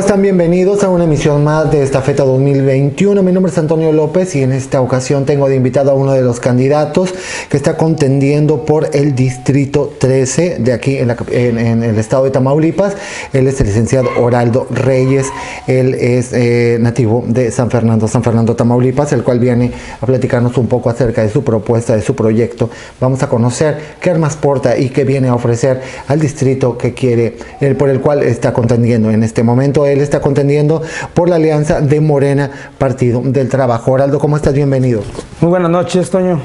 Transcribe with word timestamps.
Hola, 0.00 0.06
¿qué 0.06 0.12
tal? 0.12 0.16
¿Cómo 0.16 0.16
están? 0.16 0.22
Bienvenidos 0.22 0.82
a 0.82 0.88
una 0.88 1.04
emisión 1.04 1.44
más 1.44 1.70
de 1.70 1.82
esta 1.82 2.00
Feta 2.00 2.24
2021. 2.24 3.22
Mi 3.22 3.32
nombre 3.32 3.52
es 3.52 3.58
Antonio 3.58 3.92
López 3.92 4.34
y 4.34 4.42
en 4.42 4.52
esta 4.52 4.80
ocasión 4.80 5.26
tengo 5.26 5.46
de 5.46 5.56
invitado 5.56 5.90
a 5.90 5.94
uno 5.94 6.12
de 6.12 6.22
los 6.22 6.40
candidatos 6.40 7.12
que 7.50 7.56
está 7.58 7.76
contendiendo 7.76 8.64
por 8.64 8.88
el 8.94 9.14
Distrito 9.14 9.92
13 9.98 10.56
de 10.60 10.72
aquí 10.72 10.96
en, 10.96 11.82
el 11.82 11.98
estado 11.98 12.24
de 12.24 12.30
Tamaulipas. 12.30 12.96
Él 13.34 13.46
es 13.46 13.60
el 13.60 13.66
licenciado 13.66 14.08
Oraldo 14.18 14.66
Reyes. 14.70 15.26
Él 15.66 15.94
es 15.94 16.32
eh, 16.32 16.78
nativo 16.80 17.22
de 17.26 17.50
San 17.50 17.70
Fernando, 17.70 18.08
San 18.08 18.22
Fernando, 18.22 18.56
Tamaulipas, 18.56 19.12
el 19.12 19.22
cual 19.22 19.38
viene 19.38 19.70
a 20.00 20.06
platicarnos 20.06 20.56
un 20.56 20.66
poco 20.66 20.88
acerca 20.88 21.22
de 21.22 21.28
su 21.28 21.44
propuesta, 21.44 21.94
de 21.94 22.00
su 22.00 22.14
proyecto. 22.14 22.70
Vamos 23.00 23.22
a 23.22 23.28
conocer 23.28 23.78
qué 24.00 24.10
armas 24.10 24.36
porta 24.36 24.78
y 24.78 24.88
qué 24.88 25.04
viene 25.04 25.28
a 25.28 25.34
ofrecer 25.34 25.82
al 26.08 26.20
distrito 26.20 26.78
que 26.78 26.94
quiere, 26.94 27.36
el, 27.60 27.76
por 27.76 27.90
el 27.90 28.00
cual 28.00 28.22
está 28.22 28.54
contendiendo 28.54 29.10
en 29.10 29.22
este 29.22 29.42
momento. 29.42 29.84
Él 29.92 30.00
está 30.00 30.20
contendiendo 30.20 30.82
por 31.14 31.28
la 31.28 31.36
alianza 31.36 31.80
de 31.80 32.00
Morena, 32.00 32.50
Partido 32.78 33.20
del 33.24 33.48
Trabajo. 33.48 33.92
Oraldo, 33.92 34.18
¿cómo 34.18 34.36
estás? 34.36 34.54
Bienvenido. 34.54 35.02
Muy 35.40 35.50
buenas 35.50 35.70
noches, 35.70 36.10
Toño. 36.10 36.40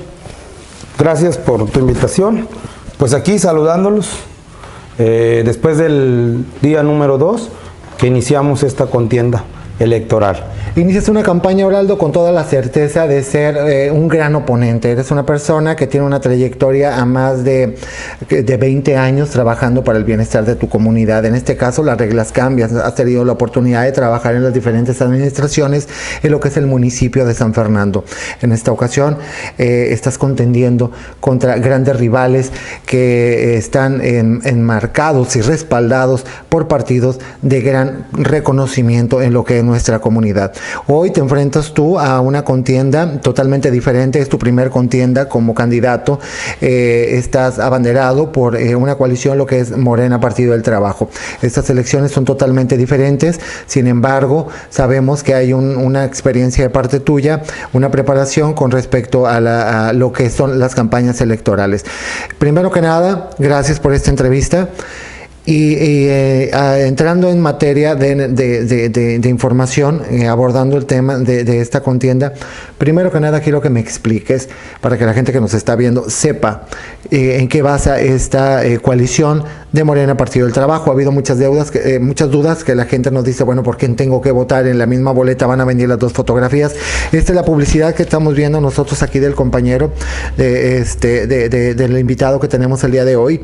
Gracias 0.98 1.38
por 1.38 1.70
tu 1.70 1.80
invitación. 1.80 2.48
Pues 2.98 3.13
aquí 3.13 3.38
saludándolos 3.40 4.09
eh, 4.98 5.44
después 5.45 5.77
del 5.77 6.45
día 6.62 6.84
número 6.84 7.18
2 7.18 7.49
que 7.98 8.08
iniciamos 8.08 8.63
esta 8.63 8.85
contienda 8.85 9.43
electoral. 9.80 10.55
Inicias 10.77 11.07
una 11.07 11.23
campaña, 11.23 11.65
Oraldo, 11.65 11.98
con 11.98 12.12
toda 12.12 12.34
la 12.34 12.43
certeza 12.43 13.07
de 13.07 13.23
ser 13.23 13.55
eh, 13.55 13.91
un 13.91 14.09
gran 14.09 14.35
oponente. 14.35 14.91
Eres 14.91 15.09
una 15.09 15.26
persona 15.26 15.73
que 15.77 15.87
tiene 15.87 16.05
una 16.05 16.20
trayectoria 16.20 16.98
a 16.98 17.05
más 17.05 17.45
de, 17.45 17.77
de 18.27 18.57
20 18.57 18.98
años 18.98 19.29
trabajando 19.29 19.85
para 19.85 19.98
el 19.98 20.03
bienestar 20.03 20.43
de 20.43 20.55
tu 20.55 20.68
comunidad. 20.68 21.23
En 21.23 21.34
este 21.34 21.55
caso, 21.55 21.81
las 21.81 21.98
reglas 21.98 22.34
cambian. 22.34 22.77
Has 22.77 22.93
tenido 22.93 23.23
la 23.23 23.31
oportunidad 23.31 23.84
de 23.84 23.93
trabajar 23.93 24.35
en 24.35 24.43
las 24.43 24.53
diferentes 24.53 25.01
administraciones 25.01 25.87
en 26.21 26.29
lo 26.29 26.41
que 26.41 26.49
es 26.49 26.57
el 26.57 26.65
municipio 26.65 27.26
de 27.26 27.34
San 27.34 27.53
Fernando. 27.53 28.03
En 28.41 28.51
esta 28.51 28.73
ocasión, 28.73 29.18
eh, 29.57 29.87
estás 29.91 30.18
contendiendo 30.18 30.91
contra 31.21 31.57
grandes 31.57 31.98
rivales 31.98 32.51
que 32.85 33.55
están 33.55 34.01
enmarcados 34.03 35.37
y 35.37 35.41
respaldados 35.41 36.26
por 36.49 36.68
partidos 36.68 37.21
de 37.41 37.62
gran 37.62 38.07
reconocimiento 38.12 39.21
en 39.21 39.31
lo 39.31 39.46
que 39.46 39.59
es 39.59 39.63
nuestra 39.63 39.99
comunidad. 39.99 40.51
Hoy 40.88 41.12
te 41.12 41.20
enfrentas 41.20 41.74
tú 41.74 41.99
a 41.99 42.20
una 42.21 42.44
contienda 42.44 43.20
totalmente 43.21 43.71
diferente, 43.71 44.20
es 44.20 44.30
tu 44.30 44.38
primer 44.38 44.70
contienda 44.70 45.30
como 45.30 45.54
candidato, 45.54 46.20
eh, 46.62 47.12
estás 47.13 47.60
abanderado 47.60 48.32
por 48.32 48.55
eh, 48.55 48.76
una 48.76 48.96
coalición, 48.96 49.38
lo 49.38 49.46
que 49.46 49.60
es 49.60 49.76
Morena 49.76 50.20
Partido 50.20 50.54
del 50.54 50.63
Trabajo. 50.63 51.10
Estas 51.41 51.70
elecciones 51.70 52.12
son 52.12 52.26
totalmente 52.26 52.77
diferentes, 52.77 53.40
sin 53.66 53.88
embargo, 53.88 54.48
sabemos 54.70 55.24
que 55.24 55.34
hay 55.34 55.54
una 55.54 56.05
experiencia 56.05 56.63
de 56.63 56.70
parte 56.70 56.99
tuya, 56.99 57.43
una 57.74 57.91
preparación 57.91 58.54
con 58.54 58.71
respecto 58.71 59.27
a, 59.27 59.93
lo 59.93 60.12
que 60.12 60.30
son 60.30 60.60
las 60.60 60.76
campañas 60.76 61.21
electorales. 61.21 61.86
Primero 62.38 62.71
que 62.71 62.82
nada, 62.82 63.30
gracias 63.38 63.80
por 63.80 63.93
esta 63.93 64.09
entrevista. 64.09 64.69
Y, 65.46 65.75
eh, 65.75 66.50
entrando 66.88 67.29
en 67.29 67.40
materia 67.40 67.94
de, 67.94 69.19
información, 69.25 70.02
eh, 70.09 70.28
abordando 70.28 70.75
el 70.75 70.85
tema 70.85 71.19
de, 71.19 71.62
esta 71.62 71.81
contienda, 71.81 72.34
primero 72.79 73.12
que 73.12 73.20
nada 73.20 73.40
quiero 73.42 73.62
que 73.62 73.70
me 73.70 73.80
expliques, 73.80 74.50
para 74.81 74.97
que 74.97 75.06
la 75.06 75.14
gente 75.14 75.31
que 75.31 75.40
nos 75.40 75.53
está 75.53 75.75
viendo 75.75 76.09
sepa 76.09 76.66
eh, 77.12 77.38
en 77.40 77.47
qué 77.47 77.62
basa 77.62 78.02
esta 78.02 78.64
coalición 78.81 79.44
de 79.75 79.84
Morena 79.84 80.18
Partido 80.18 80.46
del 80.46 80.53
Trabajo. 80.53 80.90
Ha 80.90 80.94
habido 80.94 81.12
muchas 81.12 81.38
deudas, 81.38 81.72
muchas 82.00 82.31
dudas 82.31 82.63
que 82.63 82.74
la 82.74 82.86
gente 82.86 83.12
nos 83.12 83.24
dice, 83.24 83.44
bueno, 83.44 83.62
¿por 83.62 83.78
qué 83.78 83.88
tengo 83.90 84.22
que 84.22 84.31
votar 84.31 84.66
en 84.66 84.80
la 84.80 84.86
misma 84.86 85.12
boleta? 85.12 85.46
Van 85.46 85.62
a 85.62 85.66
venir 85.66 85.90
las 85.90 86.00
dos 86.00 86.13
fotografías. 86.13 86.74
Esta 87.12 87.31
es 87.31 87.36
la 87.36 87.44
publicidad 87.44 87.94
que 87.94 88.03
estamos 88.03 88.34
viendo 88.35 88.59
nosotros 88.62 89.03
aquí 89.03 89.19
del 89.19 89.35
compañero, 89.35 89.91
de 90.38 90.78
este, 90.78 91.28
del 91.28 92.00
invitado 92.00 92.40
que 92.40 92.47
tenemos 92.47 92.84
el 92.84 92.91
día 92.91 93.06
de 93.06 93.16
hoy, 93.16 93.44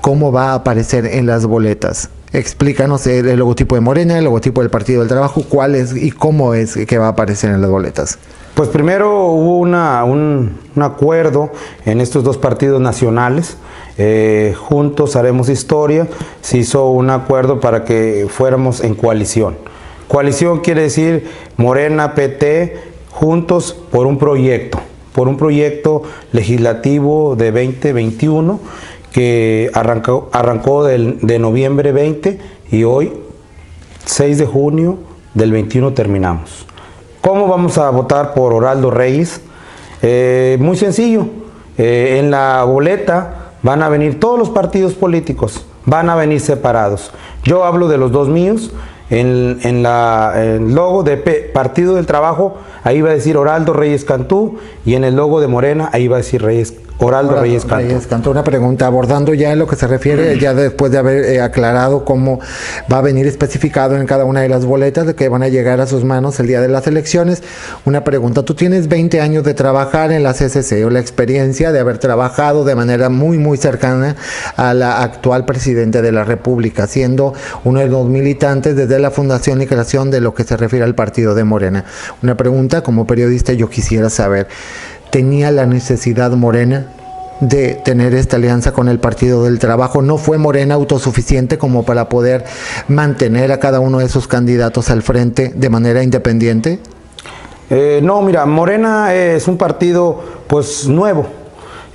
cómo 0.00 0.32
va 0.32 0.52
a 0.52 0.54
aparecer 0.54 1.06
en 1.06 1.26
las 1.26 1.44
boletas. 1.44 2.08
Explícanos 2.32 3.06
el, 3.06 3.36
logotipo 3.38 3.74
de 3.74 3.82
Morena, 3.82 4.16
el 4.16 4.24
logotipo 4.24 4.62
del 4.62 4.70
Partido 4.70 5.00
del 5.00 5.08
Trabajo, 5.08 5.44
cuál 5.48 5.74
es 5.74 5.94
y 5.94 6.12
cómo 6.12 6.54
es 6.54 6.76
que 6.86 6.96
va 6.96 7.06
a 7.06 7.10
aparecer 7.10 7.50
en 7.50 7.60
las 7.60 7.70
boletas. 7.70 8.18
Pues 8.54 8.68
primero 8.68 9.26
hubo 9.28 9.58
una, 9.58 10.04
un, 10.04 10.58
acuerdo 10.76 11.50
en 11.84 12.00
estos 12.00 12.24
dos 12.24 12.38
partidos 12.38 12.80
nacionales. 12.80 13.56
Eh, 13.98 14.54
juntos 14.58 15.16
haremos 15.16 15.48
historia. 15.48 16.08
Se 16.40 16.58
hizo 16.58 16.88
un 16.88 17.10
acuerdo 17.10 17.60
para 17.60 17.84
que 17.84 18.26
fuéramos 18.28 18.82
en 18.82 18.94
coalición. 18.94 19.56
Coalición 20.08 20.60
quiere 20.60 20.82
decir 20.82 21.30
Morena, 21.56 22.14
PT, 22.14 22.76
juntos 23.10 23.76
por 23.90 24.06
un 24.06 24.18
proyecto, 24.18 24.78
por 25.14 25.28
un 25.28 25.36
proyecto 25.36 26.02
legislativo 26.32 27.36
de 27.36 27.50
2021 27.50 28.60
que 29.12 29.70
arrancó, 29.74 30.28
arrancó 30.32 30.84
de 30.84 31.38
noviembre 31.38 31.92
20 31.92 32.38
y 32.70 32.84
hoy, 32.84 33.12
6 34.06 34.38
de 34.38 34.46
junio 34.46 34.98
del 35.34 35.52
21, 35.52 35.92
terminamos. 35.92 36.66
¿Cómo 37.20 37.46
vamos 37.46 37.78
a 37.78 37.88
votar 37.90 38.34
por 38.34 38.52
Oraldo 38.52 38.90
Reyes? 38.90 39.40
Eh, 40.02 40.56
muy 40.60 40.76
sencillo, 40.76 41.26
eh, 41.78 42.16
en 42.18 42.30
la 42.30 42.64
boleta 42.64 43.41
van 43.62 43.82
a 43.82 43.88
venir 43.88 44.20
todos 44.20 44.38
los 44.38 44.50
partidos 44.50 44.94
políticos, 44.94 45.64
van 45.86 46.10
a 46.10 46.16
venir 46.16 46.40
separados. 46.40 47.12
Yo 47.44 47.64
hablo 47.64 47.88
de 47.88 47.98
los 47.98 48.12
dos 48.12 48.28
míos, 48.28 48.72
en, 49.10 49.58
en 49.62 49.82
la, 49.82 50.32
el 50.36 50.74
logo 50.74 51.02
de 51.02 51.16
Partido 51.16 51.94
del 51.94 52.06
Trabajo, 52.06 52.56
ahí 52.82 53.02
va 53.02 53.10
a 53.10 53.14
decir 53.14 53.36
Oraldo 53.36 53.74
Reyes 53.74 54.04
Cantú, 54.04 54.58
y 54.86 54.94
en 54.94 55.04
el 55.04 55.16
logo 55.16 55.40
de 55.40 55.48
Morena, 55.48 55.90
ahí 55.92 56.08
va 56.08 56.16
a 56.16 56.18
decir 56.18 56.42
Reyes 56.42 56.74
Oraldo 57.04 57.40
Reyes 57.40 57.64
Canto. 58.08 58.30
Una 58.30 58.44
pregunta, 58.44 58.86
abordando 58.86 59.34
ya 59.34 59.52
en 59.52 59.58
lo 59.58 59.66
que 59.66 59.76
se 59.76 59.86
refiere, 59.86 60.38
ya 60.38 60.54
después 60.54 60.92
de 60.92 60.98
haber 60.98 61.24
eh, 61.24 61.40
aclarado 61.40 62.04
cómo 62.04 62.38
va 62.92 62.98
a 62.98 63.00
venir 63.00 63.26
especificado 63.26 63.96
en 63.96 64.06
cada 64.06 64.24
una 64.24 64.40
de 64.40 64.48
las 64.48 64.64
boletas 64.64 65.06
de 65.06 65.14
que 65.14 65.28
van 65.28 65.42
a 65.42 65.48
llegar 65.48 65.80
a 65.80 65.86
sus 65.86 66.04
manos 66.04 66.38
el 66.38 66.46
día 66.46 66.60
de 66.60 66.68
las 66.68 66.86
elecciones. 66.86 67.42
Una 67.84 68.04
pregunta, 68.04 68.44
tú 68.44 68.54
tienes 68.54 68.88
20 68.88 69.20
años 69.20 69.44
de 69.44 69.54
trabajar 69.54 70.12
en 70.12 70.22
la 70.22 70.32
CCC 70.32 70.84
o 70.84 70.90
la 70.90 71.00
experiencia 71.00 71.72
de 71.72 71.80
haber 71.80 71.98
trabajado 71.98 72.64
de 72.64 72.74
manera 72.74 73.08
muy, 73.08 73.38
muy 73.38 73.58
cercana 73.58 74.16
a 74.56 74.72
la 74.72 75.02
actual 75.02 75.44
presidente 75.44 76.02
de 76.02 76.12
la 76.12 76.24
República, 76.24 76.86
siendo 76.86 77.34
uno 77.64 77.80
de 77.80 77.88
los 77.88 78.06
militantes 78.06 78.76
desde 78.76 78.98
la 78.98 79.10
fundación 79.10 79.60
y 79.60 79.66
creación 79.66 80.10
de 80.10 80.20
lo 80.20 80.34
que 80.34 80.44
se 80.44 80.56
refiere 80.56 80.84
al 80.84 80.94
partido 80.94 81.34
de 81.34 81.44
Morena. 81.44 81.84
Una 82.22 82.36
pregunta, 82.36 82.82
como 82.82 83.06
periodista 83.06 83.52
yo 83.52 83.68
quisiera 83.68 84.08
saber 84.08 84.46
tenía 85.12 85.50
la 85.50 85.66
necesidad 85.66 86.30
Morena 86.32 86.86
de 87.40 87.74
tener 87.74 88.14
esta 88.14 88.36
alianza 88.36 88.72
con 88.72 88.88
el 88.88 88.98
Partido 88.98 89.44
del 89.44 89.58
Trabajo. 89.58 90.00
No 90.00 90.16
fue 90.16 90.38
Morena 90.38 90.74
autosuficiente 90.74 91.58
como 91.58 91.84
para 91.84 92.08
poder 92.08 92.44
mantener 92.88 93.52
a 93.52 93.60
cada 93.60 93.78
uno 93.78 93.98
de 93.98 94.06
esos 94.06 94.26
candidatos 94.26 94.88
al 94.90 95.02
frente 95.02 95.52
de 95.54 95.68
manera 95.68 96.02
independiente. 96.02 96.80
Eh, 97.68 98.00
no, 98.02 98.22
mira, 98.22 98.46
Morena 98.46 99.14
es 99.14 99.48
un 99.48 99.58
partido 99.58 100.22
pues 100.46 100.88
nuevo. 100.88 101.26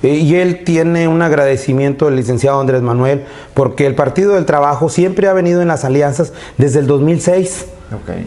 Eh, 0.04 0.14
y 0.14 0.36
él 0.36 0.62
tiene 0.62 1.08
un 1.08 1.20
agradecimiento 1.20 2.04
del 2.04 2.14
licenciado 2.14 2.60
Andrés 2.60 2.82
Manuel 2.82 3.24
porque 3.52 3.86
el 3.86 3.96
Partido 3.96 4.34
del 4.34 4.46
Trabajo 4.46 4.88
siempre 4.88 5.26
ha 5.26 5.32
venido 5.32 5.60
en 5.60 5.66
las 5.66 5.84
alianzas 5.84 6.32
desde 6.56 6.78
el 6.78 6.86
2006. 6.86 7.66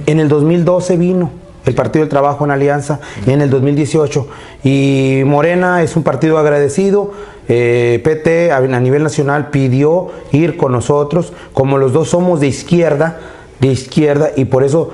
En 0.06 0.20
el 0.20 0.28
2012 0.28 0.98
vino 0.98 1.41
el 1.66 1.76
Partido 1.76 2.04
del 2.04 2.10
Trabajo 2.10 2.46
en 2.46 2.52
Alianza 2.52 3.00
en 3.26 3.42
el 3.42 3.50
2018. 3.50 4.28
Y 4.64 5.22
Morena 5.26 5.84
es 5.84 5.96
un 5.96 6.04
partido 6.04 6.38
agradecido. 6.38 7.12
Eh, 7.48 8.00
PT 8.04 8.52
a, 8.52 8.62
nivel 8.80 9.04
nacional 9.04 9.50
pidió 9.50 10.10
ir 10.32 10.58
con 10.58 10.72
nosotros, 10.72 11.34
como 11.54 11.78
los 11.78 11.94
dos 11.94 12.10
somos 12.10 12.40
de 12.40 12.48
izquierda, 12.48 13.20
de 13.60 13.68
izquierda, 13.68 14.30
y 14.36 14.46
por 14.46 14.64
eso 14.64 14.92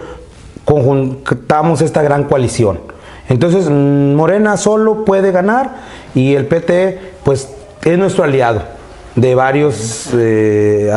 conjuntamos 0.65 1.81
esta 1.81 2.01
gran 2.01 2.23
coalición. 2.23 2.79
Entonces, 3.29 3.69
mm, 3.69 4.15
Morena 4.15 4.57
solo 4.57 5.05
puede 5.05 5.31
ganar 5.31 5.75
y 6.15 6.35
el 6.35 6.47
PT, 6.47 6.99
pues, 7.23 7.49
es 7.83 7.97
nuestro 7.97 8.23
aliado 8.23 8.76
de 9.17 9.35
varios, 9.35 10.09
eh, 10.13 10.91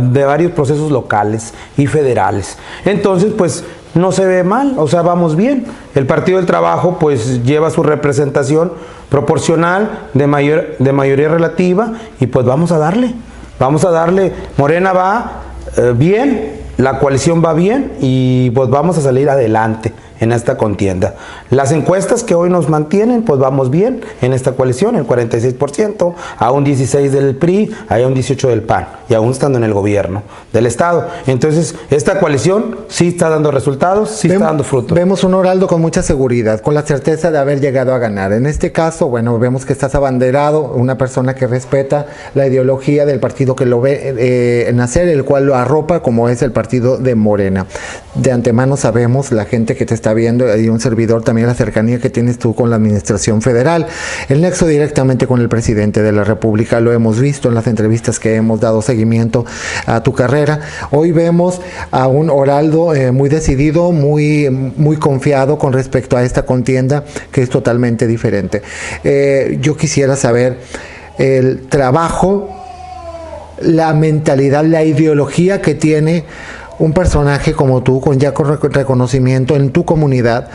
de 0.00 0.24
varios 0.24 0.52
procesos 0.52 0.90
locales 0.90 1.52
y 1.76 1.86
federales. 1.86 2.58
Entonces, 2.84 3.32
pues 3.36 3.64
no 3.94 4.12
se 4.12 4.24
ve 4.24 4.42
mal, 4.42 4.74
o 4.78 4.88
sea, 4.88 5.02
vamos 5.02 5.36
bien. 5.36 5.66
El 5.94 6.06
Partido 6.06 6.38
del 6.38 6.46
Trabajo 6.46 6.98
pues 6.98 7.44
lleva 7.44 7.70
su 7.70 7.82
representación 7.82 8.72
proporcional 9.10 10.08
de, 10.14 10.26
mayor, 10.26 10.76
de 10.78 10.92
mayoría 10.92 11.28
relativa 11.28 11.92
y 12.18 12.26
pues 12.26 12.44
vamos 12.44 12.72
a 12.72 12.78
darle, 12.78 13.14
vamos 13.58 13.84
a 13.84 13.90
darle, 13.90 14.32
Morena 14.56 14.92
va 14.92 15.42
eh, 15.76 15.94
bien, 15.96 16.60
la 16.78 16.98
coalición 16.98 17.42
va 17.44 17.54
bien 17.54 17.92
y 18.00 18.50
pues 18.50 18.68
vamos 18.68 18.98
a 18.98 19.00
salir 19.00 19.30
adelante 19.30 19.92
en 20.20 20.32
esta 20.32 20.56
contienda. 20.56 21.14
Las 21.50 21.72
encuestas 21.72 22.24
que 22.24 22.34
hoy 22.34 22.50
nos 22.50 22.68
mantienen, 22.68 23.22
pues 23.22 23.38
vamos 23.38 23.70
bien 23.70 24.02
en 24.22 24.32
esta 24.32 24.52
coalición, 24.52 24.96
el 24.96 25.06
46%, 25.06 26.14
a 26.38 26.50
un 26.50 26.64
16 26.64 27.12
del 27.12 27.36
PRI, 27.36 27.70
a 27.88 27.98
un 27.98 28.14
18 28.14 28.48
del 28.48 28.62
PAN, 28.62 28.88
y 29.08 29.14
aún 29.14 29.30
estando 29.30 29.58
en 29.58 29.64
el 29.64 29.72
gobierno 29.72 30.22
del 30.52 30.66
Estado. 30.66 31.06
Entonces, 31.26 31.74
esta 31.90 32.18
coalición 32.18 32.78
sí 32.88 33.08
está 33.08 33.28
dando 33.28 33.50
resultados, 33.50 34.10
sí 34.10 34.28
está 34.28 34.46
dando 34.46 34.64
frutos. 34.64 34.96
Vemos 34.96 35.24
un 35.24 35.34
Oraldo 35.34 35.66
con 35.66 35.80
mucha 35.80 36.02
seguridad, 36.02 36.60
con 36.60 36.74
la 36.74 36.82
certeza 36.82 37.30
de 37.30 37.38
haber 37.38 37.60
llegado 37.60 37.94
a 37.94 37.98
ganar. 37.98 38.32
En 38.32 38.46
este 38.46 38.72
caso, 38.72 39.08
bueno, 39.08 39.38
vemos 39.38 39.64
que 39.64 39.72
estás 39.72 39.94
abanderado, 39.94 40.72
una 40.72 40.98
persona 40.98 41.34
que 41.34 41.46
respeta 41.46 42.06
la 42.34 42.46
ideología 42.46 43.06
del 43.06 43.20
partido 43.20 43.56
que 43.56 43.66
lo 43.66 43.80
ve 43.80 44.14
eh, 44.18 44.70
nacer, 44.74 45.08
el 45.08 45.24
cual 45.24 45.46
lo 45.46 45.54
arropa, 45.54 46.00
como 46.00 46.28
es 46.28 46.42
el 46.42 46.52
partido 46.52 46.96
de 46.96 47.14
Morena. 47.14 47.66
De 48.14 48.32
antemano 48.32 48.76
sabemos, 48.76 49.32
la 49.32 49.44
gente 49.44 49.76
que 49.76 49.86
te 49.86 49.94
está 49.94 50.05
viendo, 50.12 50.56
y 50.56 50.68
un 50.68 50.80
servidor 50.80 51.22
también 51.22 51.46
la 51.46 51.54
cercanía 51.54 51.98
que 51.98 52.10
tienes 52.10 52.38
tú 52.38 52.54
con 52.54 52.70
la 52.70 52.76
administración 52.76 53.42
federal, 53.42 53.86
el 54.28 54.40
nexo 54.40 54.66
directamente 54.66 55.26
con 55.26 55.40
el 55.40 55.48
presidente 55.48 56.02
de 56.02 56.12
la 56.12 56.24
República, 56.24 56.80
lo 56.80 56.92
hemos 56.92 57.20
visto 57.20 57.48
en 57.48 57.54
las 57.54 57.66
entrevistas 57.66 58.18
que 58.18 58.34
hemos 58.34 58.60
dado 58.60 58.82
seguimiento 58.82 59.44
a 59.86 60.02
tu 60.02 60.12
carrera. 60.12 60.60
Hoy 60.90 61.12
vemos 61.12 61.60
a 61.90 62.06
un 62.06 62.30
Oraldo 62.30 62.94
eh, 62.94 63.12
muy 63.12 63.28
decidido, 63.28 63.92
muy, 63.92 64.48
muy 64.50 64.96
confiado 64.96 65.58
con 65.58 65.72
respecto 65.72 66.16
a 66.16 66.24
esta 66.24 66.44
contienda 66.44 67.04
que 67.32 67.42
es 67.42 67.50
totalmente 67.50 68.06
diferente. 68.06 68.62
Eh, 69.04 69.58
yo 69.60 69.76
quisiera 69.76 70.16
saber 70.16 70.58
el 71.18 71.66
trabajo, 71.68 72.50
la 73.60 73.94
mentalidad, 73.94 74.64
la 74.64 74.84
ideología 74.84 75.62
que 75.62 75.74
tiene 75.74 76.24
un 76.78 76.92
personaje 76.92 77.52
como 77.52 77.82
tú, 77.82 78.00
con 78.00 78.18
ya 78.18 78.34
con 78.34 78.58
reconocimiento 78.72 79.56
en 79.56 79.70
tu 79.70 79.84
comunidad, 79.84 80.48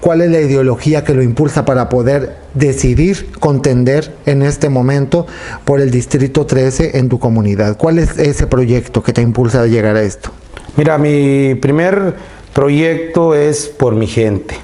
cuál 0.00 0.20
es 0.20 0.30
la 0.30 0.40
ideología 0.40 1.04
que 1.04 1.14
lo 1.14 1.22
impulsa 1.22 1.64
para 1.64 1.88
poder 1.88 2.36
decidir 2.54 3.30
contender 3.40 4.14
en 4.26 4.42
este 4.42 4.68
momento 4.68 5.26
por 5.64 5.80
el 5.80 5.90
Distrito 5.90 6.46
13 6.46 6.98
en 6.98 7.08
tu 7.08 7.18
comunidad. 7.18 7.76
¿Cuál 7.76 7.98
es 7.98 8.18
ese 8.18 8.46
proyecto 8.46 9.02
que 9.02 9.12
te 9.12 9.22
impulsa 9.22 9.62
a 9.62 9.66
llegar 9.66 9.96
a 9.96 10.02
esto? 10.02 10.30
Mira, 10.76 10.98
mi 10.98 11.54
primer 11.56 12.14
proyecto 12.54 13.34
es 13.34 13.66
por 13.66 13.94
mi 13.94 14.06
gente. 14.06 14.54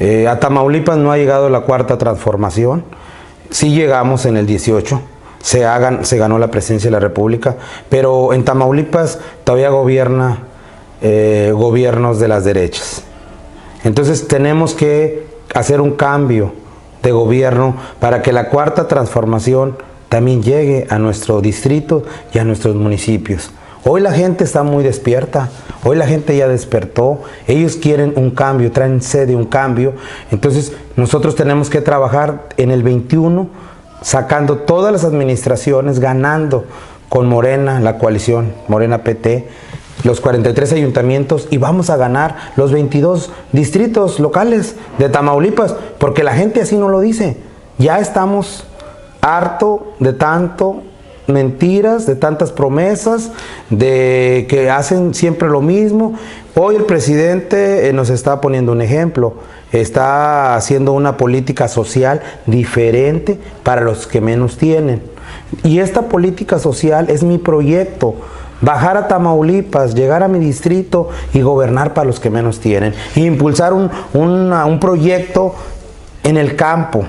Eh, 0.00 0.26
a 0.26 0.40
Tamaulipas 0.40 0.96
no 0.96 1.12
ha 1.12 1.18
llegado 1.18 1.50
la 1.50 1.60
cuarta 1.60 1.98
transformación. 1.98 2.84
Sí 3.50 3.74
llegamos 3.74 4.26
en 4.26 4.36
el 4.36 4.46
18 4.46 5.00
se, 5.42 5.64
hagan, 5.66 6.04
se 6.04 6.18
ganó 6.18 6.38
la 6.38 6.50
presidencia 6.50 6.88
de 6.88 6.92
la 6.92 7.00
República, 7.00 7.56
pero 7.88 8.32
en 8.32 8.44
Tamaulipas 8.44 9.18
todavía 9.44 9.70
gobierna 9.70 10.38
eh, 11.02 11.52
gobiernos 11.54 12.20
de 12.20 12.28
las 12.28 12.44
derechas. 12.44 13.02
Entonces 13.84 14.28
tenemos 14.28 14.74
que 14.74 15.26
hacer 15.54 15.80
un 15.80 15.92
cambio 15.92 16.52
de 17.02 17.12
gobierno 17.12 17.74
para 17.98 18.20
que 18.20 18.32
la 18.32 18.50
cuarta 18.50 18.86
transformación 18.86 19.78
también 20.10 20.42
llegue 20.42 20.86
a 20.90 20.98
nuestro 20.98 21.40
distrito 21.40 22.02
y 22.34 22.38
a 22.38 22.44
nuestros 22.44 22.74
municipios. 22.76 23.50
Hoy 23.84 24.02
la 24.02 24.12
gente 24.12 24.44
está 24.44 24.62
muy 24.62 24.84
despierta, 24.84 25.48
hoy 25.84 25.96
la 25.96 26.06
gente 26.06 26.36
ya 26.36 26.48
despertó, 26.48 27.22
ellos 27.46 27.76
quieren 27.76 28.12
un 28.16 28.30
cambio, 28.32 28.70
traen 28.70 29.00
sed 29.00 29.28
de 29.28 29.36
un 29.36 29.46
cambio, 29.46 29.94
entonces 30.30 30.74
nosotros 30.96 31.34
tenemos 31.34 31.70
que 31.70 31.80
trabajar 31.80 32.50
en 32.58 32.70
el 32.70 32.82
21 32.82 33.48
sacando 34.02 34.58
todas 34.58 34.92
las 34.92 35.04
administraciones, 35.04 36.00
ganando 36.00 36.64
con 37.08 37.26
Morena, 37.26 37.80
la 37.80 37.98
coalición 37.98 38.54
Morena 38.68 39.02
PT, 39.02 39.48
los 40.04 40.20
43 40.20 40.72
ayuntamientos 40.72 41.48
y 41.50 41.58
vamos 41.58 41.90
a 41.90 41.96
ganar 41.96 42.36
los 42.56 42.72
22 42.72 43.30
distritos 43.52 44.20
locales 44.20 44.76
de 44.98 45.08
Tamaulipas, 45.08 45.74
porque 45.98 46.24
la 46.24 46.34
gente 46.34 46.62
así 46.62 46.76
no 46.76 46.88
lo 46.88 47.00
dice. 47.00 47.36
Ya 47.78 47.98
estamos 47.98 48.64
harto 49.20 49.94
de 49.98 50.12
tanto 50.12 50.82
mentiras, 51.30 52.06
de 52.06 52.16
tantas 52.16 52.52
promesas, 52.52 53.30
de 53.70 54.46
que 54.48 54.70
hacen 54.70 55.14
siempre 55.14 55.48
lo 55.48 55.60
mismo. 55.60 56.14
Hoy 56.54 56.76
el 56.76 56.84
presidente 56.84 57.88
eh, 57.88 57.92
nos 57.92 58.10
está 58.10 58.40
poniendo 58.40 58.72
un 58.72 58.82
ejemplo 58.82 59.34
está 59.72 60.56
haciendo 60.56 60.92
una 60.92 61.16
política 61.16 61.68
social 61.68 62.22
diferente 62.46 63.38
para 63.62 63.82
los 63.82 64.06
que 64.06 64.20
menos 64.20 64.56
tienen. 64.56 65.02
Y 65.62 65.78
esta 65.78 66.02
política 66.02 66.58
social 66.58 67.08
es 67.08 67.22
mi 67.22 67.38
proyecto. 67.38 68.14
Bajar 68.60 68.96
a 68.96 69.08
Tamaulipas, 69.08 69.94
llegar 69.94 70.22
a 70.22 70.28
mi 70.28 70.38
distrito 70.38 71.08
y 71.32 71.40
gobernar 71.40 71.94
para 71.94 72.06
los 72.06 72.20
que 72.20 72.30
menos 72.30 72.60
tienen. 72.60 72.94
E 73.16 73.20
impulsar 73.20 73.72
un, 73.72 73.90
un 74.12 74.80
proyecto 74.80 75.54
en 76.24 76.36
el 76.36 76.56
campo, 76.56 77.04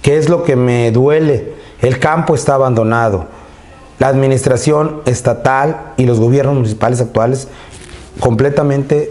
que 0.00 0.16
es 0.16 0.28
lo 0.28 0.42
que 0.42 0.56
me 0.56 0.90
duele. 0.90 1.54
El 1.80 1.98
campo 1.98 2.34
está 2.34 2.54
abandonado. 2.54 3.26
La 3.98 4.08
administración 4.08 5.02
estatal 5.04 5.92
y 5.96 6.06
los 6.06 6.18
gobiernos 6.18 6.54
municipales 6.54 7.00
actuales 7.00 7.48
completamente 8.20 9.10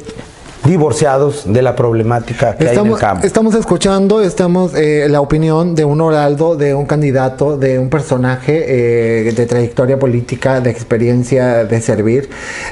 divorciados 0.66 1.44
de 1.46 1.62
la 1.62 1.76
problemática 1.76 2.56
que 2.56 2.66
estamos, 2.66 2.84
hay 2.84 2.88
en 2.88 2.94
el 2.94 3.00
campo. 3.00 3.28
Estamos 3.28 3.56
escuchando, 3.56 4.22
estamos 4.22 4.74
eh, 4.76 5.08
la 5.10 5.22
opinión 5.22 5.76
de 5.76 5.86
un 5.86 6.02
oraldo, 6.02 6.56
de 6.56 6.74
un 6.74 6.86
candidato, 6.86 7.58
de 7.58 7.80
un 7.80 7.90
personaje 7.90 9.28
eh, 9.28 9.32
de 9.34 9.46
trayectoria 9.46 10.00
política, 10.00 10.62
de 10.62 10.70
experiencia 10.70 11.66
de 11.66 11.82
servir, 11.82 12.30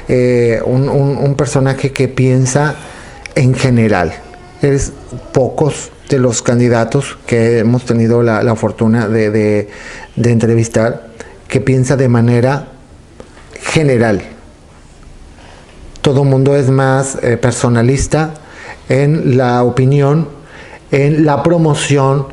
eh, 0.08 0.60
un, 0.64 1.34
personaje 1.36 1.92
que 1.92 2.08
piensa 2.08 2.76
en 3.34 3.54
general. 3.54 4.12
Es 4.60 4.92
pocos 5.32 5.90
de 6.08 6.18
los 6.18 6.42
candidatos 6.42 7.18
que 7.26 7.58
hemos 7.58 7.84
tenido 7.84 8.22
la, 8.22 8.54
fortuna 8.54 9.08
de, 9.08 9.30
de 9.30 10.30
entrevistar 10.30 11.08
que 11.48 11.60
piensa 11.60 11.96
de 11.96 12.08
manera 12.08 12.68
general 13.60 14.22
todo 16.02 16.24
mundo 16.24 16.56
es 16.56 16.68
más 16.68 17.16
eh, 17.22 17.36
personalista 17.36 18.34
en 18.88 19.36
la 19.36 19.62
opinión, 19.62 20.28
en 20.90 21.24
la 21.24 21.42
promoción, 21.42 22.26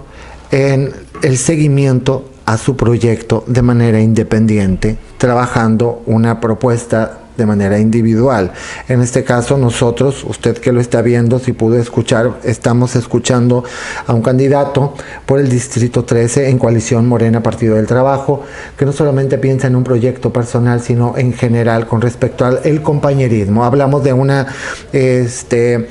en 0.52 0.92
el 1.22 1.38
seguimiento 1.38 2.26
a 2.46 2.58
su 2.58 2.76
proyecto 2.76 3.44
de 3.46 3.62
manera 3.62 4.02
independiente, 4.02 4.98
trabajando 5.18 6.02
una 6.08 6.42
propuesta 6.42 7.20
de 7.40 7.48
manera 7.48 7.80
individual. 7.80 8.52
En 8.88 9.02
este 9.02 9.24
caso, 9.24 9.58
nosotros, 9.58 10.24
usted 10.24 10.60
que 10.60 10.72
lo 10.72 10.80
está 10.80 11.02
viendo, 11.02 11.40
si 11.40 11.54
pudo 11.54 11.78
escuchar, 11.78 12.40
estamos 12.44 12.96
escuchando 12.96 13.64
a 14.06 14.14
un 14.14 14.22
candidato 14.22 14.94
por 15.26 15.40
el 15.40 15.50
Distrito 15.50 16.06
13 16.06 16.50
en 16.50 16.60
coalición 16.60 17.08
Morena 17.08 17.42
Partido 17.42 17.76
del 17.76 17.88
Trabajo, 17.88 18.44
que 18.78 18.86
no 18.86 18.92
solamente 18.92 19.40
piensa 19.40 19.66
en 19.66 19.76
un 19.76 19.84
proyecto 19.84 20.32
personal, 20.32 20.82
sino 20.82 21.18
en 21.18 21.34
general 21.34 21.88
con 21.88 22.02
respecto 22.02 22.46
al 22.46 22.82
compañerismo. 22.84 23.66
Hablamos 23.66 24.04
de 24.04 24.14
una, 24.14 24.46
este, 24.92 25.88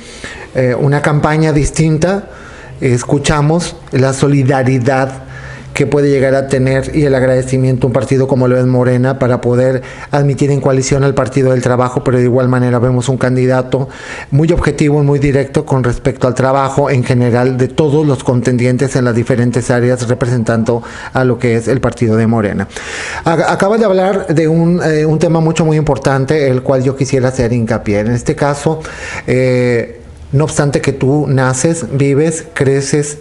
eh, 0.55 0.75
una 0.79 1.01
campaña 1.01 1.51
distinta, 1.51 2.29
escuchamos 2.79 3.75
la 3.91 4.13
solidaridad 4.13 5.28
que 5.79 5.87
puede 5.87 6.09
llegar 6.09 6.35
a 6.35 6.49
tener 6.49 6.93
y 6.93 7.05
el 7.05 7.15
agradecimiento 7.15 7.87
un 7.87 7.93
partido 7.93 8.27
como 8.27 8.49
lo 8.49 8.59
es 8.59 8.65
Morena 8.65 9.17
para 9.17 9.39
poder 9.39 9.81
admitir 10.11 10.51
en 10.51 10.59
coalición 10.59 11.05
al 11.05 11.13
Partido 11.13 11.51
del 11.51 11.61
Trabajo, 11.61 12.03
pero 12.03 12.17
de 12.17 12.25
igual 12.25 12.49
manera 12.49 12.79
vemos 12.79 13.07
un 13.07 13.17
candidato 13.17 13.87
muy 14.29 14.51
objetivo 14.51 15.01
y 15.01 15.05
muy 15.05 15.19
directo 15.19 15.65
con 15.65 15.85
respecto 15.85 16.27
al 16.27 16.33
trabajo 16.33 16.89
en 16.89 17.05
general 17.05 17.55
de 17.55 17.69
todos 17.69 18.05
los 18.05 18.25
contendientes 18.25 18.97
en 18.97 19.05
las 19.05 19.15
diferentes 19.15 19.71
áreas 19.71 20.05
representando 20.09 20.83
a 21.13 21.23
lo 21.23 21.39
que 21.39 21.55
es 21.55 21.69
el 21.69 21.79
Partido 21.79 22.17
de 22.17 22.27
Morena. 22.27 22.67
Acaba 23.23 23.77
de 23.77 23.85
hablar 23.85 24.27
de 24.27 24.49
un, 24.49 24.81
eh, 24.83 25.05
un 25.05 25.17
tema 25.17 25.39
mucho 25.39 25.63
muy 25.63 25.77
importante, 25.77 26.49
el 26.49 26.61
cual 26.61 26.83
yo 26.83 26.97
quisiera 26.97 27.29
hacer 27.29 27.53
hincapié. 27.53 27.99
En 27.99 28.11
este 28.11 28.35
caso, 28.35 28.81
eh, 29.27 30.01
no 30.33 30.43
obstante 30.43 30.81
que 30.81 30.91
tú 30.91 31.25
naces, 31.29 31.85
vives, 31.89 32.43
creces, 32.53 33.19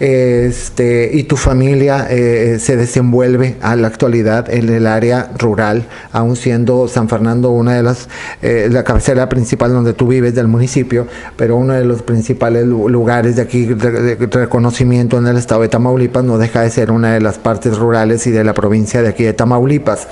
este, 0.00 1.10
y 1.12 1.24
tu 1.24 1.36
familia 1.36 2.06
eh, 2.10 2.58
se 2.60 2.76
desenvuelve 2.76 3.56
a 3.60 3.76
la 3.76 3.88
actualidad 3.88 4.52
en 4.52 4.68
el 4.68 4.86
área 4.86 5.30
rural, 5.38 5.86
aún 6.12 6.36
siendo 6.36 6.88
San 6.88 7.08
Fernando 7.08 7.50
una 7.50 7.74
de 7.74 7.82
las, 7.82 8.08
eh, 8.42 8.68
la 8.70 8.84
cabecera 8.84 9.28
principal 9.28 9.72
donde 9.72 9.92
tú 9.92 10.08
vives 10.08 10.34
del 10.34 10.48
municipio, 10.48 11.06
pero 11.36 11.56
uno 11.56 11.74
de 11.74 11.84
los 11.84 12.02
principales 12.02 12.66
lugares 12.66 13.36
de 13.36 13.42
aquí 13.42 13.66
de, 13.66 14.16
reconocimiento 14.30 15.18
en 15.18 15.26
el 15.26 15.36
estado 15.36 15.62
de 15.62 15.68
Tamaulipas 15.68 16.24
no 16.24 16.38
deja 16.38 16.62
de 16.62 16.70
ser 16.70 16.90
una 16.90 17.14
de 17.14 17.20
las 17.20 17.38
partes 17.38 17.78
rurales 17.78 18.26
y 18.26 18.30
de 18.30 18.44
la 18.44 18.54
provincia 18.54 19.02
de 19.02 19.08
aquí 19.08 19.24
de 19.24 19.32
Tamaulipas 19.32 20.08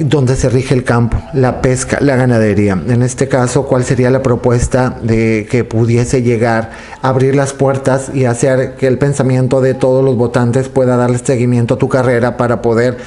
donde 0.00 0.34
se 0.34 0.48
rige 0.48 0.74
el 0.74 0.82
campo, 0.82 1.22
la 1.32 1.62
pesca, 1.62 1.98
la 2.00 2.16
ganadería. 2.16 2.72
En 2.72 3.02
este 3.02 3.28
caso, 3.28 3.66
¿cuál 3.66 3.84
sería 3.84 4.10
la 4.10 4.22
propuesta 4.22 4.98
de 5.02 5.46
que 5.48 5.62
pudiese 5.62 6.22
llegar, 6.22 6.70
a 7.02 7.08
abrir 7.08 7.36
las 7.36 7.52
puertas 7.52 8.10
y 8.12 8.24
hacer 8.24 8.74
que 8.74 8.88
el 8.88 8.98
pensamiento 8.98 9.60
de 9.60 9.74
todos 9.74 10.04
los 10.04 10.16
votantes 10.16 10.68
pueda 10.68 10.96
darle 10.96 11.18
seguimiento 11.18 11.74
a 11.74 11.78
tu 11.78 11.88
carrera 11.88 12.36
para 12.36 12.60
poder 12.62 12.98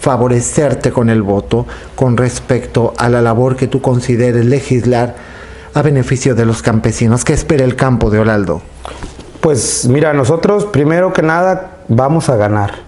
favorecerte 0.00 0.92
con 0.92 1.10
el 1.10 1.22
voto 1.22 1.66
con 1.94 2.16
respecto 2.16 2.94
a 2.96 3.08
la 3.08 3.20
labor 3.20 3.56
que 3.56 3.66
tú 3.66 3.82
consideres 3.82 4.46
legislar 4.46 5.16
a 5.74 5.82
beneficio 5.82 6.34
de 6.34 6.46
los 6.46 6.62
campesinos? 6.62 7.24
¿Qué 7.24 7.34
espera 7.34 7.64
el 7.64 7.76
campo 7.76 8.08
de 8.08 8.18
Oraldo? 8.18 8.62
Pues 9.40 9.86
mira, 9.88 10.14
nosotros 10.14 10.64
primero 10.64 11.12
que 11.12 11.22
nada 11.22 11.78
vamos 11.88 12.30
a 12.30 12.36
ganar. 12.36 12.87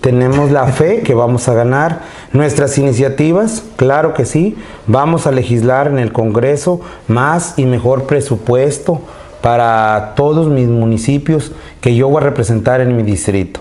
Tenemos 0.00 0.50
la 0.50 0.66
fe 0.66 1.02
que 1.02 1.14
vamos 1.14 1.46
a 1.48 1.54
ganar. 1.54 2.00
Nuestras 2.32 2.78
iniciativas, 2.78 3.64
claro 3.76 4.14
que 4.14 4.24
sí, 4.24 4.56
vamos 4.86 5.26
a 5.26 5.30
legislar 5.30 5.88
en 5.88 5.98
el 5.98 6.10
Congreso 6.10 6.80
más 7.06 7.58
y 7.58 7.66
mejor 7.66 8.04
presupuesto 8.04 9.02
para 9.42 10.14
todos 10.16 10.48
mis 10.48 10.68
municipios 10.68 11.52
que 11.82 11.94
yo 11.94 12.08
voy 12.08 12.22
a 12.22 12.24
representar 12.24 12.80
en 12.80 12.96
mi 12.96 13.02
distrito. 13.02 13.60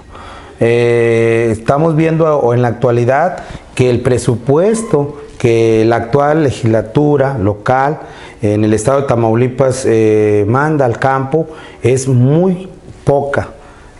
Eh, 0.61 1.49
estamos 1.51 1.97
viendo 1.97 2.53
en 2.53 2.61
la 2.61 2.69
actualidad 2.69 3.39
que 3.75 3.89
el 3.89 4.01
presupuesto 4.01 5.17
que 5.37 5.83
la 5.85 5.97
actual 5.97 6.43
legislatura 6.43 7.37
local 7.37 7.99
en 8.41 8.63
el 8.63 8.73
estado 8.73 9.01
de 9.01 9.07
Tamaulipas 9.07 9.85
eh, 9.85 10.45
manda 10.47 10.85
al 10.85 10.99
campo 10.99 11.47
es 11.81 12.07
muy 12.07 12.69
poca 13.05 13.49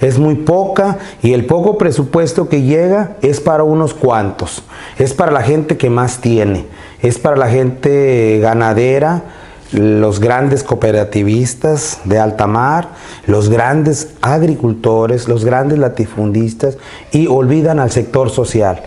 es 0.01 0.17
muy 0.17 0.35
poca 0.35 0.97
y 1.21 1.33
el 1.33 1.45
poco 1.45 1.77
presupuesto 1.77 2.49
que 2.49 2.61
llega 2.61 3.17
es 3.21 3.39
para 3.39 3.63
unos 3.63 3.93
cuantos, 3.93 4.63
es 4.97 5.13
para 5.13 5.31
la 5.31 5.41
gente 5.41 5.77
que 5.77 5.89
más 5.89 6.19
tiene, 6.19 6.65
es 7.01 7.19
para 7.19 7.35
la 7.35 7.49
gente 7.49 8.39
ganadera, 8.41 9.23
los 9.71 10.19
grandes 10.19 10.63
cooperativistas 10.63 11.99
de 12.05 12.17
alta 12.17 12.47
mar, 12.47 12.89
los 13.27 13.49
grandes 13.49 14.09
agricultores, 14.21 15.27
los 15.27 15.45
grandes 15.45 15.77
latifundistas 15.77 16.77
y 17.11 17.27
olvidan 17.27 17.79
al 17.79 17.91
sector 17.91 18.29
social. 18.29 18.81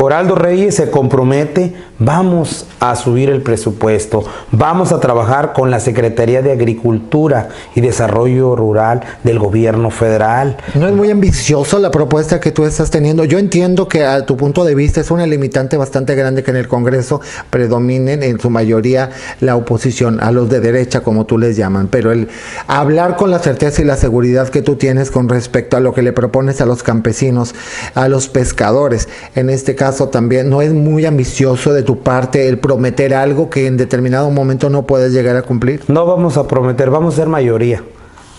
Oraldo 0.00 0.36
Reyes 0.36 0.76
se 0.76 0.92
compromete, 0.92 1.74
vamos 1.98 2.66
a 2.78 2.94
subir 2.94 3.30
el 3.30 3.42
presupuesto, 3.42 4.24
vamos 4.52 4.92
a 4.92 5.00
trabajar 5.00 5.52
con 5.52 5.72
la 5.72 5.80
Secretaría 5.80 6.40
de 6.40 6.52
Agricultura 6.52 7.48
y 7.74 7.80
Desarrollo 7.80 8.54
Rural 8.54 9.00
del 9.24 9.40
gobierno 9.40 9.90
federal. 9.90 10.56
No 10.74 10.86
es 10.86 10.94
muy 10.94 11.10
ambicioso 11.10 11.80
la 11.80 11.90
propuesta 11.90 12.38
que 12.38 12.52
tú 12.52 12.64
estás 12.64 12.90
teniendo. 12.90 13.24
Yo 13.24 13.40
entiendo 13.40 13.88
que 13.88 14.04
a 14.04 14.24
tu 14.24 14.36
punto 14.36 14.64
de 14.64 14.76
vista 14.76 15.00
es 15.00 15.10
una 15.10 15.26
limitante 15.26 15.76
bastante 15.76 16.14
grande 16.14 16.44
que 16.44 16.52
en 16.52 16.58
el 16.58 16.68
Congreso 16.68 17.20
predominen 17.50 18.22
en 18.22 18.38
su 18.38 18.50
mayoría 18.50 19.10
la 19.40 19.56
oposición, 19.56 20.20
a 20.22 20.30
los 20.30 20.48
de 20.48 20.60
derecha 20.60 21.00
como 21.00 21.26
tú 21.26 21.38
les 21.38 21.56
llaman, 21.56 21.88
pero 21.88 22.12
el 22.12 22.28
hablar 22.68 23.16
con 23.16 23.32
la 23.32 23.40
certeza 23.40 23.82
y 23.82 23.84
la 23.84 23.96
seguridad 23.96 24.48
que 24.48 24.62
tú 24.62 24.76
tienes 24.76 25.10
con 25.10 25.28
respecto 25.28 25.76
a 25.76 25.80
lo 25.80 25.92
que 25.92 26.02
le 26.02 26.12
propones 26.12 26.60
a 26.60 26.66
los 26.66 26.84
campesinos, 26.84 27.56
a 27.96 28.06
los 28.06 28.28
pescadores, 28.28 29.08
en 29.34 29.50
este 29.50 29.74
caso, 29.74 29.87
también 30.10 30.50
no 30.50 30.62
es 30.62 30.72
muy 30.72 31.06
ambicioso 31.06 31.72
de 31.72 31.82
tu 31.82 32.00
parte 32.00 32.48
el 32.48 32.58
prometer 32.58 33.14
algo 33.14 33.50
que 33.50 33.66
en 33.66 33.76
determinado 33.76 34.30
momento 34.30 34.70
no 34.70 34.86
puedes 34.86 35.12
llegar 35.12 35.36
a 35.36 35.42
cumplir? 35.42 35.82
No 35.88 36.06
vamos 36.06 36.36
a 36.36 36.46
prometer, 36.46 36.90
vamos 36.90 37.14
a 37.14 37.16
ser 37.18 37.28
mayoría. 37.28 37.82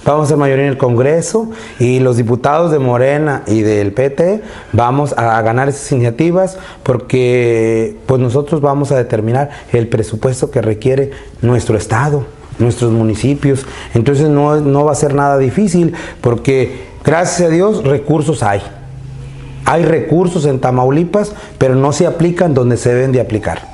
Vamos 0.06 0.26
a 0.26 0.30
ser 0.30 0.38
mayoría 0.38 0.64
en 0.64 0.72
el 0.72 0.78
Congreso 0.78 1.50
y 1.78 2.00
los 2.00 2.16
diputados 2.16 2.72
de 2.72 2.80
Morena 2.80 3.44
y 3.48 3.62
del 3.62 3.92
PT 3.92 4.42
vamos 4.72 5.14
a 5.18 5.42
ganar 5.42 5.68
esas 5.68 5.92
iniciativas 5.92 6.58
porque 6.84 7.98
pues 8.06 8.22
nosotros 8.22 8.62
vamos 8.62 8.92
a 8.92 8.98
determinar 8.98 9.50
el 9.74 9.90
presupuesto 9.90 10.52
que 10.52 10.62
requiere 10.62 11.12
nuestro 11.42 11.78
Estado, 11.78 12.26
nuestros 12.60 12.92
municipios. 12.92 13.66
Entonces 13.94 14.30
no, 14.30 14.56
no 14.62 14.86
va 14.86 14.94
a 14.94 14.96
ser 14.96 15.14
nada 15.14 15.38
difícil 15.38 15.94
porque 16.22 16.88
gracias 17.04 17.50
a 17.50 17.52
Dios 17.52 17.84
recursos 17.84 18.42
hay. 18.42 18.62
Hay 19.70 19.86
recursos 19.86 20.48
en 20.48 20.60
Tamaulipas, 20.60 21.34
pero 21.60 21.76
no 21.76 21.92
se 21.92 22.08
aplican 22.08 22.56
donde 22.56 22.76
se 22.76 22.92
deben 22.92 23.12
de 23.12 23.22
aplicar. 23.22 23.68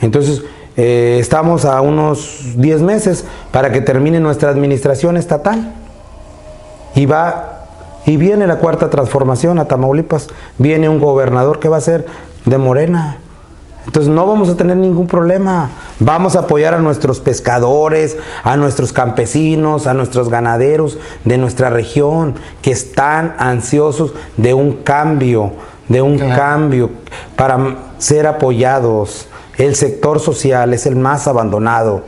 Entonces, 0.00 0.44
eh, 0.76 1.16
estamos 1.18 1.64
a 1.64 1.80
unos 1.80 2.52
10 2.54 2.82
meses 2.82 3.24
para 3.50 3.72
que 3.72 3.80
termine 3.80 4.20
nuestra 4.20 4.50
administración 4.50 5.16
estatal. 5.16 5.72
Y 6.94 7.06
va, 7.06 7.66
y 8.06 8.16
viene 8.16 8.46
la 8.46 8.58
cuarta 8.58 8.90
transformación 8.90 9.58
a 9.58 9.64
Tamaulipas. 9.64 10.28
Viene 10.58 10.88
un 10.88 11.00
gobernador 11.00 11.58
que 11.58 11.68
va 11.68 11.78
a 11.78 11.80
ser 11.80 12.06
de 12.44 12.56
Morena. 12.56 13.16
Entonces 13.86 14.12
no 14.12 14.26
vamos 14.26 14.48
a 14.48 14.56
tener 14.56 14.76
ningún 14.76 15.06
problema. 15.06 15.70
Vamos 15.98 16.36
a 16.36 16.40
apoyar 16.40 16.74
a 16.74 16.78
nuestros 16.78 17.20
pescadores, 17.20 18.16
a 18.44 18.56
nuestros 18.56 18.92
campesinos, 18.92 19.86
a 19.86 19.94
nuestros 19.94 20.28
ganaderos 20.28 20.98
de 21.24 21.38
nuestra 21.38 21.70
región 21.70 22.34
que 22.62 22.72
están 22.72 23.34
ansiosos 23.38 24.12
de 24.36 24.54
un 24.54 24.82
cambio, 24.82 25.52
de 25.88 26.02
un 26.02 26.18
cambio 26.18 26.90
para 27.36 27.76
ser 27.98 28.26
apoyados. 28.26 29.26
El 29.56 29.74
sector 29.76 30.20
social 30.20 30.72
es 30.72 30.86
el 30.86 30.96
más 30.96 31.26
abandonado 31.26 32.02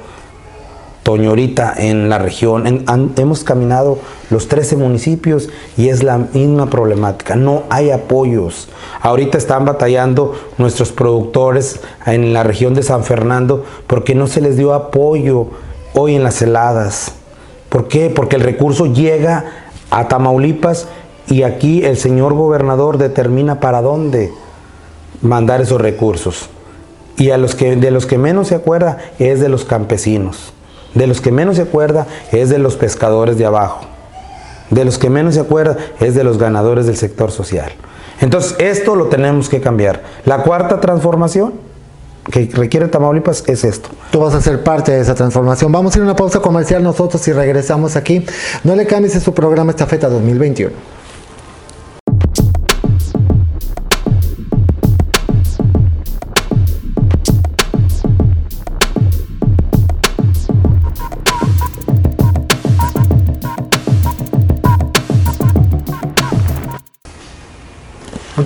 Toñorita 1.02 1.74
en 1.76 2.08
la 2.08 2.18
región. 2.18 2.84
hemos 3.16 3.42
caminado 3.42 3.98
los 4.30 4.46
13 4.46 4.76
municipios 4.76 5.48
y 5.76 5.88
es 5.88 6.04
la 6.04 6.18
misma 6.18 6.70
problemática. 6.70 7.34
No 7.34 7.64
hay 7.70 7.90
apoyos. 7.90 8.68
Ahorita 9.00 9.36
están 9.36 9.64
batallando 9.64 10.34
nuestros 10.58 10.92
productores 10.92 11.80
en 12.06 12.32
la 12.32 12.44
región 12.44 12.74
de 12.74 12.84
San 12.84 13.02
Fernando 13.02 13.64
porque 13.88 14.14
no 14.14 14.28
se 14.28 14.40
les 14.40 14.56
dio 14.56 14.74
apoyo 14.74 15.48
hoy 15.94 16.14
en 16.14 16.22
las 16.22 16.40
heladas. 16.40 17.12
¿Por 17.68 17.88
qué? 17.88 18.08
Porque 18.08 18.36
el 18.36 18.42
recurso 18.42 18.86
llega 18.86 19.44
a 19.90 20.06
Tamaulipas 20.06 20.86
y 21.26 21.42
aquí 21.42 21.84
el 21.84 21.96
señor 21.96 22.34
gobernador 22.34 22.98
determina 22.98 23.58
para 23.58 23.82
dónde 23.82 24.30
mandar 25.20 25.60
esos 25.60 25.80
recursos. 25.80 26.48
Y 27.16 27.30
a 27.30 27.38
los 27.38 27.54
que, 27.54 27.74
de 27.76 27.90
los 27.90 28.06
que 28.06 28.18
menos 28.18 28.48
se 28.48 28.54
acuerda 28.54 28.98
es 29.18 29.40
de 29.40 29.48
los 29.48 29.64
campesinos. 29.64 30.52
De 30.94 31.06
los 31.06 31.20
que 31.20 31.32
menos 31.32 31.56
se 31.56 31.62
acuerda 31.62 32.06
es 32.30 32.50
de 32.50 32.58
los 32.58 32.76
pescadores 32.76 33.38
de 33.38 33.46
abajo. 33.46 33.86
De 34.70 34.84
los 34.84 34.98
que 34.98 35.10
menos 35.10 35.34
se 35.34 35.40
acuerda 35.40 35.76
es 36.00 36.14
de 36.14 36.24
los 36.24 36.38
ganadores 36.38 36.86
del 36.86 36.96
sector 36.96 37.30
social. 37.30 37.72
Entonces, 38.20 38.56
esto 38.58 38.94
lo 38.94 39.06
tenemos 39.06 39.48
que 39.48 39.60
cambiar. 39.60 40.02
La 40.24 40.42
cuarta 40.42 40.80
transformación 40.80 41.54
que 42.30 42.48
requiere 42.52 42.88
Tamaulipas 42.88 43.44
es 43.48 43.64
esto. 43.64 43.88
Tú 44.10 44.20
vas 44.20 44.34
a 44.34 44.40
ser 44.40 44.62
parte 44.62 44.92
de 44.92 45.00
esa 45.00 45.14
transformación. 45.14 45.72
Vamos 45.72 45.94
a 45.94 45.98
ir 45.98 46.02
a 46.02 46.04
una 46.04 46.16
pausa 46.16 46.40
comercial 46.40 46.82
nosotros 46.82 47.26
y 47.26 47.32
regresamos 47.32 47.96
aquí. 47.96 48.24
No 48.62 48.76
le 48.76 48.86
cambies 48.86 49.20
su 49.20 49.34
programa 49.34 49.72
Estafeta 49.72 50.08
2021. 50.08 50.72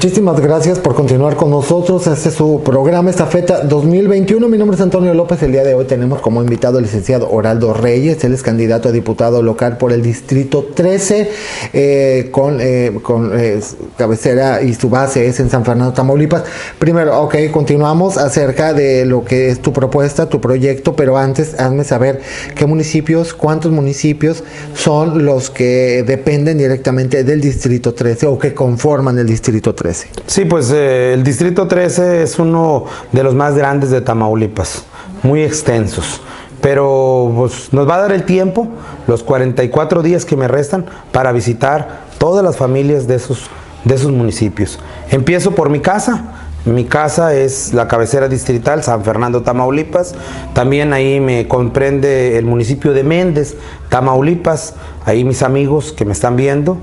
Muchísimas 0.06 0.38
gracias 0.38 0.78
por 0.78 0.94
continuar 0.94 1.34
con 1.34 1.50
nosotros. 1.50 2.06
Este 2.06 2.28
es 2.28 2.36
su 2.36 2.62
programa 2.64 3.10
Estafeta 3.10 3.62
2021. 3.64 4.48
Mi 4.48 4.56
nombre 4.56 4.76
es 4.76 4.80
Antonio 4.80 5.12
López. 5.14 5.42
El 5.42 5.50
día 5.50 5.64
de 5.64 5.74
hoy 5.74 5.84
tenemos 5.84 6.20
como 6.20 6.40
invitado 6.40 6.78
al 6.78 6.84
licenciado 6.84 7.28
Oraldo 7.28 7.74
Reyes. 7.74 8.22
Él 8.22 8.32
es 8.32 8.44
candidato 8.44 8.88
a 8.88 8.92
diputado 8.92 9.42
local 9.42 9.78
por 9.78 9.92
el 9.92 10.02
Distrito 10.02 10.62
13 10.72 11.28
eh, 11.72 12.28
con, 12.30 12.60
eh, 12.60 12.92
eh, 13.34 13.60
cabecera 13.98 14.62
y 14.62 14.74
su 14.74 14.88
base 14.88 15.26
es 15.26 15.40
en 15.40 15.50
San 15.50 15.64
Fernando, 15.64 15.92
Tamaulipas. 15.92 16.44
Primero, 16.78 17.22
ok, 17.22 17.34
continuamos 17.50 18.16
acerca 18.16 18.74
de 18.74 19.06
lo 19.06 19.24
que 19.24 19.48
es 19.48 19.60
tu 19.60 19.72
propuesta, 19.72 20.28
tu 20.28 20.40
proyecto, 20.40 20.94
pero 20.94 21.18
antes 21.18 21.58
hazme 21.58 21.82
saber 21.82 22.20
qué 22.54 22.64
municipios, 22.64 23.34
cuántos 23.34 23.72
municipios 23.72 24.44
son 24.72 25.24
los 25.24 25.50
que 25.50 26.04
dependen 26.06 26.58
directamente 26.58 27.24
del 27.24 27.40
Distrito 27.40 27.92
13 27.92 28.28
o 28.28 28.38
que 28.38 28.54
conforman 28.54 29.18
el 29.18 29.26
Distrito 29.26 29.74
13. 29.74 29.95
Sí, 30.26 30.44
pues 30.44 30.70
eh, 30.70 31.14
el 31.14 31.22
Distrito 31.22 31.66
13 31.66 32.22
es 32.22 32.38
uno 32.38 32.84
de 33.12 33.22
los 33.22 33.34
más 33.34 33.54
grandes 33.54 33.90
de 33.90 34.00
Tamaulipas, 34.00 34.84
muy 35.22 35.42
extensos. 35.42 36.20
Pero 36.60 37.32
pues, 37.36 37.72
nos 37.72 37.88
va 37.88 37.96
a 37.96 38.00
dar 38.00 38.12
el 38.12 38.24
tiempo, 38.24 38.68
los 39.06 39.22
44 39.22 40.02
días 40.02 40.24
que 40.24 40.36
me 40.36 40.48
restan, 40.48 40.86
para 41.12 41.32
visitar 41.32 42.00
todas 42.18 42.44
las 42.44 42.56
familias 42.56 43.06
de 43.06 43.16
esos, 43.16 43.48
de 43.84 43.94
esos 43.94 44.10
municipios. 44.10 44.78
Empiezo 45.10 45.54
por 45.54 45.70
mi 45.70 45.80
casa. 45.80 46.32
Mi 46.64 46.84
casa 46.84 47.32
es 47.32 47.72
la 47.72 47.86
cabecera 47.86 48.26
distrital, 48.26 48.82
San 48.82 49.04
Fernando, 49.04 49.42
Tamaulipas. 49.42 50.16
También 50.52 50.92
ahí 50.92 51.20
me 51.20 51.46
comprende 51.46 52.36
el 52.38 52.44
municipio 52.44 52.92
de 52.92 53.04
Méndez, 53.04 53.54
Tamaulipas. 53.88 54.74
Ahí 55.04 55.22
mis 55.22 55.44
amigos 55.44 55.92
que 55.92 56.04
me 56.04 56.10
están 56.10 56.34
viendo 56.34 56.78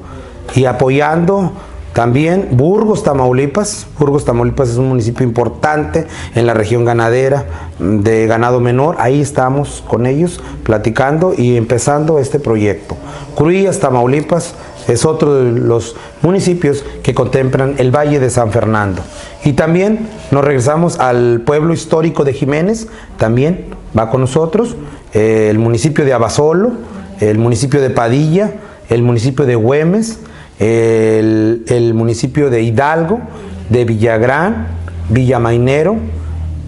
y 0.55 0.63
apoyando 0.63 1.51
también 1.93 2.49
Burgos, 2.51 3.03
Tamaulipas. 3.03 3.85
Burgos, 3.99 4.25
Tamaulipas 4.25 4.69
es 4.69 4.77
un 4.77 4.89
municipio 4.89 5.25
importante 5.25 6.07
en 6.33 6.47
la 6.47 6.55
región 6.55 6.85
ganadera 6.85 7.45
de 7.79 8.25
ganado 8.25 8.59
menor. 8.59 8.95
Ahí 8.97 9.21
estamos 9.21 9.83
con 9.87 10.07
ellos 10.07 10.41
platicando 10.63 11.33
y 11.37 11.55
empezando 11.55 12.17
este 12.17 12.39
proyecto. 12.39 12.97
Cruillas, 13.35 13.79
Tamaulipas, 13.79 14.55
es 14.87 15.05
otro 15.05 15.35
de 15.35 15.51
los 15.51 15.95
municipios 16.23 16.83
que 17.03 17.13
contemplan 17.13 17.75
el 17.77 17.91
Valle 17.95 18.19
de 18.19 18.29
San 18.31 18.51
Fernando. 18.51 19.01
Y 19.45 19.53
también 19.53 20.09
nos 20.31 20.43
regresamos 20.43 20.99
al 20.99 21.41
pueblo 21.45 21.73
histórico 21.73 22.23
de 22.23 22.33
Jiménez, 22.33 22.87
también 23.17 23.65
va 23.97 24.09
con 24.09 24.21
nosotros, 24.21 24.75
eh, 25.13 25.47
el 25.49 25.59
municipio 25.59 26.05
de 26.05 26.13
Abasolo, 26.13 26.71
el 27.19 27.37
municipio 27.37 27.81
de 27.81 27.91
Padilla, 27.91 28.53
el 28.89 29.03
municipio 29.03 29.45
de 29.45 29.55
Güemes, 29.55 30.19
el, 30.59 31.63
el 31.67 31.93
municipio 31.93 32.49
de 32.49 32.61
Hidalgo, 32.61 33.21
de 33.69 33.85
Villagrán, 33.85 34.67
Villamainero, 35.09 35.97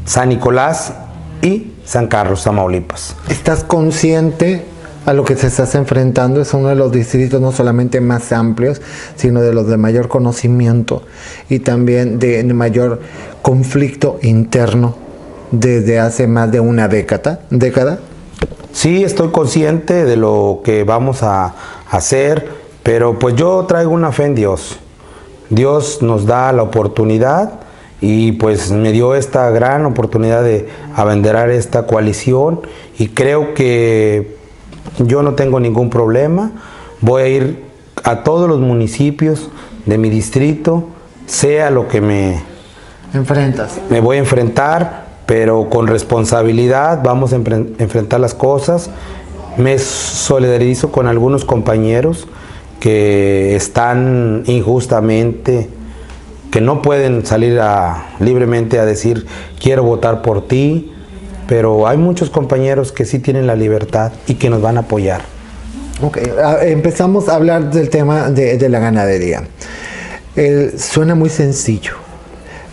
San 0.05 0.29
Nicolás 0.29 0.93
y 1.41 1.71
San 1.85 2.07
Carlos, 2.07 2.43
Tamaulipas. 2.43 3.15
¿Estás 3.29 3.63
consciente 3.63 4.63
a 5.05 5.13
lo 5.13 5.23
que 5.23 5.35
se 5.35 5.47
estás 5.47 5.75
enfrentando? 5.75 6.41
Es 6.41 6.53
uno 6.53 6.69
de 6.69 6.75
los 6.75 6.91
distritos 6.91 7.39
no 7.41 7.51
solamente 7.51 8.01
más 8.01 8.31
amplios, 8.31 8.81
sino 9.15 9.41
de 9.41 9.53
los 9.53 9.67
de 9.67 9.77
mayor 9.77 10.07
conocimiento 10.07 11.03
y 11.49 11.59
también 11.59 12.19
de 12.19 12.43
mayor 12.53 13.01
conflicto 13.41 14.19
interno 14.21 14.95
desde 15.51 15.99
hace 15.99 16.27
más 16.27 16.51
de 16.51 16.59
una 16.59 16.87
década. 16.87 17.41
década. 17.49 17.99
Sí, 18.71 19.03
estoy 19.03 19.29
consciente 19.29 20.05
de 20.05 20.17
lo 20.17 20.61
que 20.63 20.83
vamos 20.83 21.23
a 21.23 21.55
hacer, 21.89 22.64
pero 22.85 23.17
pues 23.17 23.35
yo 23.35 23.65
traigo 23.67 23.89
una 23.89 24.11
fe 24.11 24.25
en 24.25 24.35
Dios. 24.35 24.77
Dios 25.49 26.03
nos 26.03 26.27
da 26.27 26.53
la 26.53 26.61
oportunidad 26.61 27.61
y 27.99 28.33
pues 28.33 28.69
me 28.71 28.91
dio 28.91 29.15
esta 29.15 29.49
gran 29.49 29.87
oportunidad 29.87 30.43
de 30.43 30.69
abanderar 30.95 31.49
esta 31.49 31.87
coalición 31.87 32.61
y 32.99 33.07
creo 33.07 33.55
que 33.55 34.37
yo 34.99 35.23
no 35.23 35.33
tengo 35.33 35.59
ningún 35.59 35.89
problema. 35.89 36.51
Voy 37.01 37.21
a 37.23 37.27
ir 37.27 37.63
a 38.03 38.21
todos 38.21 38.47
los 38.47 38.59
municipios 38.59 39.49
de 39.87 39.97
mi 39.97 40.11
distrito, 40.11 40.83
sea 41.25 41.71
lo 41.71 41.87
que 41.87 42.01
me 42.01 42.43
enfrentas. 43.15 43.81
Me 43.89 43.99
voy 43.99 44.17
a 44.17 44.19
enfrentar, 44.19 45.05
pero 45.25 45.71
con 45.71 45.87
responsabilidad 45.87 47.01
vamos 47.03 47.33
a 47.33 47.37
enfrentar 47.37 48.19
las 48.19 48.35
cosas. 48.35 48.91
Me 49.57 49.79
solidarizo 49.79 50.91
con 50.91 51.07
algunos 51.07 51.45
compañeros 51.45 52.27
que 52.85 53.55
están 53.55 54.43
injustamente 54.45 55.67
que 56.51 56.61
no 56.61 56.83
pueden 56.83 57.25
salir 57.25 57.59
libremente 58.19 58.77
a 58.77 58.85
decir 58.85 59.25
quiero 59.59 59.81
votar 59.81 60.21
por 60.21 60.47
ti, 60.47 60.93
pero 61.47 61.87
hay 61.87 61.97
muchos 61.97 62.29
compañeros 62.29 62.91
que 62.91 63.05
sí 63.05 63.17
tienen 63.17 63.47
la 63.47 63.55
libertad 63.55 64.11
y 64.27 64.35
que 64.35 64.51
nos 64.51 64.61
van 64.61 64.77
a 64.77 64.81
apoyar. 64.81 65.21
Ok, 66.03 66.19
empezamos 66.61 67.27
a 67.27 67.33
hablar 67.33 67.71
del 67.71 67.89
tema 67.89 68.29
de, 68.29 68.69
la 68.69 68.77
ganadería. 68.77 69.47
suena 70.77 71.15
muy 71.15 71.31
sencillo, 71.31 71.93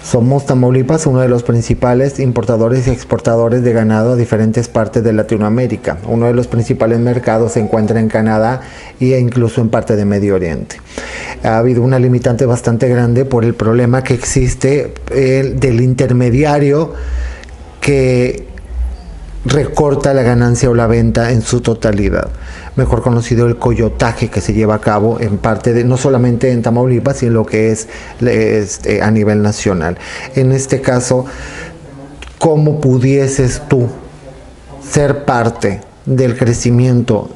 somos 0.03 0.47
Tamaulipas 0.47 1.07
uno 1.07 1.21
de 1.21 1.29
los 1.29 1.43
principales 1.43 2.19
importadores 2.19 2.87
y 2.87 2.91
exportadores 2.91 3.63
de 3.63 3.73
ganado 3.73 4.13
a 4.13 4.17
diferentes 4.17 4.69
partes 4.69 5.05
de 5.05 5.13
Latinoamérica. 5.13 5.99
Uno 6.07 6.27
de 6.27 6.35
los 6.35 6.49
principales 6.49 6.99
mercados 6.99 7.53
se 7.53 7.61
encuentra 7.61 8.01
en 8.01 8.09
Canadá 8.09 8.61
e 9.01 9.19
incluso 9.19 9.61
en 9.61 9.69
parte 9.69 9.97
de 9.97 10.05
Medio 10.05 10.35
Oriente. 10.35 10.77
Ha 11.45 11.59
habido 11.59 11.83
una 11.83 11.99
limitante 11.99 12.47
bastante 12.47 12.89
grande 12.89 13.25
por 13.25 13.45
el 13.45 13.55
problema 13.55 14.03
que 14.03 14.15
existe 14.15 14.93
del 15.11 15.81
intermediario 15.81 16.93
que 17.81 18.47
recorta 19.45 20.15
la 20.15 20.23
ganancia 20.23 20.71
o 20.71 20.75
la 20.75 20.87
venta 20.87 21.33
en 21.33 21.43
su 21.43 21.61
totalidad 21.61 22.29
mejor 22.77 23.03
conocido 23.03 23.47
el 23.47 23.59
coyotaje 23.59 24.29
que 24.29 24.41
se 24.41 24.53
lleva 24.53 24.77
a 24.77 24.81
cabo 24.81 25.21
en 25.21 25.39
parte 25.39 25.73
de, 25.73 25.85
no 25.85 25.97
solamente 25.97 26.51
en 26.51 26.63
Tamaulipas, 26.63 27.19
sino 27.19 27.33
lo 27.33 27.47
que 27.47 27.71
es 27.71 27.89
este, 28.21 29.03
a 29.03 29.11
nivel 29.11 29.43
nacional. 29.43 29.99
En 30.35 30.53
este 30.53 30.81
caso, 30.81 31.27
¿cómo 32.39 32.81
pudieses 32.81 33.63
tú 33.69 33.89
ser 34.89 35.25
parte 35.25 35.81
del 36.07 36.37
crecimiento 36.37 37.31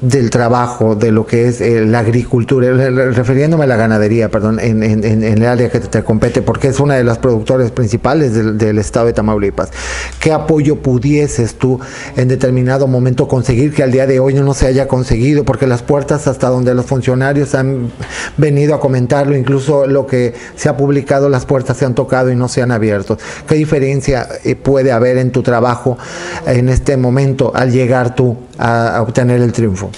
del 0.00 0.30
trabajo, 0.30 0.94
de 0.94 1.12
lo 1.12 1.26
que 1.26 1.48
es 1.48 1.60
eh, 1.60 1.84
la 1.84 1.98
agricultura, 1.98 2.72
refiriéndome 3.10 3.64
a 3.64 3.66
la 3.66 3.76
ganadería, 3.76 4.30
perdón, 4.30 4.58
en, 4.58 4.82
el 4.82 5.44
área 5.44 5.70
que 5.70 5.80
te, 5.80 6.02
compete, 6.02 6.40
porque 6.40 6.68
es 6.68 6.80
una 6.80 6.94
de 6.94 7.04
las 7.04 7.18
productores 7.18 7.70
principales 7.70 8.34
del, 8.34 8.78
estado 8.78 9.06
de 9.06 9.12
Tamaulipas. 9.12 9.70
¿Qué 10.18 10.32
apoyo 10.32 10.76
pudieses 10.76 11.54
tú 11.56 11.80
en 12.16 12.28
determinado 12.28 12.86
momento 12.86 13.28
conseguir 13.28 13.74
que 13.74 13.82
al 13.82 13.92
día 13.92 14.06
de 14.06 14.20
hoy 14.20 14.34
no 14.34 14.54
se 14.54 14.66
haya 14.66 14.88
conseguido? 14.88 15.44
Porque 15.44 15.66
las 15.66 15.82
puertas 15.82 16.26
hasta 16.26 16.48
donde 16.48 16.74
los 16.74 16.86
funcionarios 16.86 17.54
han 17.54 17.90
venido 18.38 18.74
a 18.74 18.80
comentarlo, 18.80 19.36
incluso 19.36 19.86
lo 19.86 20.06
que 20.06 20.32
se 20.56 20.70
ha 20.70 20.76
publicado, 20.78 21.28
las 21.28 21.44
puertas 21.44 21.76
se 21.76 21.84
han 21.84 21.94
tocado 21.94 22.30
y 22.30 22.36
no 22.36 22.48
se 22.48 22.62
han 22.62 22.72
abierto. 22.72 23.18
¿Qué 23.46 23.56
diferencia 23.56 24.26
eh, 24.44 24.56
puede 24.56 24.92
haber 24.92 25.18
en 25.18 25.30
tu 25.30 25.42
trabajo 25.42 25.98
en 26.46 26.70
este 26.70 26.96
momento 26.96 27.52
al 27.54 27.70
llegar 27.70 28.14
tú 28.14 28.36
a 28.58 29.02
obtener 29.02 29.42
el 29.42 29.52
triunfo? 29.52 29.89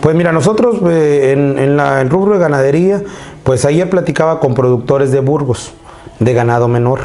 Pues 0.00 0.14
mira, 0.14 0.32
nosotros 0.32 0.76
eh, 0.88 1.32
en, 1.32 1.78
el 1.80 2.10
rubro 2.10 2.34
de 2.34 2.38
ganadería, 2.38 3.02
pues 3.44 3.64
ayer 3.64 3.88
platicaba 3.90 4.40
con 4.40 4.54
productores 4.54 5.10
de 5.12 5.20
Burgos, 5.20 5.72
de 6.20 6.32
ganado 6.34 6.68
menor. 6.68 7.00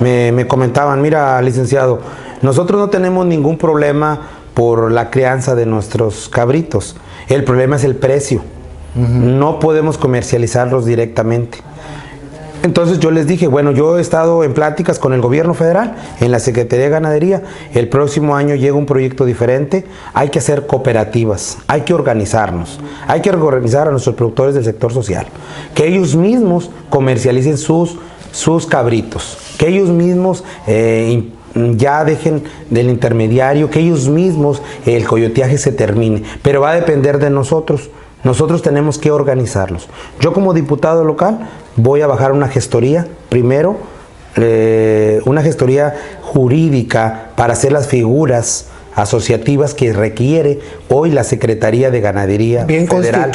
Me, 0.00 0.32
me 0.32 0.46
comentaban, 0.46 1.02
mira, 1.02 1.40
licenciado, 1.42 2.00
nosotros 2.40 2.80
no 2.80 2.88
tenemos 2.88 3.26
ningún 3.26 3.58
problema 3.58 4.20
por 4.54 4.90
la 4.90 5.10
crianza 5.10 5.54
de 5.54 5.66
nuestros 5.66 6.28
cabritos. 6.28 6.96
El 7.28 7.44
problema 7.44 7.76
es 7.76 7.84
el 7.84 7.96
precio. 7.96 8.42
No 8.94 9.60
podemos 9.60 9.98
comercializarlos 9.98 10.84
directamente. 10.84 11.58
Entonces 12.62 12.98
yo 12.98 13.10
les 13.10 13.26
dije, 13.26 13.46
bueno, 13.46 13.70
yo 13.70 13.98
he 13.98 14.00
estado 14.00 14.42
en 14.42 14.52
pláticas 14.52 14.98
con 14.98 15.12
el 15.12 15.20
gobierno 15.20 15.54
federal, 15.54 15.94
en 16.20 16.32
la 16.32 16.40
Secretaría 16.40 16.86
de 16.86 16.90
Ganadería, 16.90 17.42
el 17.72 17.88
próximo 17.88 18.36
año 18.36 18.56
llega 18.56 18.76
un 18.76 18.86
proyecto 18.86 19.24
diferente, 19.24 19.84
hay 20.12 20.30
que 20.30 20.40
hacer 20.40 20.66
cooperativas, 20.66 21.58
hay 21.68 21.82
que 21.82 21.94
organizarnos, 21.94 22.80
hay 23.06 23.20
que 23.20 23.30
organizar 23.30 23.86
a 23.86 23.90
nuestros 23.92 24.16
productores 24.16 24.54
del 24.54 24.64
sector 24.64 24.92
social, 24.92 25.26
que 25.74 25.86
ellos 25.86 26.16
mismos 26.16 26.70
comercialicen 26.90 27.58
sus, 27.58 27.96
sus 28.32 28.66
cabritos, 28.66 29.38
que 29.58 29.68
ellos 29.68 29.90
mismos... 29.90 30.44
Eh, 30.66 31.32
ya 31.54 32.04
dejen 32.04 32.44
del 32.70 32.88
intermediario, 32.90 33.70
que 33.70 33.80
ellos 33.80 34.08
mismos 34.08 34.62
el 34.86 35.04
coyoteaje 35.04 35.58
se 35.58 35.72
termine, 35.72 36.22
pero 36.42 36.60
va 36.60 36.72
a 36.72 36.74
depender 36.74 37.18
de 37.18 37.30
nosotros. 37.30 37.90
Nosotros 38.24 38.62
tenemos 38.62 38.98
que 38.98 39.10
organizarlos. 39.10 39.88
Yo 40.20 40.32
como 40.32 40.54
diputado 40.54 41.04
local 41.04 41.48
voy 41.76 42.00
a 42.00 42.06
bajar 42.06 42.32
una 42.32 42.48
gestoría, 42.48 43.06
primero, 43.28 43.76
eh, 44.36 45.20
una 45.24 45.42
gestoría 45.42 45.94
jurídica 46.22 47.30
para 47.36 47.52
hacer 47.52 47.72
las 47.72 47.88
figuras 47.88 48.66
asociativas 48.94 49.74
que 49.74 49.92
requiere 49.92 50.58
hoy 50.88 51.10
la 51.10 51.22
Secretaría 51.22 51.90
de 51.90 52.00
Ganadería. 52.00 52.64
Bien 52.64 52.88
Federal. 52.88 53.30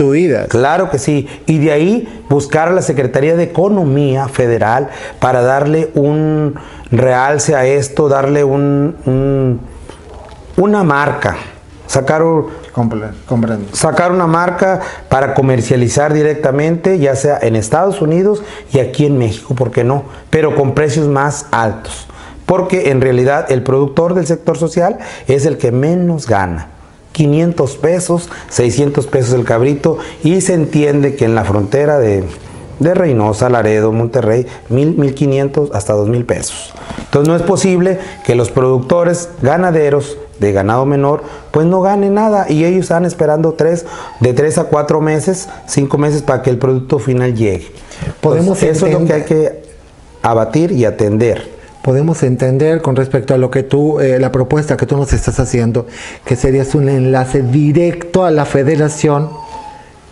Claro 0.47 0.89
que 0.89 0.99
sí. 0.99 1.27
Y 1.45 1.59
de 1.59 1.71
ahí 1.71 2.23
buscar 2.29 2.67
a 2.67 2.71
la 2.71 2.81
Secretaría 2.81 3.35
de 3.35 3.43
Economía 3.43 4.27
Federal 4.27 4.89
para 5.19 5.41
darle 5.41 5.89
un 5.95 6.55
realce 6.91 7.55
a 7.55 7.65
esto, 7.65 8.09
darle 8.09 8.43
un, 8.43 9.59
una 10.57 10.83
marca, 10.83 11.37
sacar 11.87 12.23
Sacar 13.71 14.11
una 14.11 14.25
marca 14.25 14.81
para 15.09 15.35
comercializar 15.35 16.13
directamente, 16.13 16.97
ya 16.97 17.15
sea 17.15 17.37
en 17.41 17.55
Estados 17.55 18.01
Unidos 18.01 18.41
y 18.73 18.79
aquí 18.79 19.05
en 19.05 19.17
México, 19.17 19.53
¿por 19.53 19.71
qué 19.71 19.83
no? 19.83 20.03
Pero 20.29 20.55
con 20.55 20.73
precios 20.73 21.07
más 21.07 21.45
altos. 21.51 22.07
Porque 22.45 22.89
en 22.89 22.99
realidad 22.99 23.51
el 23.51 23.63
productor 23.63 24.15
del 24.15 24.25
sector 24.25 24.57
social 24.57 24.97
es 25.27 25.45
el 25.45 25.57
que 25.57 25.71
menos 25.71 26.27
gana. 26.27 26.69
500 27.13 27.77
pesos, 27.77 28.29
600 28.49 29.05
pesos 29.05 29.33
el 29.35 29.45
cabrito 29.45 29.99
y 30.23 30.41
se 30.41 30.55
entiende 30.55 31.15
que 31.15 31.25
en 31.25 31.35
la 31.35 31.43
frontera 31.43 31.99
de, 31.99 32.23
de 32.79 32.93
Reynosa, 32.95 33.49
Laredo, 33.49 33.91
Monterrey, 33.91 34.47
1000, 34.69 34.97
1500 34.97 35.71
hasta 35.73 35.93
2000 35.93 36.25
pesos. 36.25 36.73
Entonces 37.05 37.27
no 37.29 37.35
es 37.35 37.43
posible 37.43 37.99
que 38.25 38.33
los 38.33 38.49
productores 38.49 39.29
ganaderos 39.43 40.17
de 40.43 40.51
ganado 40.51 40.85
menor, 40.85 41.23
pues 41.51 41.65
no 41.65 41.81
gane 41.81 42.09
nada 42.09 42.45
y 42.49 42.65
ellos 42.65 42.81
están 42.81 43.05
esperando 43.05 43.53
tres, 43.53 43.85
de 44.19 44.33
tres 44.33 44.57
a 44.57 44.65
cuatro 44.65 45.01
meses, 45.01 45.49
cinco 45.65 45.97
meses 45.97 46.21
para 46.21 46.41
que 46.41 46.49
el 46.49 46.57
producto 46.57 46.99
final 46.99 47.33
llegue. 47.33 47.71
Podemos 48.21 48.61
eso 48.61 48.85
es 48.85 48.93
lo 48.93 49.05
que 49.05 49.13
hay 49.13 49.23
que 49.23 49.63
abatir 50.21 50.71
y 50.71 50.85
atender. 50.85 51.51
Podemos 51.81 52.23
entender 52.23 52.81
con 52.81 52.95
respecto 52.95 53.33
a 53.33 53.37
lo 53.37 53.51
que 53.51 53.63
tú, 53.63 53.99
eh, 53.99 54.19
la 54.19 54.31
propuesta 54.31 54.77
que 54.77 54.85
tú 54.85 54.95
nos 54.95 55.11
estás 55.11 55.39
haciendo, 55.39 55.85
que 56.23 56.35
sería 56.35 56.63
un 56.75 56.87
enlace 56.87 57.41
directo 57.41 58.23
a 58.23 58.31
la 58.31 58.45
federación, 58.45 59.29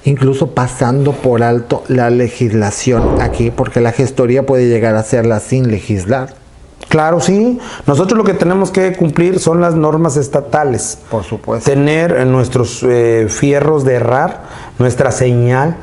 incluso 0.03 0.51
pasando 0.51 1.13
por 1.13 1.43
alto 1.43 1.83
la 1.87 2.09
legislación 2.09 3.21
aquí, 3.21 3.51
porque 3.51 3.79
la 3.79 3.93
gestoría 3.93 4.45
puede 4.45 4.67
llegar 4.67 4.95
a 4.95 4.99
hacerla 4.99 5.39
sin 5.39 5.71
legislar 5.71 6.40
Claro, 6.89 7.19
sí. 7.19 7.59
Nosotros 7.87 8.17
lo 8.17 8.23
que 8.23 8.33
tenemos 8.33 8.71
que 8.71 8.93
cumplir 8.93 9.39
son 9.39 9.61
las 9.61 9.75
normas 9.75 10.17
estatales. 10.17 10.97
Por 11.09 11.23
supuesto. 11.23 11.69
Tener 11.69 12.25
nuestros 12.27 12.83
eh, 12.83 13.27
fierros 13.29 13.85
de 13.85 13.95
errar, 13.95 14.43
nuestra 14.77 15.11
señal 15.11 15.77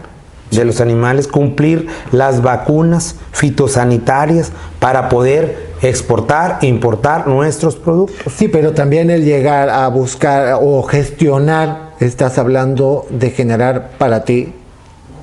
de 0.50 0.64
los 0.64 0.80
animales, 0.80 1.28
cumplir 1.28 1.88
las 2.12 2.42
vacunas 2.42 3.16
fitosanitarias 3.32 4.52
para 4.78 5.08
poder 5.08 5.68
exportar, 5.82 6.58
importar 6.62 7.26
nuestros 7.28 7.76
productos. 7.76 8.32
Sí, 8.32 8.48
pero 8.48 8.72
también 8.72 9.10
el 9.10 9.24
llegar 9.24 9.68
a 9.70 9.86
buscar 9.88 10.58
o 10.60 10.82
gestionar, 10.82 11.94
estás 12.00 12.38
hablando 12.38 13.06
de 13.10 13.30
generar 13.30 13.90
para 13.98 14.24
ti 14.24 14.54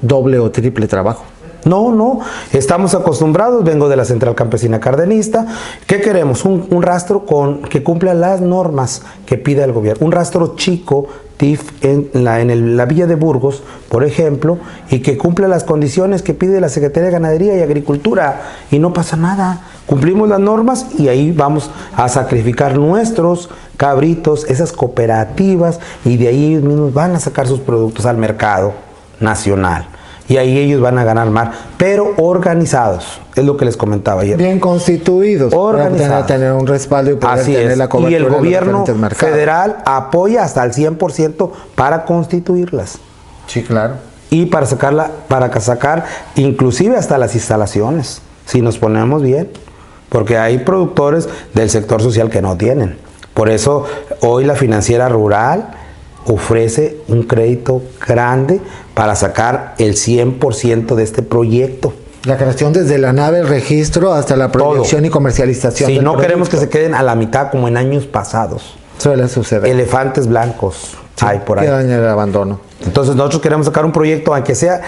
doble 0.02 0.40
o 0.40 0.52
triple 0.52 0.88
trabajo. 0.88 1.26
No, 1.66 1.92
no, 1.92 2.20
estamos 2.54 2.94
acostumbrados, 2.94 3.64
vengo 3.64 3.90
de 3.90 3.96
la 3.96 4.06
Central 4.06 4.36
Campesina 4.36 4.80
Cardenista. 4.80 5.48
¿Qué 5.88 6.00
queremos? 6.00 6.46
Un, 6.46 6.84
rastro 6.84 7.26
con, 7.26 7.64
que 7.64 7.82
cumpla 7.82 8.14
las 8.14 8.40
normas 8.40 9.02
que 9.26 9.40
pide 9.40 9.64
el 9.64 9.72
gobierno. 9.72 10.06
Un 10.06 10.12
rastro 10.12 10.56
chico, 10.56 11.08
TIF, 11.38 11.84
en, 11.84 12.12
la, 12.14 12.46
la 12.46 12.86
Villa 12.86 13.08
de 13.08 13.16
Burgos, 13.16 13.64
por 13.90 14.04
ejemplo, 14.04 14.60
y 14.92 15.00
que 15.00 15.18
cumpla 15.18 15.48
las 15.48 15.64
condiciones 15.64 16.22
que 16.22 16.36
pide 16.36 16.62
la 16.62 16.70
Secretaría 16.70 17.08
de 17.08 17.14
Ganadería 17.14 17.58
y 17.58 17.64
Agricultura. 17.64 18.44
Y 18.70 18.78
no 18.78 18.94
pasa 18.94 19.18
nada. 19.18 19.62
Cumplimos 19.88 20.30
las 20.30 20.40
normas 20.40 20.86
y 21.00 21.08
ahí 21.08 21.32
vamos 21.32 21.72
a 21.96 22.08
sacrificar 22.10 22.78
nuestros 22.78 23.50
cabritos, 23.76 24.46
esas 24.52 24.72
cooperativas, 24.72 25.80
y 26.06 26.18
de 26.18 26.28
ahí 26.28 26.46
ellos 26.46 26.64
mismos 26.64 26.94
van 26.94 27.16
a 27.16 27.20
sacar 27.20 27.48
sus 27.48 27.60
productos 27.60 28.06
al 28.06 28.18
mercado 28.18 28.74
nacional 29.20 29.95
y 30.28 30.38
ahí 30.38 30.58
ellos 30.58 30.82
van 30.82 30.98
a 30.98 31.04
ganar 31.04 31.30
más, 31.30 31.56
pero 31.78 32.14
organizados, 32.18 33.22
es 33.36 33.44
lo 33.44 33.58
que 33.58 33.66
les 33.66 33.78
comentaba 33.78 34.22
ayer. 34.22 34.38
Bien 34.38 34.60
constituidos, 34.60 35.54
organizados. 35.54 36.10
Para 36.10 36.26
tener 36.26 36.54
un 36.54 36.66
respaldo 36.66 37.12
y 37.12 37.16
poder 37.16 37.46
tener 37.46 37.78
la 37.78 37.88
cobertura. 37.88 38.12
Y 38.12 38.24
el 38.24 38.30
gobierno 38.30 38.86
federal 39.12 39.78
apoya 39.86 40.44
hasta 40.44 40.64
el 40.64 40.72
100% 40.72 41.52
para 41.76 42.06
constituirlas. 42.06 42.98
Sí, 43.48 43.64
claro. 43.64 43.96
Y 44.32 44.48
para 44.48 44.66
sacarla, 44.66 45.12
para 45.28 45.52
sacar 45.62 46.06
inclusive 46.36 46.98
hasta 46.98 47.18
las 47.18 47.36
instalaciones, 47.36 48.22
si 48.46 48.62
nos 48.62 48.80
ponemos 48.80 49.22
bien, 49.22 49.50
porque 50.10 50.38
hay 50.38 50.60
productores 50.60 51.30
del 51.54 51.70
sector 51.70 52.02
social 52.02 52.30
que 52.30 52.42
no 52.42 52.58
tienen. 52.58 52.98
Por 53.34 53.50
eso 53.50 53.86
hoy 54.22 54.46
la 54.46 54.56
financiera 54.56 55.10
rural 55.10 55.70
ofrece 56.26 56.98
un 57.08 57.24
crédito 57.24 57.82
grande 58.08 58.62
para 58.96 59.16
sacar 59.16 59.76
el 59.78 59.94
100% 59.94 60.96
de 60.96 61.04
este 61.04 61.22
proyecto. 61.22 61.94
La 62.24 62.38
creación 62.38 62.74
desde 62.74 62.98
la 62.98 63.14
nave, 63.14 63.40
el 63.40 63.48
registro, 63.48 64.14
hasta 64.14 64.36
la 64.36 64.52
producción 64.52 65.06
y 65.06 65.10
comercialización. 65.10 65.92
Si 65.92 66.00
no 66.00 66.18
queremos 66.18 66.50
que 66.50 66.58
se 66.58 66.70
queden 66.70 66.96
a 66.96 67.04
la 67.04 67.14
mitad 67.14 67.52
como 67.52 67.68
en 67.68 67.78
años 67.78 68.08
pasados. 68.08 68.76
Suele 68.98 69.28
suceder. 69.28 69.70
Elefantes 69.70 70.26
blancos 70.26 70.98
hay 71.22 71.40
por 71.40 71.60
ahí. 71.60 71.68
Quedan 71.68 71.86
en 71.86 71.92
el 71.92 72.08
abandono. 72.08 72.62
Entonces 72.84 73.16
nosotros 73.16 73.42
queremos 73.42 73.68
sacar 73.68 73.86
un 73.86 73.92
proyecto, 73.92 74.34
aunque 74.34 74.56
sea 74.56 74.82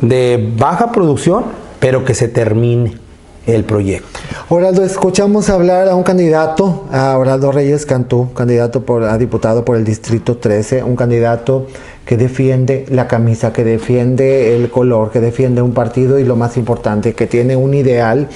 de 0.00 0.52
baja 0.56 0.92
producción, 0.92 1.44
pero 1.80 2.04
que 2.04 2.14
se 2.14 2.28
termine 2.28 2.98
el 3.46 3.64
proyecto. 3.64 4.20
Oraldo, 4.48 4.84
escuchamos 4.84 5.50
hablar 5.50 5.88
a 5.88 5.94
un 5.94 6.02
candidato, 6.02 6.84
a 6.92 7.16
Oraldo 7.18 7.52
Reyes 7.52 7.84
Cantú, 7.86 8.32
candidato 8.32 8.84
por, 8.84 9.04
a 9.04 9.18
diputado 9.18 9.64
por 9.64 9.76
el 9.76 9.84
Distrito 9.84 10.36
13, 10.36 10.82
un 10.82 10.96
candidato 10.96 11.66
que 12.04 12.16
defiende 12.16 12.84
la 12.88 13.08
camisa, 13.08 13.52
que 13.52 13.64
defiende 13.64 14.56
el 14.56 14.70
color, 14.70 15.10
que 15.10 15.20
defiende 15.20 15.62
un 15.62 15.72
partido 15.72 16.18
y 16.18 16.24
lo 16.24 16.36
más 16.36 16.56
importante, 16.56 17.14
que 17.14 17.26
tiene 17.26 17.56
un 17.56 17.74
ideal 17.74 18.28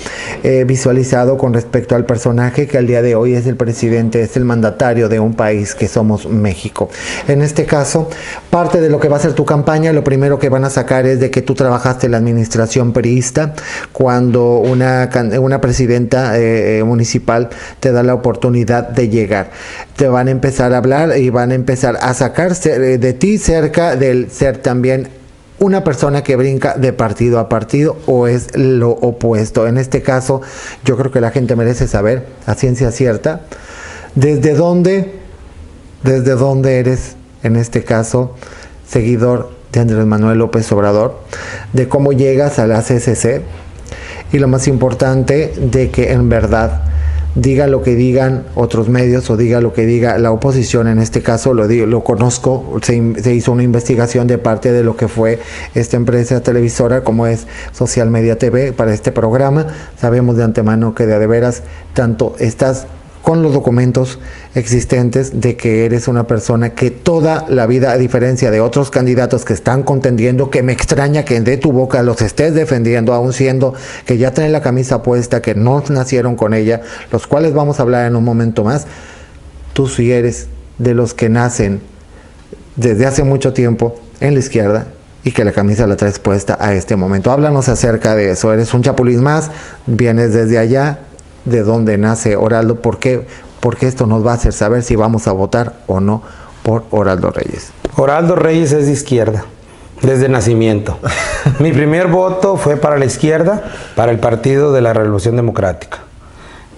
eh, 0.43 0.65
visualizado 0.67 1.37
con 1.37 1.53
respecto 1.53 1.95
al 1.95 2.07
personaje 2.07 2.67
que 2.67 2.79
al 2.79 2.87
día 2.87 3.03
de 3.03 3.15
hoy 3.15 3.35
es 3.35 3.47
el 3.47 3.57
presidente, 3.57 4.23
es 4.23 4.37
el 4.37 4.45
mandatario 4.45 5.09
de 5.09 5.21
un 5.21 5.35
país 5.35 5.75
que 5.75 5.89
somos 5.89 6.29
México. 6.29 6.89
En 7.27 7.43
este 7.43 7.67
caso, 7.67 8.09
parte 8.51 8.81
de 8.81 8.89
lo 8.89 9.01
que 9.01 9.09
va 9.09 9.17
a 9.17 9.21
ser 9.21 9.35
tu 9.35 9.45
campaña, 9.45 9.93
lo 9.93 10.05
primero 10.05 10.39
que 10.39 10.49
van 10.49 10.65
a 10.65 10.71
sacar 10.71 11.07
es 11.07 11.21
de 11.21 11.31
que 11.31 11.43
tú 11.43 11.55
trabajaste 11.55 12.07
en 12.07 12.13
la 12.13 12.19
administración 12.19 12.93
periodista 12.93 13.55
cuando 13.93 14.59
una, 14.59 15.11
una 15.41 15.61
presidenta 15.61 16.39
eh, 16.39 16.79
eh, 16.79 16.85
municipal 16.85 17.51
te 17.81 17.93
da 17.93 18.03
la 18.03 18.15
oportunidad 18.15 18.89
de 18.89 19.09
llegar. 19.09 19.51
Te 19.97 20.09
van 20.09 20.29
a 20.29 20.31
empezar 20.31 20.73
a 20.73 20.79
hablar 20.79 21.19
y 21.19 21.31
van 21.31 21.51
a 21.51 21.55
empezar 21.55 21.99
a 22.01 22.15
sacarse 22.15 22.99
de 22.99 23.13
ti, 23.13 23.39
cerca 23.61 23.97
del 23.97 24.31
ser 24.31 24.59
también 24.59 25.09
una 25.59 25.83
persona 25.83 26.23
que 26.23 26.37
brinca 26.37 26.75
de 26.75 26.93
partido 26.93 27.41
a 27.41 27.49
partido 27.49 27.97
o 28.07 28.29
es 28.29 28.57
lo 28.57 28.91
opuesto. 28.91 29.67
En 29.67 29.79
este 29.79 30.01
caso, 30.01 30.43
yo 30.85 30.97
creo 30.97 31.11
que 31.11 31.21
la 31.21 31.33
gente 31.33 31.57
merece 31.57 31.89
saber 31.89 32.25
a 32.47 32.55
ciencia 32.55 32.93
cierta 32.93 33.41
desde 34.15 34.55
dónde, 34.55 35.13
desde 36.05 36.37
dónde 36.37 36.79
eres, 36.79 37.17
en 37.43 37.57
este 37.57 37.83
caso, 37.83 38.37
seguidor 38.89 39.51
de 39.73 39.81
Andrés 39.81 40.07
Manuel 40.07 40.39
López 40.39 40.71
Obrador, 40.71 41.19
de 41.73 41.89
cómo 41.89 42.13
llegas 42.13 42.61
a 42.61 42.69
la 42.69 42.81
CCC 42.81 43.43
y 44.33 44.39
lo 44.39 44.47
más 44.47 44.69
importante, 44.69 45.53
de 45.57 45.91
que 45.91 46.13
en 46.13 46.29
verdad 46.29 46.85
diga 47.39 47.69
lo 47.69 47.83
que 47.83 47.95
digan 47.95 48.45
otros 48.57 48.89
medios 48.89 49.31
o 49.31 49.37
diga 49.37 49.61
lo 49.61 49.73
que 49.73 49.87
diga 49.87 50.19
la 50.19 50.33
oposición, 50.33 50.89
en 50.89 50.99
este 50.99 51.23
caso 51.23 51.55
lo, 51.55 51.67
lo 51.67 52.05
conozco, 52.05 52.79
se, 52.83 53.35
hizo 53.35 53.53
una 53.53 53.63
investigación 53.63 54.27
de 54.27 54.39
parte 54.39 54.73
de 54.73 54.83
lo 54.83 54.97
que 54.97 55.07
fue 55.07 55.39
esta 55.75 55.97
empresa 55.97 56.43
televisora 56.43 57.05
como 57.05 57.27
es 57.27 57.47
Social 57.73 58.11
Media 58.11 58.39
TV 58.39 58.73
para 58.73 58.93
este 58.93 59.13
programa, 59.13 59.67
sabemos 60.01 60.37
de 60.37 60.45
antemano 60.45 60.95
que 60.95 61.07
de, 61.07 61.19
de 61.19 61.27
veras 61.27 61.63
tanto 61.95 62.35
estás 62.39 62.87
con 63.29 63.43
los 63.43 63.53
documentos 63.53 64.19
existentes 64.55 65.43
de 65.43 65.55
que 65.55 65.85
eres 65.85 66.09
una 66.09 66.27
persona 66.27 66.71
que 66.71 66.91
toda 66.91 67.45
la 67.51 67.67
vida, 67.67 67.93
a 67.93 67.99
diferencia 67.99 68.51
de 68.51 68.63
otros 68.63 68.91
candidatos 68.91 69.45
que 69.45 69.53
están 69.53 69.83
contendiendo, 69.83 70.49
que 70.49 70.63
me 70.63 70.73
extraña 70.73 71.27
que 71.27 71.39
de 71.39 71.59
tu 71.59 71.71
boca 71.71 72.03
los 72.03 72.23
estés 72.23 72.55
defendiendo, 72.55 73.13
aún 73.13 73.35
siendo 73.35 73.75
que 74.07 74.17
ya 74.17 74.33
traen 74.33 74.53
la 74.53 74.63
camisa 74.63 75.03
puesta, 75.03 75.43
que 75.43 75.55
no 75.55 75.85
nacieron 75.91 76.37
con 76.37 76.55
ella, 76.55 76.81
los 77.13 77.27
cuales 77.27 77.53
vamos 77.53 77.79
a 77.79 77.83
hablar 77.83 78.07
en 78.07 78.17
un 78.17 78.25
momento 78.25 78.65
más, 78.65 78.87
tú 79.75 79.89
sí 79.89 80.11
eres 80.11 80.47
de 80.79 80.95
los 80.95 81.13
que 81.13 81.29
nacen 81.29 81.83
desde 82.77 83.05
hace 83.05 83.25
mucho 83.25 83.53
tiempo 83.53 84.01
en 84.21 84.33
la 84.33 84.41
izquierda 84.41 84.87
y 85.23 85.33
que 85.33 85.45
la 85.45 85.53
camisa 85.53 85.87
la 85.87 85.97
traes 85.97 86.19
puesta 86.19 86.57
a 86.59 86.73
este 86.73 86.97
momento. 86.97 87.31
Háblanos 87.31 87.69
acerca 87.69 88.15
de 88.15 88.31
eso. 88.31 88.55
Eres 88.55 88.73
un 88.73 88.83
chapulín 88.83 89.23
más, 89.23 89.51
vienes 89.87 90.33
desde 90.33 90.57
allá, 90.57 91.01
de 91.49 91.63
dónde 91.63 91.99
nace 91.99 92.37
Oraldo, 92.37 92.77
por 92.77 92.99
qué, 92.99 93.27
porque 93.61 93.87
esto 93.87 94.07
nos 94.07 94.27
va 94.27 94.33
a 94.33 94.35
hacer 94.35 94.53
saber 94.53 94.83
si 94.83 94.97
vamos 94.97 95.27
a 95.27 95.33
votar 95.33 95.75
o 95.87 96.01
no 96.01 96.23
por 96.63 96.85
Oraldo 96.91 97.31
Reyes. 97.31 97.73
Oraldo 97.97 98.37
Reyes 98.37 98.73
es 98.73 98.87
de 98.87 98.93
izquierda, 98.93 99.45
desde 100.03 100.29
nacimiento. 100.29 100.99
Mi 101.59 101.73
primer 101.73 102.09
voto 102.09 102.57
fue 102.57 102.77
para 102.77 102.99
la 102.99 103.05
izquierda, 103.05 103.65
para 103.97 104.13
el 104.13 104.19
Partido 104.19 104.73
de 104.73 104.81
la 104.81 104.93
Revolución 104.93 105.37
Democrática. 105.37 105.99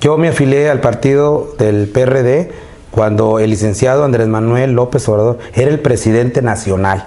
Yo 0.00 0.16
me 0.16 0.28
afilié 0.28 0.70
al 0.70 0.80
partido 0.80 1.54
del 1.58 1.86
PRD 1.88 2.50
cuando 2.90 3.38
el 3.38 3.50
licenciado 3.50 4.04
Andrés 4.04 4.28
Manuel 4.28 4.72
López 4.72 5.06
Obrador 5.08 5.38
era 5.52 5.70
el 5.70 5.78
presidente 5.80 6.40
nacional 6.40 7.04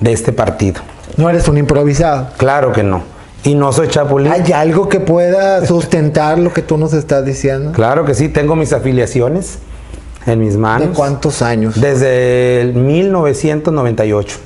de 0.00 0.12
este 0.12 0.32
partido. 0.32 0.82
¿No 1.16 1.30
eres 1.30 1.48
un 1.48 1.56
improvisado? 1.56 2.28
Claro 2.36 2.72
que 2.72 2.82
no. 2.82 3.02
Y 3.44 3.54
no 3.54 3.72
soy 3.72 3.88
chapulín. 3.88 4.32
¿Hay 4.32 4.52
algo 4.52 4.88
que 4.88 5.00
pueda 5.00 5.64
sustentar 5.66 6.38
lo 6.38 6.52
que 6.52 6.62
tú 6.62 6.76
nos 6.76 6.92
estás 6.92 7.24
diciendo? 7.24 7.72
Claro 7.72 8.04
que 8.04 8.14
sí, 8.14 8.28
tengo 8.28 8.54
mis 8.54 8.72
afiliaciones 8.72 9.58
en 10.26 10.40
mis 10.40 10.56
manos. 10.56 10.88
¿De 10.88 10.94
cuántos 10.94 11.40
años? 11.42 11.80
Desde 11.80 12.60
el 12.60 12.74
1998. 12.74 14.36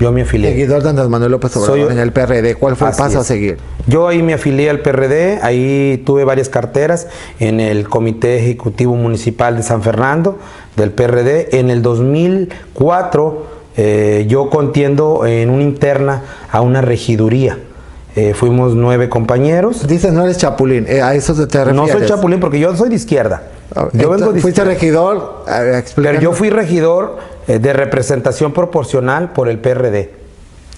Yo 0.00 0.12
me 0.12 0.22
afilié. 0.22 0.50
Seguidor 0.50 0.82
de 0.82 0.90
Andrés 0.90 1.08
Manuel 1.08 1.32
López 1.32 1.56
Obrador 1.56 1.90
en 1.90 1.98
el 1.98 2.12
PRD. 2.12 2.54
¿Cuál 2.54 2.76
fue 2.76 2.88
el 2.88 2.94
paso 2.94 3.18
a 3.18 3.24
seguir? 3.24 3.58
Yo 3.88 4.06
ahí 4.06 4.22
me 4.22 4.32
afilié 4.32 4.70
al 4.70 4.80
PRD, 4.80 5.40
ahí 5.42 6.00
tuve 6.06 6.22
varias 6.24 6.48
carteras 6.48 7.08
en 7.40 7.58
el 7.58 7.88
Comité 7.88 8.38
Ejecutivo 8.38 8.94
Municipal 8.94 9.56
de 9.56 9.64
San 9.64 9.82
Fernando 9.82 10.38
del 10.76 10.92
PRD. 10.92 11.58
En 11.58 11.68
el 11.70 11.82
2004 11.82 13.58
eh, 13.76 14.26
yo 14.28 14.50
contiendo 14.50 15.26
en 15.26 15.50
una 15.50 15.62
interna 15.62 16.22
a 16.50 16.60
una 16.60 16.80
regiduría 16.80 17.58
eh, 18.16 18.34
fuimos 18.34 18.74
nueve 18.74 19.08
compañeros. 19.08 19.86
Dices, 19.86 20.12
no 20.12 20.24
eres 20.24 20.38
chapulín, 20.38 20.86
eh, 20.88 21.02
a 21.02 21.14
eso 21.14 21.34
te 21.34 21.42
refieres. 21.42 21.74
No 21.74 21.86
soy 21.86 22.06
chapulín 22.06 22.40
porque 22.40 22.58
yo 22.58 22.74
soy 22.76 22.88
de 22.88 22.96
izquierda. 22.96 23.42
Ah, 23.74 23.88
yo 23.92 24.10
vengo 24.10 24.32
de 24.32 24.40
¿Fuiste 24.40 24.64
regidor? 24.64 25.44
Pero 25.94 26.20
yo 26.20 26.32
fui 26.32 26.50
regidor 26.50 27.18
eh, 27.46 27.58
de 27.58 27.72
representación 27.72 28.52
proporcional 28.52 29.32
por 29.32 29.48
el 29.48 29.58
PRD. 29.58 30.10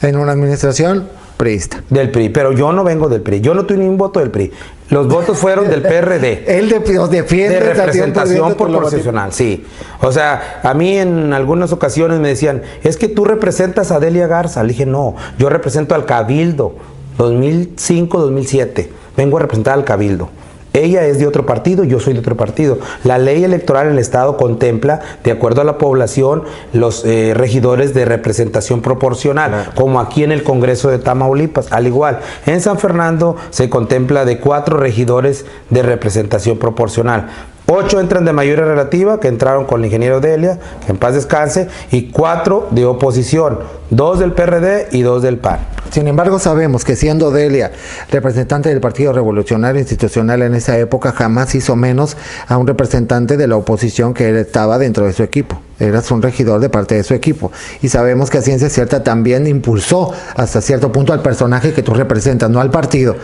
¿En 0.03 0.17
una 0.17 0.33
administración? 0.33 1.09
Priista. 1.37 1.83
Del 1.89 2.11
PRI, 2.11 2.29
pero 2.29 2.53
yo 2.53 2.71
no 2.71 2.85
vengo 2.85 3.09
del 3.09 3.23
PRI. 3.23 3.41
Yo 3.41 3.55
no 3.55 3.65
tuve 3.65 3.79
ni 3.79 3.87
un 3.87 3.97
voto 3.97 4.21
del 4.21 4.31
PRI. 4.31 4.53
Los 4.91 5.09
votos 5.09 5.39
fueron 5.39 5.71
del 5.71 5.81
PRD. 5.81 6.45
Él 6.59 6.69
de, 6.69 6.81
defiende. 7.09 7.55
De 7.55 7.61
representación 7.61 8.55
proporcional, 8.57 9.33
sí. 9.33 9.65
O 10.03 10.13
sea, 10.13 10.61
a 10.63 10.75
mí 10.75 10.99
en 10.99 11.33
algunas 11.33 11.73
ocasiones 11.73 12.21
me 12.21 12.29
decían, 12.29 12.61
es 12.83 12.99
que 12.99 13.09
tú 13.09 13.25
representas 13.25 13.91
a 13.91 14.01
Delia 14.01 14.27
Garza. 14.27 14.63
Le 14.63 14.71
dije, 14.71 14.85
no, 14.85 15.17
yo 15.39 15.49
represento 15.49 15.95
al 15.95 16.05
Cabildo 16.05 16.75
2005-2007. 17.21 18.89
Vengo 19.17 19.37
a 19.37 19.41
representar 19.41 19.75
al 19.75 19.85
Cabildo. 19.85 20.31
Ella 20.73 21.05
es 21.05 21.19
de 21.19 21.27
otro 21.27 21.47
partido, 21.47 21.83
yo 21.83 21.99
soy 21.99 22.13
de 22.13 22.21
otro 22.21 22.37
partido. 22.37 22.79
La 23.03 23.19
ley 23.19 23.43
electoral 23.43 23.89
en 23.89 23.95
el 23.95 23.99
Estado 23.99 24.37
contempla, 24.37 25.01
de 25.25 25.33
acuerdo 25.33 25.61
a 25.61 25.65
la 25.65 25.79
población, 25.79 26.45
los 26.73 27.05
eh, 27.05 27.35
regidores 27.35 27.93
de 27.93 28.05
representación 28.05 28.81
proporcional, 28.81 29.73
como 29.75 29.99
aquí 29.99 30.23
en 30.23 30.31
el 30.31 30.45
Congreso 30.45 30.89
de 30.89 31.01
Tamaulipas. 31.01 31.73
Al 31.73 31.89
igual, 31.89 32.21
en 32.47 32.61
San 32.61 32.79
Fernando 32.79 33.37
se 33.51 33.69
contempla 33.69 34.25
de 34.25 34.39
cuatro 34.39 34.79
regidores 34.79 35.45
de 35.71 35.83
representación 35.83 36.57
proporcional. 36.57 37.29
Ocho 37.67 38.01
entran 38.01 38.25
de 38.25 38.33
mayoría 38.33 38.65
relativa, 38.65 39.21
que 39.21 39.29
entraron 39.29 39.65
con 39.65 39.81
el 39.81 39.87
ingeniero 39.87 40.21
Delia, 40.21 40.59
que 40.87 40.93
en 40.93 40.99
paz 40.99 41.15
descanse, 41.15 41.69
y 41.91 42.11
cuatro 42.11 42.69
de 42.71 42.85
oposición, 42.85 43.59
dos 43.91 44.21
del 44.21 44.33
PRD 44.33 44.89
y 44.93 45.03
dos 45.03 45.23
del 45.23 45.39
PAN. 45.39 45.59
Sin 45.91 46.07
embargo, 46.07 46.39
sabemos 46.39 46.85
que 46.85 46.95
siendo 46.95 47.33
Delia 47.33 47.73
representante 48.11 48.69
del 48.69 48.81
Partido 48.81 49.13
Revolucionario 49.13 49.81
Institucional 49.81 50.43
en 50.43 50.55
esa 50.55 50.79
época, 50.79 51.11
jamás 51.13 51.55
hizo 51.55 51.75
menos 51.75 52.17
a 52.47 52.59
un 52.59 52.67
representante 52.67 53.37
de 53.37 53.49
la 53.49 53.57
oposición 53.57 54.15
que 54.15 54.29
él 54.29 54.37
estaba 54.37 54.79
dentro 54.79 55.05
de 55.07 55.13
su 55.13 55.25
equipo. 55.25 55.61
Eras 55.81 56.11
un 56.11 56.23
regidor 56.23 56.61
de 56.61 56.69
parte 56.69 56.95
de 56.95 57.03
su 57.03 57.15
equipo. 57.15 57.51
Y 57.83 57.89
sabemos 57.89 58.31
que 58.31 58.39
a 58.39 58.43
ciencia 58.43 58.69
cierta 58.69 59.03
también 59.03 59.47
impulsó 59.47 60.13
hasta 60.37 60.61
cierto 60.61 60.93
punto 60.93 61.13
al 61.13 61.23
personaje 61.23 61.73
que 61.73 61.83
tú 61.83 61.93
representas, 61.93 62.51
no 62.51 62.61
al 62.61 62.71
partido. 62.71 63.17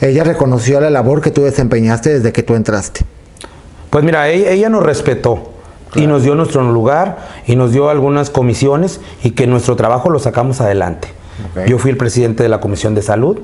Ella 0.00 0.24
reconoció 0.24 0.80
la 0.80 0.90
labor 0.90 1.20
que 1.20 1.30
tú 1.30 1.42
desempeñaste 1.42 2.14
desde 2.14 2.32
que 2.32 2.42
tú 2.42 2.54
entraste. 2.54 3.04
Pues 3.90 4.04
mira, 4.04 4.28
ella, 4.28 4.68
nos 4.68 4.82
respetó 4.82 5.52
y 5.94 6.06
nos 6.06 6.22
dio 6.22 6.34
nuestro 6.34 6.62
lugar 6.70 7.18
y 7.46 7.56
nos 7.56 7.72
dio 7.72 7.88
algunas 7.88 8.30
comisiones 8.30 9.00
y 9.22 9.30
que 9.30 9.46
nuestro 9.46 9.76
trabajo 9.76 10.10
lo 10.10 10.18
sacamos 10.18 10.60
adelante. 10.60 11.08
Yo 11.66 11.78
fui 11.78 11.90
el 11.90 11.96
presidente 11.96 12.42
de 12.42 12.48
la 12.48 12.60
Comisión 12.60 12.94
de 12.94 13.02
Salud 13.02 13.38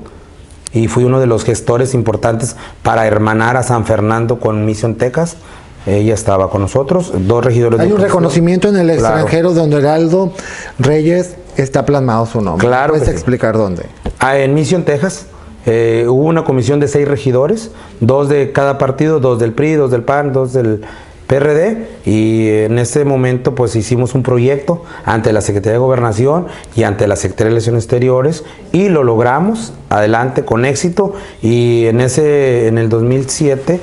y 0.73 0.87
fui 0.87 1.03
uno 1.03 1.19
de 1.19 1.27
los 1.27 1.43
gestores 1.43 1.93
importantes 1.93 2.55
para 2.81 3.05
hermanar 3.05 3.57
a 3.57 3.63
San 3.63 3.85
Fernando 3.85 4.39
con 4.39 4.65
Misión 4.65 4.95
Tecas. 4.95 5.37
Ella 5.85 6.13
estaba 6.13 6.49
con 6.49 6.61
nosotros, 6.61 7.11
dos 7.13 7.43
regidores. 7.43 7.79
Hay 7.79 7.91
un 7.91 7.99
reconocimiento 7.99 8.69
en 8.69 8.77
el 8.77 8.89
extranjero 8.89 9.53
donde 9.53 9.77
Heraldo 9.77 10.31
Reyes 10.79 11.35
está 11.57 11.85
plasmado 11.85 12.25
su 12.25 12.41
nombre. 12.41 12.65
Claro. 12.65 12.93
¿Puedes 12.93 13.09
explicar 13.09 13.57
dónde? 13.57 13.85
Ah, 14.19 14.37
en 14.37 14.53
Misión, 14.53 14.83
Texas. 14.83 15.27
Eh, 15.65 16.05
hubo 16.09 16.23
una 16.23 16.43
comisión 16.43 16.79
de 16.79 16.87
seis 16.87 17.07
regidores, 17.07 17.71
dos 18.01 18.27
de 18.27 18.51
cada 18.51 18.77
partido, 18.77 19.19
dos 19.19 19.39
del 19.39 19.53
PRI, 19.53 19.73
dos 19.73 19.91
del 19.91 20.03
PAN, 20.03 20.33
dos 20.33 20.51
del 20.53 20.81
PRD 21.27 21.87
y 22.05 22.49
en 22.49 22.79
ese 22.79 23.05
momento 23.05 23.55
pues 23.55 23.75
hicimos 23.75 24.15
un 24.15 24.23
proyecto 24.23 24.83
ante 25.05 25.33
la 25.33 25.41
Secretaría 25.41 25.73
de 25.73 25.79
Gobernación 25.79 26.47
y 26.75 26.83
ante 26.83 27.07
la 27.07 27.15
Secretaría 27.15 27.45
de 27.45 27.49
Relaciones 27.51 27.83
Exteriores 27.83 28.43
y 28.71 28.89
lo 28.89 29.03
logramos. 29.03 29.73
Adelante 29.89 30.43
con 30.43 30.65
éxito. 30.65 31.13
Y 31.41 31.85
en 31.85 32.01
ese 32.01 32.67
en 32.67 32.77
el 32.77 32.89
2007 32.89 33.79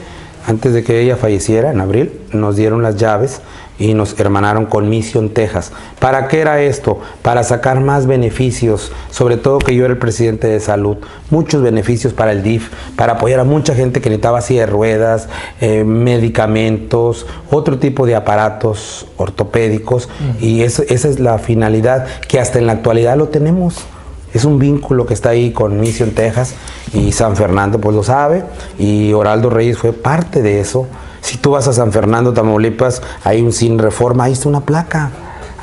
antes 0.46 0.72
de 0.72 0.83
que 0.83 1.00
ella 1.00 1.16
falleciera 1.16 1.70
en 1.70 1.81
abril 1.81 2.12
nos 2.33 2.57
dieron 2.57 2.83
las 2.83 2.96
llaves 2.96 3.40
y 3.81 3.95
nos 3.95 4.19
hermanaron 4.21 4.66
con 4.66 4.88
Mission 4.88 5.31
Texas. 5.31 5.73
¿Para 5.99 6.29
qué 6.29 6.40
era 6.40 6.61
esto? 6.61 7.01
Para 7.23 7.43
sacar 7.43 7.81
más 7.81 8.07
beneficios, 8.07 8.93
sobre 9.11 9.38
todo 9.38 9.59
que 9.59 9.75
yo 9.75 9.85
era 9.85 9.95
el 9.95 9.99
presidente 9.99 10.47
de 10.47 10.61
salud, 10.61 10.99
muchos 11.31 11.62
beneficios 11.62 12.12
para 12.12 12.31
el 12.31 12.45
DIF, 12.45 12.71
para 12.95 13.14
apoyar 13.14 13.40
a 13.40 13.45
mucha 13.45 13.75
gente 13.75 14.01
que 14.01 14.11
necesitaba 14.11 14.43
silla 14.43 14.61
de 14.61 14.66
ruedas, 14.66 15.29
eh, 15.61 15.83
medicamentos, 15.83 17.27
otro 17.51 17.79
tipo 17.79 18.07
de 18.07 18.14
aparatos 18.14 19.07
ortopédicos 19.16 20.09
y 20.40 20.62
esa 20.62 20.85
es 20.85 21.19
la 21.19 21.38
finalidad 21.38 22.07
que 22.29 22.38
hasta 22.38 22.59
en 22.59 22.66
la 22.66 22.75
actualidad 22.75 23.16
lo 23.16 23.29
tenemos. 23.29 23.87
Es 24.35 24.45
un 24.45 24.59
vínculo 24.59 25.07
que 25.07 25.14
está 25.14 25.31
ahí 25.31 25.53
con 25.53 25.81
Mission 25.81 26.11
Texas 26.12 26.55
y 26.93 27.12
San 27.12 27.35
Fernando 27.35 27.81
pues 27.81 27.97
lo 27.97 28.05
sabe 28.05 28.45
y 28.79 29.12
Oraldo 29.12 29.51
Reyes 29.51 29.79
fue 29.79 29.93
parte 29.93 30.43
de 30.43 30.61
eso. 30.61 30.87
Si 31.20 31.37
tú 31.38 31.52
vas 31.52 31.68
a 31.68 31.72
San 31.72 31.92
Fernando, 31.92 32.33
Tamaulipas, 32.33 33.02
hay 33.24 33.42
un 33.42 33.52
sin 33.52 33.78
reforma, 33.78 34.24
ahí 34.24 34.33
está 34.33 34.48
una 34.48 34.61
placa. 34.61 35.11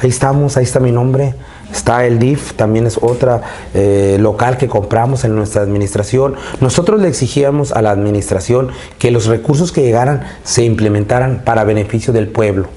Ahí 0.02 0.10
estamos, 0.10 0.58
ahí 0.58 0.64
está 0.64 0.80
mi 0.80 0.92
nombre. 0.92 1.36
Está 1.72 2.06
el 2.06 2.18
DIF, 2.18 2.54
también 2.54 2.88
es 2.88 2.98
otra 3.02 3.42
eh, 3.74 4.18
local 4.20 4.58
que 4.58 4.70
compramos 4.70 5.26
en 5.26 5.36
nuestra 5.36 5.62
administración. 5.62 6.36
Nosotros 6.62 7.02
le 7.02 7.10
exigíamos 7.10 7.74
a 7.74 7.82
la 7.82 7.92
administración 7.92 8.70
que 8.98 9.12
los 9.12 9.26
recursos 9.26 9.74
que 9.74 9.82
llegaran 9.82 10.24
se 10.44 10.64
implementaran 10.64 11.42
para 11.44 11.66
beneficio 11.66 12.14
del 12.14 12.30
pueblo. 12.30 12.70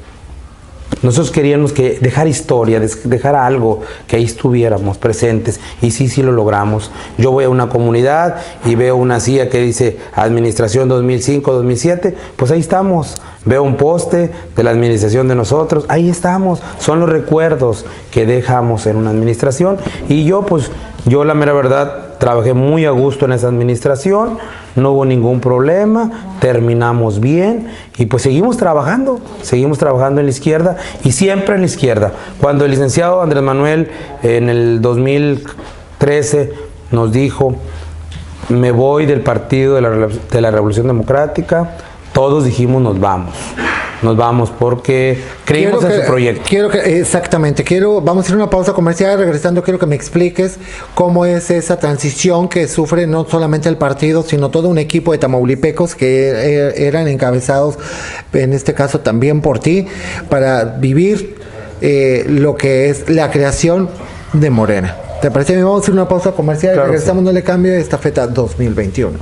Nosotros 1.03 1.31
queríamos 1.31 1.73
que 1.73 1.99
dejar 2.01 2.29
historia, 2.29 2.81
dejar 2.81 3.35
algo, 3.35 3.81
que 4.07 4.17
ahí 4.17 4.25
estuviéramos 4.25 4.99
presentes 4.99 5.59
y 5.81 5.93
sí, 5.93 6.09
sí 6.09 6.23
lo 6.23 6.33
logramos. 6.33 6.91
Yo 7.17 7.31
voy 7.33 7.45
a 7.45 7.49
una 7.49 7.69
comunidad 7.71 8.37
y 8.67 8.75
veo 8.75 8.97
una 8.97 9.19
silla 9.19 9.49
que 9.49 9.61
dice 9.61 9.99
Administración 10.15 10.91
2005-2007, 10.91 12.15
pues 12.37 12.51
ahí 12.51 12.61
estamos. 12.61 13.17
Veo 13.47 13.63
un 13.63 13.77
poste 13.77 14.31
de 14.55 14.63
la 14.63 14.71
administración 14.71 15.27
de 15.27 15.35
nosotros, 15.35 15.87
ahí 15.89 16.11
estamos. 16.11 16.61
Son 16.79 17.01
los 17.01 17.09
recuerdos 17.09 17.87
que 18.11 18.27
dejamos 18.27 18.87
en 18.87 18.97
una 18.97 19.11
administración 19.11 19.79
y 20.09 20.25
yo 20.25 20.43
pues, 20.43 20.71
yo 21.07 21.25
la 21.25 21.33
mera 21.33 21.55
verdad, 21.55 22.19
trabajé 22.19 22.53
muy 22.53 22.85
a 22.85 22.91
gusto 22.91 23.25
en 23.25 23.33
esa 23.33 23.49
administración 23.49 24.39
no 24.77 24.93
hubo 24.93 25.05
ningún 25.05 25.41
problema, 25.41 26.37
terminamos 26.41 27.21
bien 27.21 27.69
y 27.99 28.07
pues 28.07 28.23
seguimos 28.23 28.57
trabajando, 28.57 29.21
seguimos 29.43 29.79
trabajando 29.79 30.21
en 30.21 30.27
la 30.27 30.31
izquierda 30.31 30.77
y 31.05 31.13
siempre 31.13 31.55
en 31.55 31.63
la 31.63 31.67
izquierda. 31.67 32.13
Cuando 32.41 32.65
el 32.65 32.71
licenciado 32.71 33.23
Andrés 33.23 33.43
Manuel 33.43 33.91
en 34.23 34.49
el 34.49 34.81
2013 34.81 36.53
nos 36.91 37.13
dijo, 37.13 37.55
me 38.49 38.73
voy 38.73 39.07
del 39.07 39.21
partido 39.21 39.75
de 39.77 39.81
la, 39.83 39.91
de 40.09 40.41
la 40.41 40.51
Revolución 40.51 40.87
Democrática, 40.87 41.77
todos 42.13 42.45
dijimos 42.45 42.83
nos 42.83 42.99
vamos 42.99 43.35
nos 44.03 44.17
vamos 44.17 44.51
porque 44.51 45.19
creímos 45.45 45.85
en 45.85 46.01
su 46.01 46.07
proyecto. 46.07 46.43
Quiero 46.49 46.69
que, 46.69 47.01
exactamente, 47.01 47.65
quiero, 47.65 48.01
vamos 48.01 48.25
a 48.25 48.27
hacer 48.27 48.37
una 48.37 48.51
pausa 48.51 48.73
comercial, 48.73 49.19
regresando 49.19 49.63
quiero 49.63 49.79
que 49.79 49.87
me 49.87 49.97
expliques 49.97 50.59
cómo 50.95 51.27
es 51.27 51.51
esa 51.51 51.79
transición 51.79 52.49
que 52.49 52.69
sufre 52.69 53.07
no 53.07 53.27
solamente 53.29 53.69
el 53.69 53.77
partido, 53.77 54.23
sino 54.23 54.51
todo 54.51 54.69
un 54.69 54.79
equipo 54.79 55.13
de 55.13 55.19
tamaulipecos 55.19 55.95
que 55.95 56.31
eh, 56.31 56.87
eran 56.87 57.09
encabezados, 57.09 57.79
en 58.33 58.53
este 58.53 58.75
caso 58.75 59.01
también 59.01 59.41
por 59.41 59.59
ti, 59.59 59.87
para 60.29 60.65
vivir 60.65 61.37
eh, 61.81 62.25
lo 62.29 62.57
que 62.57 62.91
es 62.91 63.09
la 63.09 63.31
creación 63.31 63.89
de 64.33 64.51
Morena. 64.51 64.97
¿Te 65.21 65.31
parece? 65.31 65.63
Vamos 65.63 65.81
a 65.81 65.83
hacer 65.83 65.95
una 65.95 66.09
pausa 66.09 66.33
comercial 66.33 66.77
y 66.77 66.79
regresamos, 66.79 67.23
no 67.23 67.33
le 67.33 67.43
cambio, 67.43 67.75
esta 67.75 67.99
feta 67.99 68.27
2021. 68.27 69.19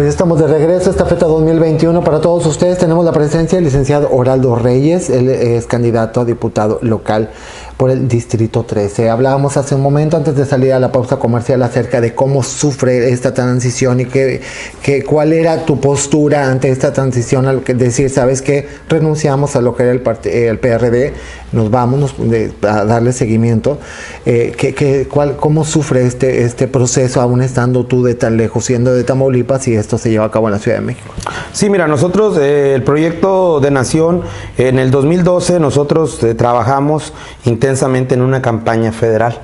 Pues 0.00 0.08
estamos 0.08 0.38
de 0.38 0.46
regreso, 0.46 0.90
esta 0.90 1.04
feta 1.04 1.26
2021 1.26 2.02
para 2.02 2.22
todos 2.22 2.46
ustedes. 2.46 2.78
Tenemos 2.78 3.04
la 3.04 3.12
presencia 3.12 3.56
del 3.56 3.66
licenciado 3.66 4.08
Oraldo 4.10 4.56
Reyes, 4.56 5.10
él 5.10 5.28
es 5.28 5.66
candidato 5.66 6.22
a 6.22 6.24
diputado 6.24 6.78
local 6.80 7.28
por 7.76 7.90
el 7.90 8.08
Distrito 8.08 8.62
13. 8.62 9.10
Hablábamos 9.10 9.58
hace 9.58 9.74
un 9.74 9.82
momento 9.82 10.16
antes 10.16 10.36
de 10.36 10.46
salir 10.46 10.72
a 10.72 10.80
la 10.80 10.90
pausa 10.90 11.18
comercial 11.18 11.62
acerca 11.62 12.00
de 12.00 12.14
cómo 12.14 12.42
sufre 12.42 13.10
esta 13.10 13.34
transición 13.34 14.00
y 14.00 14.06
que, 14.06 14.40
que 14.82 15.04
cuál 15.04 15.34
era 15.34 15.66
tu 15.66 15.78
postura 15.80 16.50
ante 16.50 16.70
esta 16.70 16.94
transición 16.94 17.46
al 17.46 17.62
decir, 17.62 18.08
sabes 18.08 18.40
que 18.40 18.68
renunciamos 18.88 19.54
a 19.54 19.60
lo 19.60 19.76
que 19.76 19.82
era 19.82 19.92
el, 19.92 20.02
el 20.24 20.58
PRD, 20.58 21.12
nos 21.52 21.70
vamos 21.70 22.14
a 22.62 22.84
darle 22.84 23.12
seguimiento. 23.12 23.78
Eh, 24.26 25.06
cuál, 25.10 25.36
¿Cómo 25.36 25.64
sufre 25.64 26.06
este, 26.06 26.44
este 26.44 26.68
proceso 26.68 27.20
aún 27.20 27.42
estando 27.42 27.84
tú 27.84 28.04
de 28.04 28.14
tan 28.14 28.36
lejos, 28.36 28.64
siendo 28.64 28.94
de 28.94 29.04
Tamaulipas 29.04 29.66
y 29.68 29.74
esto 29.74 29.98
se 29.98 30.10
lleva 30.10 30.26
a 30.26 30.30
cabo 30.30 30.48
en 30.48 30.52
la 30.52 30.58
Ciudad 30.58 30.78
de 30.78 30.84
México? 30.84 31.12
Sí, 31.52 31.70
mira, 31.70 31.86
nosotros, 31.86 32.38
eh, 32.38 32.74
el 32.74 32.82
proyecto 32.82 33.60
de 33.60 33.70
Nación, 33.70 34.22
en 34.58 34.78
el 34.78 34.90
2012 34.90 35.60
nosotros 35.60 36.22
eh, 36.22 36.34
trabajamos 36.34 37.12
intensamente 37.44 38.14
en 38.14 38.22
una 38.22 38.42
campaña 38.42 38.92
federal. 38.92 39.40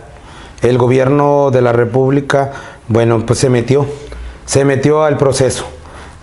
El 0.62 0.78
gobierno 0.78 1.50
de 1.50 1.62
la 1.62 1.72
República, 1.72 2.52
bueno, 2.88 3.24
pues 3.26 3.38
se 3.38 3.50
metió, 3.50 3.86
se 4.46 4.64
metió 4.64 5.02
al 5.02 5.16
proceso. 5.16 5.66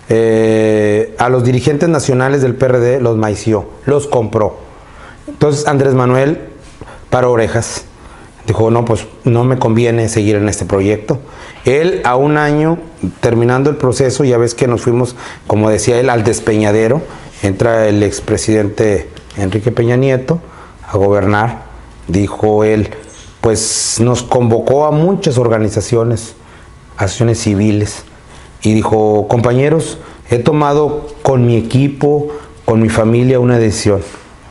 Eh, 0.08 1.14
a 1.18 1.30
los 1.30 1.44
dirigentes 1.44 1.88
nacionales 1.88 2.42
del 2.42 2.54
PRD 2.54 3.00
los 3.00 3.16
maició, 3.16 3.66
los 3.86 4.06
compró. 4.06 4.63
Entonces 5.34 5.66
Andrés 5.66 5.94
Manuel 5.94 6.40
paró 7.10 7.32
orejas. 7.32 7.84
Dijo, 8.46 8.70
no, 8.70 8.84
pues 8.84 9.06
no 9.24 9.44
me 9.44 9.58
conviene 9.58 10.08
seguir 10.08 10.36
en 10.36 10.48
este 10.48 10.64
proyecto. 10.64 11.18
Él 11.64 12.00
a 12.04 12.16
un 12.16 12.36
año, 12.36 12.78
terminando 13.20 13.70
el 13.70 13.76
proceso, 13.76 14.24
ya 14.24 14.36
ves 14.36 14.54
que 14.54 14.66
nos 14.66 14.82
fuimos, 14.82 15.16
como 15.46 15.70
decía 15.70 15.98
él, 16.00 16.10
al 16.10 16.24
despeñadero. 16.24 17.02
Entra 17.42 17.86
el 17.86 18.02
expresidente 18.02 19.08
Enrique 19.36 19.70
Peña 19.70 19.96
Nieto 19.96 20.40
a 20.86 20.96
gobernar 20.96 21.74
dijo 22.08 22.64
él, 22.64 22.90
pues 23.40 23.98
nos 24.00 24.22
convocó 24.22 24.86
a 24.86 24.90
muchas 24.90 25.38
organizaciones, 25.38 26.34
acciones 26.96 27.38
civiles, 27.38 28.04
y 28.62 28.72
dijo, 28.72 29.28
compañeros, 29.28 29.98
he 30.30 30.38
tomado 30.38 31.06
con 31.22 31.46
mi 31.46 31.56
equipo, 31.56 32.28
con 32.64 32.80
mi 32.80 32.88
familia 32.88 33.40
una 33.40 33.58
decisión. 33.58 34.00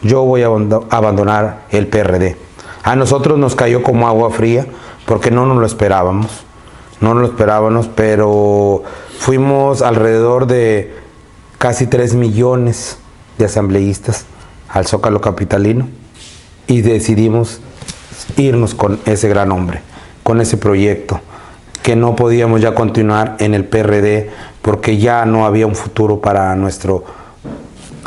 Yo 0.03 0.23
voy 0.23 0.43
a 0.43 0.47
abandonar 0.47 1.65
el 1.71 1.87
PRD. 1.87 2.37
A 2.83 2.95
nosotros 2.95 3.39
nos 3.39 3.55
cayó 3.55 3.81
como 3.81 4.07
agua 4.07 4.29
fría 4.29 4.65
porque 5.05 5.31
no 5.31 5.45
nos 5.45 5.57
lo 5.57 5.65
esperábamos. 5.65 6.43
No 6.99 7.13
nos 7.13 7.23
lo 7.23 7.27
esperábamos, 7.29 7.87
pero 7.87 8.83
fuimos 9.19 9.81
alrededor 9.81 10.47
de 10.47 10.93
casi 11.57 11.87
3 11.87 12.15
millones 12.15 12.97
de 13.37 13.45
asambleístas 13.45 14.25
al 14.69 14.85
Zócalo 14.85 15.21
Capitalino 15.21 15.87
y 16.67 16.81
decidimos 16.81 17.61
irnos 18.37 18.75
con 18.75 18.99
ese 19.05 19.29
gran 19.29 19.51
hombre, 19.51 19.81
con 20.23 20.41
ese 20.41 20.57
proyecto, 20.57 21.19
que 21.81 21.95
no 21.95 22.15
podíamos 22.15 22.61
ya 22.61 22.75
continuar 22.75 23.35
en 23.39 23.53
el 23.53 23.65
PRD 23.65 24.29
porque 24.61 24.97
ya 24.97 25.25
no 25.25 25.45
había 25.45 25.67
un 25.67 25.75
futuro 25.75 26.19
para 26.19 26.55
nuestro 26.55 27.03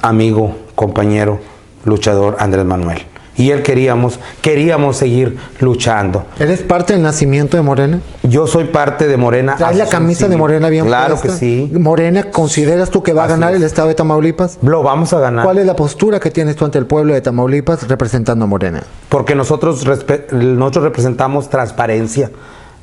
amigo, 0.02 0.56
compañero, 0.74 1.38
luchador 1.86 2.36
Andrés 2.38 2.66
Manuel. 2.66 3.06
Y 3.38 3.50
él 3.50 3.62
queríamos, 3.62 4.18
queríamos 4.40 4.96
seguir 4.96 5.36
luchando. 5.60 6.24
¿Eres 6.38 6.62
parte 6.62 6.94
del 6.94 7.02
nacimiento 7.02 7.58
de 7.58 7.62
Morena? 7.62 8.00
Yo 8.22 8.46
soy 8.46 8.64
parte 8.64 9.06
de 9.06 9.16
Morena. 9.18 9.56
¿Traes 9.56 9.76
la 9.76 9.86
camisa 9.86 10.26
de 10.26 10.38
Morena 10.38 10.70
bien 10.70 10.86
Claro 10.86 11.20
que 11.20 11.28
sí. 11.28 11.70
¿Morena 11.78 12.30
consideras 12.30 12.90
tú 12.90 13.02
que 13.02 13.12
va 13.12 13.24
a 13.24 13.26
ganar 13.26 13.54
el 13.54 13.62
estado 13.62 13.88
de 13.88 13.94
Tamaulipas? 13.94 14.58
Lo 14.62 14.82
vamos 14.82 15.12
a 15.12 15.20
ganar. 15.20 15.44
¿Cuál 15.44 15.58
es 15.58 15.66
la 15.66 15.76
postura 15.76 16.18
que 16.18 16.30
tienes 16.30 16.56
tú 16.56 16.64
ante 16.64 16.78
el 16.78 16.86
pueblo 16.86 17.12
de 17.12 17.20
Tamaulipas 17.20 17.86
representando 17.88 18.46
a 18.46 18.48
Morena? 18.48 18.82
Porque 19.10 19.34
nosotros, 19.34 19.84
nosotros 20.32 20.84
representamos 20.84 21.50
transparencia 21.50 22.30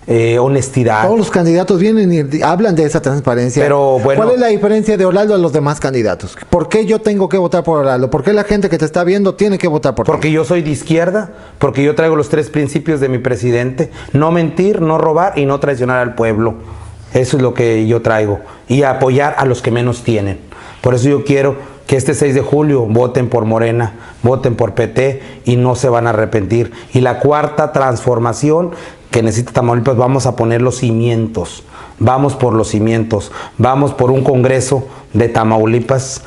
eh, 0.05 0.37
honestidad. 0.37 1.05
Todos 1.05 1.17
los 1.17 1.31
candidatos 1.31 1.79
vienen 1.79 2.29
y 2.31 2.41
hablan 2.41 2.75
de 2.75 2.83
esa 2.83 3.01
transparencia. 3.01 3.63
Pero 3.63 3.99
bueno. 3.99 4.21
¿Cuál 4.21 4.35
es 4.35 4.39
la 4.39 4.47
diferencia 4.47 4.97
de 4.97 5.05
Oraldo 5.05 5.33
a 5.33 5.37
los 5.37 5.53
demás 5.53 5.79
candidatos? 5.79 6.37
¿Por 6.49 6.67
qué 6.67 6.85
yo 6.85 6.99
tengo 6.99 7.29
que 7.29 7.37
votar 7.37 7.63
por 7.63 7.79
Oraldo? 7.79 8.09
¿Por 8.09 8.23
qué 8.23 8.33
la 8.33 8.43
gente 8.43 8.69
que 8.69 8.77
te 8.77 8.85
está 8.85 9.03
viendo 9.03 9.35
tiene 9.35 9.57
que 9.57 9.67
votar 9.67 9.95
por 9.95 10.05
Porque 10.05 10.31
yo 10.31 10.43
soy 10.43 10.61
de 10.61 10.71
izquierda, 10.71 11.31
porque 11.57 11.83
yo 11.83 11.95
traigo 11.95 12.15
los 12.15 12.29
tres 12.29 12.49
principios 12.49 12.99
de 12.99 13.09
mi 13.09 13.19
presidente: 13.19 13.91
no 14.11 14.31
mentir, 14.31 14.81
no 14.81 14.97
robar 14.97 15.37
y 15.37 15.45
no 15.45 15.59
traicionar 15.59 15.99
al 15.99 16.15
pueblo. 16.15 16.55
Eso 17.13 17.37
es 17.37 17.43
lo 17.43 17.53
que 17.53 17.87
yo 17.87 18.01
traigo. 18.01 18.39
Y 18.67 18.83
apoyar 18.83 19.35
a 19.37 19.45
los 19.45 19.61
que 19.61 19.71
menos 19.71 20.03
tienen. 20.03 20.39
Por 20.81 20.95
eso 20.95 21.07
yo 21.07 21.23
quiero 21.23 21.55
que 21.87 21.95
este 21.95 22.13
6 22.13 22.33
de 22.33 22.41
julio 22.41 22.85
voten 22.85 23.29
por 23.29 23.45
Morena, 23.45 23.93
voten 24.23 24.55
por 24.55 24.73
PT 24.73 25.21
y 25.45 25.55
no 25.57 25.75
se 25.75 25.89
van 25.89 26.07
a 26.07 26.11
arrepentir. 26.11 26.71
Y 26.93 27.01
la 27.01 27.19
cuarta 27.19 27.71
transformación 27.71 28.71
que 29.13 29.21
necesita 29.21 29.53
Tamaulipas, 29.53 29.95
vamos 29.95 30.25
a 30.25 30.35
poner 30.35 30.63
los 30.63 30.77
cimientos, 30.77 31.63
vamos 31.99 32.33
por 32.33 32.53
los 32.53 32.69
cimientos, 32.69 33.31
vamos 33.59 33.93
por 33.93 34.09
un 34.09 34.23
congreso 34.23 34.87
de 35.13 35.29
Tamaulipas, 35.29 36.23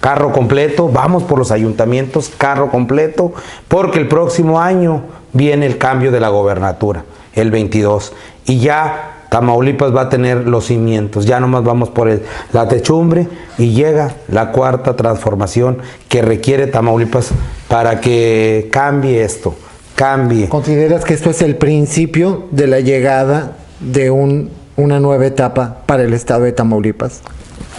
carro 0.00 0.32
completo, 0.32 0.88
vamos 0.88 1.22
por 1.22 1.38
los 1.38 1.52
ayuntamientos, 1.52 2.32
carro 2.36 2.72
completo, 2.72 3.32
porque 3.68 4.00
el 4.00 4.08
próximo 4.08 4.60
año 4.60 5.02
viene 5.32 5.66
el 5.66 5.78
cambio 5.78 6.10
de 6.10 6.18
la 6.18 6.28
gobernatura, 6.28 7.04
el 7.34 7.52
22, 7.52 8.12
y 8.46 8.58
ya 8.58 9.26
Tamaulipas 9.30 9.94
va 9.94 10.02
a 10.02 10.08
tener 10.08 10.48
los 10.48 10.66
cimientos, 10.66 11.24
ya 11.24 11.38
nomás 11.38 11.62
vamos 11.62 11.88
por 11.88 12.10
la 12.52 12.66
techumbre 12.66 13.28
y 13.58 13.74
llega 13.74 14.16
la 14.26 14.50
cuarta 14.50 14.96
transformación 14.96 15.78
que 16.08 16.20
requiere 16.20 16.66
Tamaulipas 16.66 17.30
para 17.68 18.00
que 18.00 18.68
cambie 18.72 19.22
esto 19.22 19.54
cambie. 19.98 20.48
¿Consideras 20.48 21.04
que 21.04 21.12
esto 21.12 21.28
es 21.28 21.42
el 21.42 21.56
principio 21.56 22.44
de 22.52 22.68
la 22.68 22.78
llegada 22.78 23.56
de 23.80 24.12
un, 24.12 24.48
una 24.76 25.00
nueva 25.00 25.26
etapa 25.26 25.78
para 25.86 26.04
el 26.04 26.14
estado 26.14 26.44
de 26.44 26.52
Tamaulipas? 26.52 27.20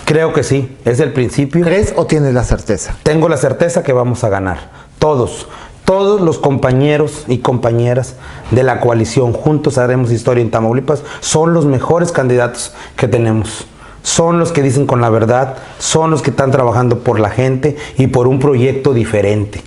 Creo 0.04 0.34
que 0.34 0.44
sí, 0.44 0.76
es 0.84 1.00
el 1.00 1.14
principio. 1.14 1.64
¿Crees 1.64 1.94
o 1.96 2.08
tienes 2.08 2.34
la 2.34 2.44
certeza? 2.44 2.94
Tengo 3.04 3.30
la 3.30 3.38
certeza 3.38 3.84
que 3.84 3.94
vamos 3.94 4.26
a 4.26 4.30
ganar. 4.30 4.70
Todos, 5.00 5.48
todos 5.86 6.20
los 6.20 6.40
compañeros 6.40 7.24
y 7.30 7.38
compañeras 7.38 8.16
de 8.52 8.64
la 8.64 8.82
coalición 8.82 9.32
Juntos 9.32 9.78
Haremos 9.78 10.12
Historia 10.12 10.42
en 10.42 10.52
Tamaulipas 10.52 11.04
son 11.22 11.54
los 11.54 11.66
mejores 11.66 12.12
candidatos 12.12 12.74
que 12.98 13.08
tenemos. 13.08 13.66
Son 14.04 14.40
los 14.40 14.52
que 14.52 14.62
dicen 14.62 14.88
con 14.88 15.00
la 15.00 15.10
verdad, 15.10 15.56
son 15.78 16.12
los 16.12 16.22
que 16.22 16.32
están 16.32 16.52
trabajando 16.52 17.00
por 17.00 17.22
la 17.22 17.30
gente 17.30 17.78
y 17.98 18.08
por 18.08 18.28
un 18.28 18.40
proyecto 18.40 18.94
diferente. 18.94 19.64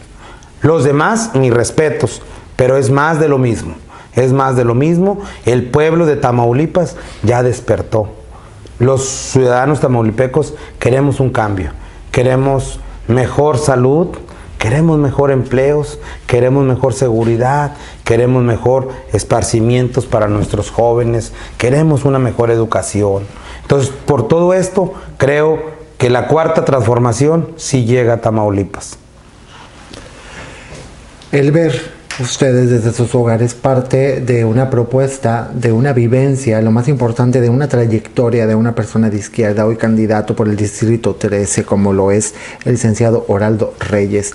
Los 0.60 0.84
demás, 0.84 1.30
mis 1.34 1.52
respetos, 1.52 2.22
pero 2.62 2.76
es 2.76 2.90
más 2.90 3.18
de 3.18 3.26
lo 3.26 3.38
mismo. 3.38 3.74
Es 4.14 4.32
más 4.32 4.54
de 4.54 4.64
lo 4.64 4.76
mismo. 4.76 5.18
El 5.46 5.64
pueblo 5.64 6.06
de 6.06 6.14
Tamaulipas 6.14 6.94
ya 7.24 7.42
despertó. 7.42 8.06
Los 8.78 9.02
ciudadanos 9.02 9.80
tamaulipecos 9.80 10.54
queremos 10.78 11.18
un 11.18 11.30
cambio. 11.30 11.72
Queremos 12.12 12.78
mejor 13.08 13.58
salud, 13.58 14.10
queremos 14.60 15.00
mejor 15.00 15.32
empleos, 15.32 15.98
queremos 16.28 16.64
mejor 16.64 16.94
seguridad, 16.94 17.72
queremos 18.04 18.44
mejor 18.44 18.90
esparcimientos 19.12 20.06
para 20.06 20.28
nuestros 20.28 20.70
jóvenes, 20.70 21.32
queremos 21.58 22.04
una 22.04 22.20
mejor 22.20 22.52
educación. 22.52 23.24
Entonces, 23.62 23.92
por 24.06 24.28
todo 24.28 24.54
esto, 24.54 24.94
creo 25.16 25.58
que 25.98 26.10
la 26.10 26.28
cuarta 26.28 26.64
transformación 26.64 27.48
sí 27.56 27.86
llega 27.86 28.12
a 28.12 28.20
Tamaulipas. 28.20 28.98
El 31.32 31.50
ver 31.50 32.01
ustedes 32.20 32.70
desde 32.70 32.92
sus 32.92 33.14
hogares 33.14 33.54
parte 33.54 34.20
de 34.20 34.44
una 34.44 34.70
propuesta, 34.70 35.50
de 35.54 35.72
una 35.72 35.92
vivencia, 35.92 36.60
lo 36.60 36.70
más 36.70 36.88
importante, 36.88 37.40
de 37.40 37.48
una 37.48 37.68
trayectoria 37.68 38.46
de 38.46 38.54
una 38.54 38.74
persona 38.74 39.08
de 39.08 39.16
izquierda, 39.16 39.66
hoy 39.66 39.76
candidato 39.76 40.36
por 40.36 40.48
el 40.48 40.56
Distrito 40.56 41.14
13, 41.14 41.64
como 41.64 41.92
lo 41.92 42.10
es 42.10 42.34
el 42.64 42.72
licenciado 42.72 43.24
Oraldo 43.28 43.74
Reyes. 43.78 44.32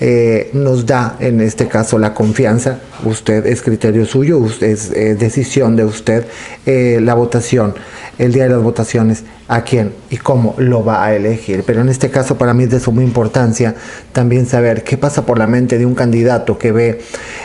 Eh, 0.00 0.50
nos 0.52 0.86
da 0.86 1.16
en 1.18 1.40
este 1.40 1.68
caso 1.68 1.98
la 1.98 2.12
confianza, 2.12 2.78
usted 3.08 3.46
es 3.46 3.62
criterio 3.62 4.06
suyo, 4.06 4.44
es 4.60 4.90
decisión 4.90 5.76
de 5.76 5.84
usted 5.84 6.24
eh, 6.66 6.98
la 7.02 7.14
votación, 7.14 7.74
el 8.18 8.32
día 8.32 8.44
de 8.44 8.50
las 8.50 8.62
votaciones 8.62 9.24
a 9.48 9.62
quién 9.62 9.92
y 10.10 10.16
cómo 10.16 10.54
lo 10.58 10.84
va 10.84 11.04
a 11.04 11.14
elegir. 11.14 11.64
Pero 11.66 11.80
en 11.80 11.88
este 11.88 12.10
caso 12.10 12.36
para 12.36 12.54
mí 12.54 12.64
es 12.64 12.70
de 12.70 12.80
suma 12.80 13.02
importancia 13.02 13.74
también 14.12 14.46
saber 14.46 14.84
qué 14.84 14.96
pasa 14.96 15.26
por 15.26 15.38
la 15.38 15.46
mente 15.46 15.78
de 15.78 15.86
un 15.86 15.94
candidato 15.94 16.58
que 16.58 16.72
ve 16.72 17.00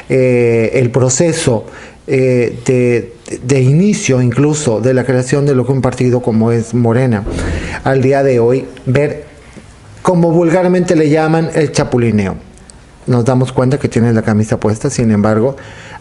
eh, 0.10 0.72
el 0.74 0.92
proceso 0.92 1.66
eh, 2.08 2.60
de, 2.66 3.14
de, 3.44 3.62
inicio 3.62 4.20
incluso 4.20 4.82
de 4.82 4.96
la 4.96 5.04
creación 5.04 5.46
de 5.46 5.54
lo 5.54 5.66
que 5.66 5.72
un 5.74 5.82
partido 5.82 6.22
como 6.22 6.52
es 6.52 6.74
Morena 6.74 7.24
al 7.84 8.02
día 8.02 8.24
de 8.24 8.40
hoy, 8.40 8.66
ver 8.88 9.26
como 10.02 10.32
vulgarmente 10.32 10.96
le 10.96 11.10
llaman 11.10 11.52
el 11.54 11.72
chapulineo. 11.72 12.49
Nos 13.10 13.26
damos 13.26 13.52
cuenta 13.52 13.80
que 13.80 13.90
tiene 13.90 14.14
la 14.14 14.22
camisa 14.22 14.60
puesta, 14.60 14.92
sin 14.92 15.10
embargo, 15.10 15.56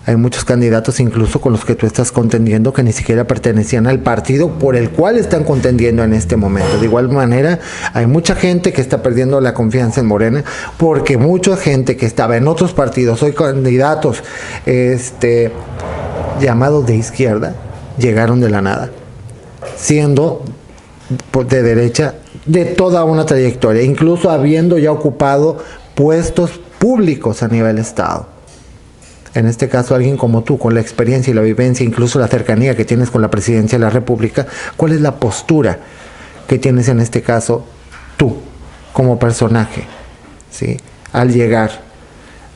hay 0.04 0.16
muchos 0.16 0.44
candidatos, 0.44 1.00
incluso 1.00 1.40
con 1.40 1.52
los 1.52 1.64
que 1.64 1.74
tú 1.74 1.86
estás 1.86 2.12
contendiendo, 2.12 2.74
que 2.74 2.82
ni 2.82 2.92
siquiera 2.92 3.26
pertenecían 3.26 3.86
al 3.86 4.00
partido 4.00 4.50
por 4.58 4.76
el 4.76 4.90
cual 4.90 5.16
están 5.16 5.44
contendiendo 5.44 6.04
en 6.04 6.12
este 6.12 6.36
momento. 6.36 6.78
De 6.78 6.84
igual 6.84 7.08
manera, 7.08 7.60
hay 7.94 8.06
mucha 8.06 8.34
gente 8.34 8.74
que 8.74 8.82
está 8.82 9.02
perdiendo 9.02 9.40
la 9.40 9.54
confianza 9.54 10.02
en 10.02 10.06
Morena, 10.06 10.44
porque 10.76 11.16
mucha 11.16 11.56
gente 11.56 11.96
que 11.96 12.04
estaba 12.04 12.36
en 12.36 12.46
otros 12.46 12.74
partidos, 12.74 13.22
hoy 13.22 13.32
candidatos 13.32 14.22
este, 14.66 15.50
llamados 16.42 16.84
de 16.84 16.96
izquierda, 16.96 17.54
llegaron 17.96 18.38
de 18.42 18.50
la 18.50 18.60
nada, 18.60 18.90
siendo 19.78 20.44
de 21.48 21.62
derecha 21.62 22.16
de 22.44 22.66
toda 22.66 23.04
una 23.04 23.24
trayectoria, 23.24 23.80
incluso 23.80 24.30
habiendo 24.30 24.76
ya 24.76 24.92
ocupado 24.92 25.56
puestos 25.94 26.60
públicos 26.78 27.42
a 27.42 27.48
nivel 27.48 27.78
Estado 27.78 28.38
en 29.34 29.46
este 29.46 29.68
caso 29.68 29.94
alguien 29.94 30.16
como 30.16 30.42
tú, 30.42 30.58
con 30.58 30.74
la 30.74 30.80
experiencia 30.80 31.30
y 31.30 31.34
la 31.34 31.42
vivencia, 31.42 31.84
incluso 31.84 32.18
la 32.18 32.28
cercanía 32.28 32.76
que 32.76 32.84
tienes 32.84 33.10
con 33.10 33.22
la 33.22 33.30
presidencia 33.30 33.78
de 33.78 33.84
la 33.84 33.90
República, 33.90 34.46
¿cuál 34.76 34.92
es 34.92 35.00
la 35.00 35.16
postura 35.16 35.78
que 36.46 36.58
tienes 36.58 36.88
en 36.88 37.00
este 37.00 37.22
caso 37.22 37.64
tú 38.16 38.36
como 38.92 39.18
personaje 39.18 39.84
¿sí? 40.50 40.76
al 41.12 41.32
llegar 41.32 41.70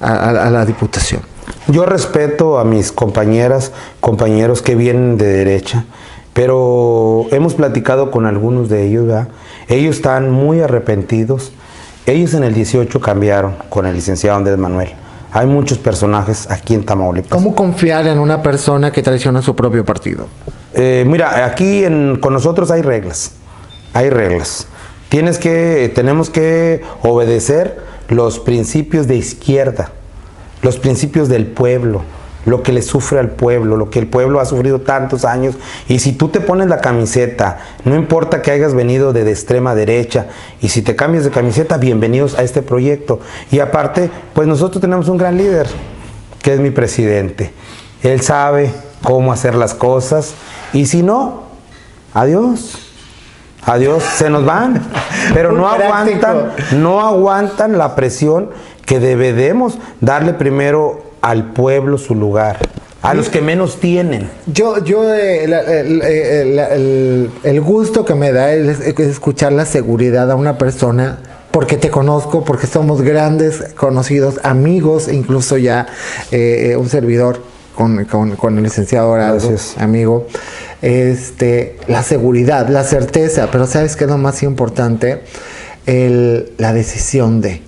a, 0.00 0.50
la 0.50 0.64
Diputación? 0.64 1.22
Yo 1.68 1.86
respeto 1.86 2.58
a 2.58 2.64
mis 2.64 2.90
compañeras, 2.90 3.72
compañeros 4.00 4.62
que 4.62 4.74
vienen 4.74 5.18
de 5.18 5.26
derecha, 5.26 5.84
pero 6.32 7.26
hemos 7.30 7.54
platicado 7.54 8.10
con 8.10 8.26
algunos 8.26 8.68
de 8.68 8.86
ellos, 8.86 9.26
ellos 9.68 9.96
están 9.96 10.30
muy 10.30 10.60
arrepentidos. 10.60 11.52
Ellos 12.06 12.34
en 12.34 12.42
el 12.42 12.52
18 12.52 13.00
cambiaron 13.00 13.54
con 13.68 13.86
el 13.86 13.94
licenciado 13.94 14.36
Andrés 14.36 14.58
Manuel. 14.58 14.90
Hay 15.32 15.46
muchos 15.46 15.78
personajes 15.78 16.50
aquí 16.50 16.74
en 16.74 16.84
Tamaulipas. 16.84 17.30
¿Cómo 17.30 17.54
confiar 17.54 18.06
en 18.06 18.18
una 18.18 18.42
persona 18.42 18.90
que 18.90 19.02
traiciona 19.02 19.40
su 19.40 19.54
propio 19.54 19.84
partido? 19.84 20.26
Eh, 20.74 21.04
mira, 21.06 21.46
aquí 21.46 21.84
con 22.20 22.32
nosotros 22.32 22.70
hay 22.70 22.82
reglas. 22.82 23.32
Hay 23.94 24.10
reglas. 24.10 24.66
Tienes 25.08 25.38
que, 25.38 25.92
tenemos 25.94 26.28
que 26.28 26.82
obedecer 27.02 27.80
los 28.08 28.40
principios 28.40 29.06
de 29.06 29.16
izquierda, 29.16 29.90
los 30.62 30.78
principios 30.78 31.28
del 31.28 31.46
pueblo, 31.46 32.02
lo 32.44 32.62
que 32.62 32.72
le 32.72 32.82
sufre 32.82 33.18
al 33.18 33.30
pueblo, 33.30 33.76
lo 33.76 33.90
que 33.90 33.98
el 33.98 34.06
pueblo 34.06 34.40
ha 34.40 34.44
sufrido 34.44 34.80
tantos 34.80 35.24
años. 35.24 35.54
Y 35.88 36.00
si 36.00 36.12
tú 36.12 36.28
te 36.28 36.40
pones 36.40 36.68
la 36.68 36.80
camiseta, 36.80 37.58
no 37.84 37.94
importa 37.94 38.42
que 38.42 38.50
hayas 38.50 38.74
venido 38.74 39.12
de, 39.12 39.28
extrema 39.30 39.74
derecha, 39.74 40.26
y 40.60 40.68
si 40.68 40.82
te 40.82 40.96
cambias 40.96 41.24
de 41.24 41.30
camiseta, 41.30 41.76
bienvenidos 41.78 42.38
a 42.38 42.42
este 42.42 42.62
proyecto. 42.62 43.20
Y 43.50 43.60
aparte, 43.60 44.10
pues 44.34 44.48
nosotros 44.48 44.80
tenemos 44.80 45.08
un 45.08 45.18
gran 45.18 45.36
líder, 45.36 45.68
que 46.42 46.54
es 46.54 46.60
mi 46.60 46.70
presidente. 46.70 47.52
Él 48.02 48.20
sabe 48.20 48.70
cómo 49.02 49.32
hacer 49.32 49.54
las 49.54 49.74
cosas, 49.74 50.34
y 50.72 50.86
si 50.86 51.02
no, 51.02 51.44
adiós. 52.14 52.88
Adiós, 53.64 54.02
se 54.02 54.28
nos 54.28 54.44
van, 54.44 54.82
pero 55.34 55.52
no 55.52 55.68
aguantan, 55.68 56.50
no 56.72 57.00
aguantan 57.00 57.78
la 57.78 57.94
presión 57.94 58.50
que 58.84 58.98
debemos 58.98 59.78
darle 60.00 60.34
primero 60.34 61.11
al 61.22 61.52
pueblo 61.52 61.96
su 61.96 62.14
lugar. 62.14 62.58
A 63.00 63.14
los 63.14 63.28
que 63.28 63.40
menos 63.40 63.80
tienen. 63.80 64.30
Yo, 64.46 64.84
yo 64.84 65.12
eh, 65.12 65.44
eh, 65.44 67.28
el, 67.42 67.60
gusto 67.60 68.04
que 68.04 68.14
me 68.14 68.30
da 68.30 68.52
es, 68.52 68.80
escuchar 68.80 69.52
la 69.52 69.64
seguridad 69.64 70.30
a 70.30 70.36
una 70.36 70.56
persona 70.56 71.18
porque 71.50 71.76
te 71.76 71.90
conozco, 71.90 72.44
porque 72.44 72.68
somos 72.68 73.02
grandes, 73.02 73.74
conocidos, 73.76 74.38
amigos, 74.44 75.08
incluso 75.08 75.56
ya 75.56 75.86
eh, 76.30 76.76
un 76.78 76.88
servidor 76.88 77.42
con, 77.74 78.04
con, 78.04 78.56
el 78.58 78.62
licenciado 78.62 79.12
Gracias. 79.14 79.76
amigo. 79.78 80.28
Este, 80.80 81.78
la 81.88 82.04
seguridad, 82.04 82.68
la 82.68 82.84
certeza, 82.84 83.48
pero 83.50 83.66
¿sabes 83.66 83.96
qué 83.96 84.04
es 84.04 84.10
lo 84.10 84.18
más 84.18 84.44
importante? 84.44 85.22
El, 85.86 86.52
la 86.58 86.72
decisión 86.72 87.40
de 87.40 87.62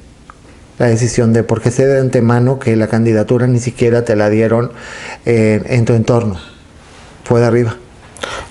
la 0.79 0.87
decisión 0.87 1.33
de, 1.33 1.43
porque 1.43 1.71
sé 1.71 1.87
de 1.87 2.01
antemano 2.01 2.59
que 2.59 2.77
la 2.77 2.89
candidatura 2.89 3.47
ni 3.47 3.61
siquiera 3.61 4.05
te 4.05 4.17
la 4.17 4.29
dieron 4.29 4.73
eh, 5.25 5.63
en 5.67 5.85
tu 5.85 5.95
entorno, 5.95 6.37
fue 7.25 7.41
de 7.41 7.47
arriba. 7.47 7.77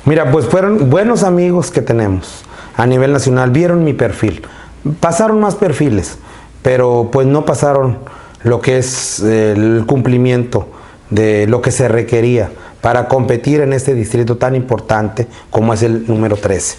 Mira, 0.05 0.31
pues 0.31 0.45
fueron 0.45 0.89
buenos 0.89 1.23
amigos 1.23 1.71
que 1.71 1.81
tenemos 1.81 2.43
a 2.75 2.85
nivel 2.85 3.13
nacional, 3.13 3.51
vieron 3.51 3.83
mi 3.83 3.93
perfil, 3.93 4.41
pasaron 4.99 5.39
más 5.39 5.55
perfiles, 5.55 6.17
pero 6.61 7.09
pues 7.11 7.27
no 7.27 7.45
pasaron 7.45 7.99
lo 8.43 8.61
que 8.61 8.77
es 8.77 9.19
el 9.19 9.83
cumplimiento 9.85 10.67
de 11.09 11.47
lo 11.47 11.61
que 11.61 11.71
se 11.71 11.87
requería 11.87 12.51
para 12.81 13.07
competir 13.07 13.61
en 13.61 13.71
este 13.71 13.93
distrito 13.93 14.37
tan 14.37 14.55
importante 14.55 15.27
como 15.49 15.73
es 15.73 15.83
el 15.83 16.05
número 16.07 16.35
13. 16.35 16.77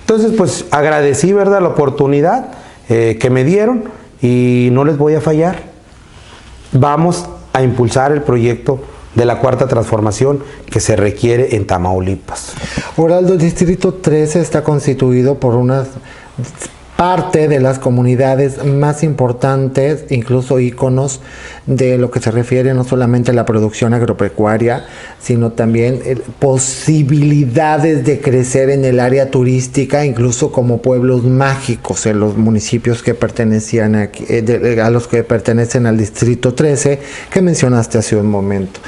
Entonces, 0.00 0.32
pues 0.36 0.66
agradecí, 0.70 1.32
¿verdad?, 1.32 1.62
la 1.62 1.68
oportunidad 1.68 2.48
eh, 2.88 3.16
que 3.20 3.30
me 3.30 3.42
dieron 3.42 3.84
no 4.72 4.84
les 4.84 4.96
voy 4.98 5.14
a 5.14 5.20
fallar. 5.20 5.62
Vamos 6.72 7.26
a 7.52 7.62
impulsar 7.62 8.12
el 8.12 8.22
proyecto 8.22 8.80
de 9.14 9.24
la 9.24 9.38
cuarta 9.40 9.66
transformación 9.66 10.42
que 10.70 10.78
se 10.78 10.94
requiere 10.94 11.56
en 11.56 11.66
Tamaulipas. 11.66 12.52
Oraldo, 12.96 13.36
Distrito 13.36 13.94
13 13.94 14.40
está 14.40 14.62
constituido 14.62 15.40
por 15.40 15.54
unas 15.54 15.88
parte 16.96 17.46
de 17.46 17.60
las 17.60 17.78
comunidades 17.78 18.64
más 18.64 19.02
importantes, 19.02 20.06
incluso 20.08 20.58
íconos 20.58 21.20
de 21.66 21.98
lo 21.98 22.10
que 22.10 22.20
se 22.20 22.30
refiere 22.30 22.72
no 22.72 22.84
solamente 22.84 23.32
a 23.32 23.34
la 23.34 23.44
producción 23.44 23.92
agropecuaria, 23.92 24.86
sino 25.20 25.52
también 25.52 26.00
eh, 26.04 26.16
posibilidades 26.38 28.04
de 28.04 28.20
crecer 28.20 28.70
en 28.70 28.84
el 28.84 29.00
área 29.00 29.30
turística, 29.30 30.06
incluso 30.06 30.52
como 30.52 30.80
pueblos 30.80 31.24
mágicos 31.24 32.06
en 32.06 32.20
los 32.20 32.36
municipios 32.36 33.02
que 33.02 33.14
pertenecían 33.14 33.94
eh, 34.28 34.80
a 34.82 34.90
los 34.90 35.06
que 35.06 35.22
pertenecen 35.22 35.86
al 35.86 35.98
distrito 35.98 36.54
13 36.54 36.98
que 37.30 37.42
mencionaste 37.42 37.98
hace 37.98 38.16
un 38.16 38.30
momento. 38.30 38.80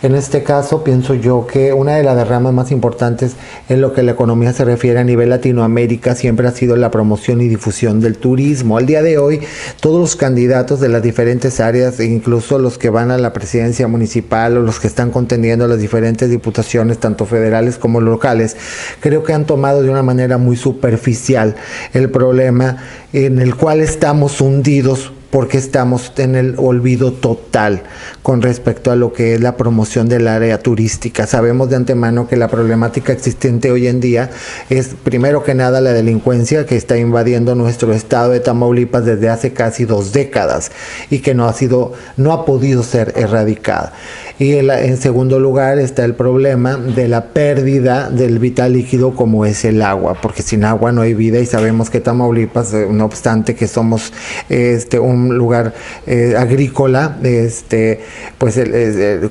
En 0.00 0.14
este 0.14 0.44
caso, 0.44 0.84
pienso 0.84 1.14
yo 1.14 1.44
que 1.48 1.72
una 1.72 1.96
de 1.96 2.04
las 2.04 2.14
derramas 2.14 2.52
más 2.52 2.70
importantes 2.70 3.34
en 3.68 3.80
lo 3.80 3.92
que 3.92 4.04
la 4.04 4.12
economía 4.12 4.52
se 4.52 4.64
refiere 4.64 5.00
a 5.00 5.04
nivel 5.04 5.30
Latinoamérica 5.30 6.14
siempre 6.14 6.46
ha 6.46 6.52
sido 6.52 6.76
la 6.76 6.92
promoción 6.92 7.40
y 7.40 7.48
difusión 7.48 8.00
del 8.00 8.16
turismo. 8.16 8.78
Al 8.78 8.86
día 8.86 9.02
de 9.02 9.18
hoy, 9.18 9.40
todos 9.80 10.00
los 10.00 10.14
candidatos 10.14 10.78
de 10.78 10.88
las 10.88 11.02
diferentes 11.02 11.58
áreas, 11.58 11.98
incluso 11.98 12.60
los 12.60 12.78
que 12.78 12.90
van 12.90 13.10
a 13.10 13.18
la 13.18 13.32
presidencia 13.32 13.88
municipal 13.88 14.56
o 14.56 14.62
los 14.62 14.78
que 14.78 14.86
están 14.86 15.10
contendiendo 15.10 15.66
las 15.66 15.80
diferentes 15.80 16.30
diputaciones, 16.30 16.98
tanto 16.98 17.26
federales 17.26 17.76
como 17.76 18.00
locales, 18.00 18.56
creo 19.00 19.24
que 19.24 19.32
han 19.32 19.46
tomado 19.46 19.82
de 19.82 19.90
una 19.90 20.04
manera 20.04 20.38
muy 20.38 20.56
superficial 20.56 21.56
el 21.92 22.08
problema 22.08 22.76
en 23.12 23.40
el 23.40 23.56
cual 23.56 23.80
estamos 23.80 24.40
hundidos 24.40 25.10
porque 25.30 25.58
estamos 25.58 26.12
en 26.16 26.34
el 26.34 26.54
olvido 26.58 27.12
total 27.12 27.82
con 28.22 28.40
respecto 28.40 28.90
a 28.90 28.96
lo 28.96 29.12
que 29.12 29.34
es 29.34 29.40
la 29.40 29.56
promoción 29.56 30.08
del 30.08 30.26
área 30.26 30.58
turística. 30.58 31.26
Sabemos 31.26 31.68
de 31.68 31.76
antemano 31.76 32.28
que 32.28 32.36
la 32.36 32.48
problemática 32.48 33.12
existente 33.12 33.70
hoy 33.70 33.86
en 33.86 34.00
día 34.00 34.30
es 34.70 34.88
primero 35.02 35.44
que 35.44 35.54
nada 35.54 35.80
la 35.80 35.92
delincuencia 35.92 36.64
que 36.64 36.76
está 36.76 36.96
invadiendo 36.96 37.54
nuestro 37.54 37.92
estado 37.92 38.30
de 38.30 38.40
Tamaulipas 38.40 39.04
desde 39.04 39.28
hace 39.28 39.52
casi 39.52 39.84
dos 39.84 40.12
décadas 40.12 40.70
y 41.10 41.18
que 41.18 41.34
no 41.34 41.46
ha 41.46 41.52
sido, 41.52 41.92
no 42.16 42.32
ha 42.32 42.44
podido 42.44 42.82
ser 42.82 43.12
erradicada. 43.16 43.92
Y 44.38 44.52
en, 44.54 44.96
segundo 44.96 45.40
lugar 45.40 45.78
está 45.80 46.04
el 46.04 46.14
problema 46.14 46.76
de 46.76 47.08
la 47.08 47.26
pérdida 47.26 48.08
del 48.08 48.38
vital 48.38 48.72
líquido 48.72 49.14
como 49.14 49.44
es 49.44 49.64
el 49.64 49.82
agua, 49.82 50.16
porque 50.22 50.42
sin 50.42 50.64
agua 50.64 50.92
no 50.92 51.02
hay 51.02 51.12
vida 51.14 51.40
y 51.40 51.46
sabemos 51.46 51.90
que 51.90 52.00
Tamaulipas, 52.00 52.72
eh, 52.72 52.86
no 52.88 53.04
obstante 53.04 53.56
que 53.56 53.66
somos 53.66 54.12
este, 54.48 55.00
un 55.00 55.17
lugar 55.26 55.74
eh, 56.06 56.34
agrícola, 56.38 57.18
este, 57.22 58.00
pues 58.38 58.60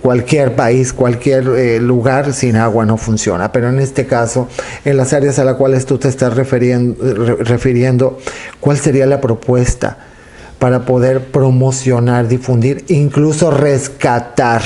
cualquier 0.01 0.55
país, 0.55 0.93
cualquier 0.93 1.47
eh, 1.47 1.79
lugar 1.79 2.33
sin 2.33 2.55
agua 2.55 2.85
no 2.85 2.97
funciona. 2.97 3.51
Pero 3.51 3.69
en 3.69 3.79
este 3.79 4.05
caso, 4.05 4.47
en 4.85 4.97
las 4.97 5.13
áreas 5.13 5.39
a 5.39 5.43
las 5.43 5.55
cuales 5.55 5.85
tú 5.85 5.97
te 5.97 6.07
estás 6.07 6.35
refiriendo 6.35 8.17
¿cuál 8.59 8.77
sería 8.77 9.05
la 9.05 9.21
propuesta? 9.21 9.97
para 10.59 10.85
poder 10.85 11.25
promocionar, 11.25 12.27
difundir, 12.27 12.83
incluso 12.87 13.51
rescatar 13.51 14.63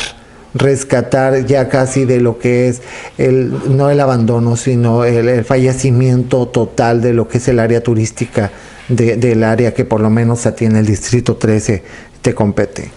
rescatar 0.53 1.45
ya 1.45 1.69
casi 1.69 2.05
de 2.05 2.19
lo 2.19 2.37
que 2.37 2.67
es 2.67 2.81
el 3.17 3.53
no 3.75 3.89
el 3.89 3.99
abandono 4.01 4.57
sino 4.57 5.05
el, 5.05 5.45
fallecimiento 5.45 6.47
total 6.47 7.01
de 7.01 7.13
lo 7.13 7.27
que 7.29 7.37
es 7.37 7.47
el 7.47 7.59
área 7.59 7.81
turística 7.81 8.51
del 8.95 9.43
área 9.43 9.73
que 9.73 9.85
por 9.85 10.01
lo 10.01 10.09
menos 10.09 10.47
tiene 10.55 10.79
el 10.79 10.85
distrito 10.85 11.35
13 11.35 11.83
te 12.21 12.35
compete 12.35 12.91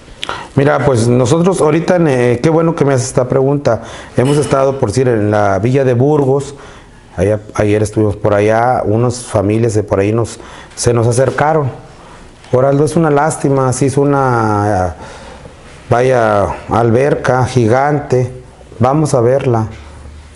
Mira, 0.57 0.85
pues 0.87 1.07
nosotros 1.07 1.61
ahorita, 1.61 1.99
eh, 2.07 2.41
qué 2.43 2.49
bueno 2.49 2.75
que 2.75 2.85
me 2.87 2.95
haces 2.95 3.09
esta 3.09 3.29
pregunta. 3.29 3.83
Hemos 4.17 4.39
estado, 4.39 4.79
por 4.79 4.89
decir, 4.89 5.07
en 5.07 5.31
la 5.31 5.59
villa 5.59 5.85
de 5.85 5.93
Burgos. 5.93 6.55
ayer 7.55 7.83
estuvimos 7.83 8.17
por 8.17 8.33
allá, 8.33 8.83
unas 8.87 9.19
familias 9.25 9.75
de 9.75 9.83
por 9.83 10.01
ahí 10.01 10.13
nos, 10.13 10.39
se 10.77 10.95
nos 10.95 11.07
acercaron. 11.07 11.71
Oraldo, 12.53 12.85
es 12.85 12.97
una 12.97 13.11
lástima, 13.11 13.71
se 13.75 13.87
hizo 13.87 14.01
una 14.01 14.95
Vaya 15.91 16.47
alberca 16.71 17.45
gigante, 17.45 18.33
vamos 18.79 19.13
a 19.13 19.21
verla. 19.21 19.69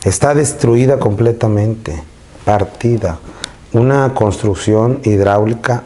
Está 0.04 0.34
destruida 0.34 0.98
completamente, 0.98 2.02
partida. 2.44 3.18
Una 3.72 4.14
construcción 4.14 5.00
hidráulica 5.04 5.82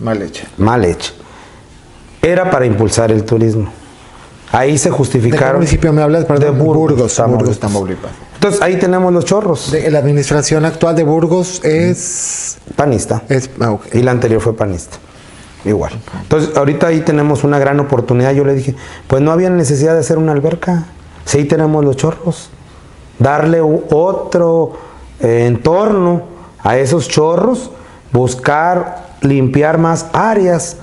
mal 0.00 0.20
hecha. 0.22 0.46
Mal 0.56 0.84
hecha. 0.84 1.12
Era 2.20 2.50
para 2.50 2.66
impulsar 2.66 3.10
el 3.12 3.24
turismo. 3.24 3.68
Ahí 4.50 4.76
se 4.76 4.90
justificaron. 4.90 5.40
¿De 5.40 5.46
qué 5.46 5.54
municipio 5.54 5.92
me 5.92 6.02
hablas? 6.02 6.28
de 6.28 6.50
Burgos, 6.50 7.18
Burgos, 7.26 7.58
Tamaulipas. 7.58 8.10
Entonces 8.34 8.60
ahí 8.60 8.76
tenemos 8.76 9.12
los 9.12 9.24
chorros. 9.24 9.72
la 9.72 9.98
administración 9.98 10.64
actual 10.64 10.96
de 10.96 11.04
Burgos 11.04 11.64
es 11.64 12.58
panista. 12.76 13.22
Es, 13.28 13.50
ah, 13.60 13.78
Y 13.92 14.02
la 14.02 14.10
anterior 14.10 14.40
fue 14.40 14.54
panista 14.54 14.98
igual. 15.64 15.92
Entonces, 16.22 16.56
ahorita 16.56 16.88
ahí 16.88 17.00
tenemos 17.00 17.44
una 17.44 17.58
gran 17.58 17.78
oportunidad. 17.80 18.32
Yo 18.32 18.44
le 18.44 18.54
dije, 18.54 18.74
pues 19.06 19.22
no 19.22 19.30
había 19.32 19.50
necesidad 19.50 19.94
de 19.94 20.00
hacer 20.00 20.18
una 20.18 20.32
alberca. 20.32 20.86
Ahí 21.32 21.44
tenemos 21.44 21.84
los 21.84 21.96
chorros. 21.96 22.50
Darle 23.18 23.60
otro 23.60 24.72
eh, 25.20 25.46
entorno 25.46 26.31
a 26.62 26.78
esos 26.78 27.08
chorros, 27.08 27.70
buscar 28.12 29.04
limpiar 29.20 29.78
más 29.78 30.06
áreas, 30.12 30.76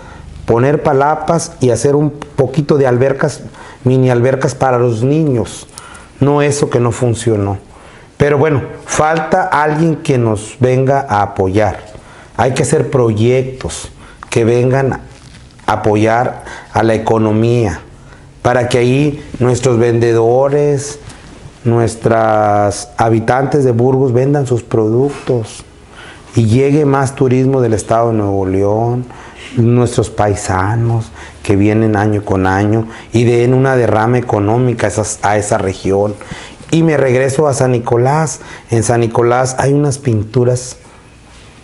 poner 0.45 0.83
palapas 0.83 1.53
y 1.59 1.69
hacer 1.69 1.95
un 1.95 2.11
poquito 2.11 2.77
de 2.77 2.87
albercas, 2.87 3.41
mini 3.83 4.09
albercas 4.09 4.55
para 4.55 4.79
los 4.79 5.03
niños. 5.03 5.67
No 6.19 6.41
eso 6.41 6.69
que 6.69 6.79
no 6.79 6.91
funcionó. 6.91 7.57
Pero 8.17 8.37
bueno, 8.37 8.63
falta 8.85 9.43
alguien 9.43 9.97
que 9.97 10.17
nos 10.17 10.57
venga 10.59 11.05
a 11.07 11.21
apoyar. 11.21 11.79
Hay 12.35 12.53
que 12.53 12.63
hacer 12.63 12.89
proyectos 12.89 13.89
que 14.29 14.43
vengan 14.43 15.01
a 15.65 15.71
apoyar 15.71 16.43
a 16.73 16.83
la 16.83 16.95
economía, 16.95 17.81
para 18.41 18.67
que 18.67 18.79
ahí 18.79 19.25
nuestros 19.39 19.77
vendedores, 19.77 20.99
nuestras 21.63 22.89
habitantes 22.97 23.63
de 23.63 23.71
Burgos 23.71 24.13
vendan 24.13 24.47
sus 24.47 24.63
productos 24.63 25.63
y 26.35 26.45
llegue 26.45 26.85
más 26.85 27.15
turismo 27.15 27.61
del 27.61 27.73
estado 27.73 28.09
de 28.11 28.17
Nuevo 28.17 28.45
León, 28.45 29.05
nuestros 29.57 30.09
paisanos 30.09 31.11
que 31.43 31.55
vienen 31.55 31.95
año 31.95 32.23
con 32.23 32.45
año 32.47 32.87
y 33.13 33.23
den 33.23 33.53
una 33.53 33.75
derrama 33.75 34.17
económica 34.19 34.87
a, 34.87 34.89
esas- 34.89 35.19
a 35.23 35.37
esa 35.37 35.57
región. 35.57 36.13
Y 36.71 36.83
me 36.83 36.97
regreso 36.97 37.47
a 37.47 37.53
San 37.55 37.71
Nicolás. 37.71 38.41
En 38.69 38.83
San 38.83 38.99
Nicolás 38.99 39.55
hay 39.57 39.73
unas 39.73 39.97
pinturas 39.97 40.77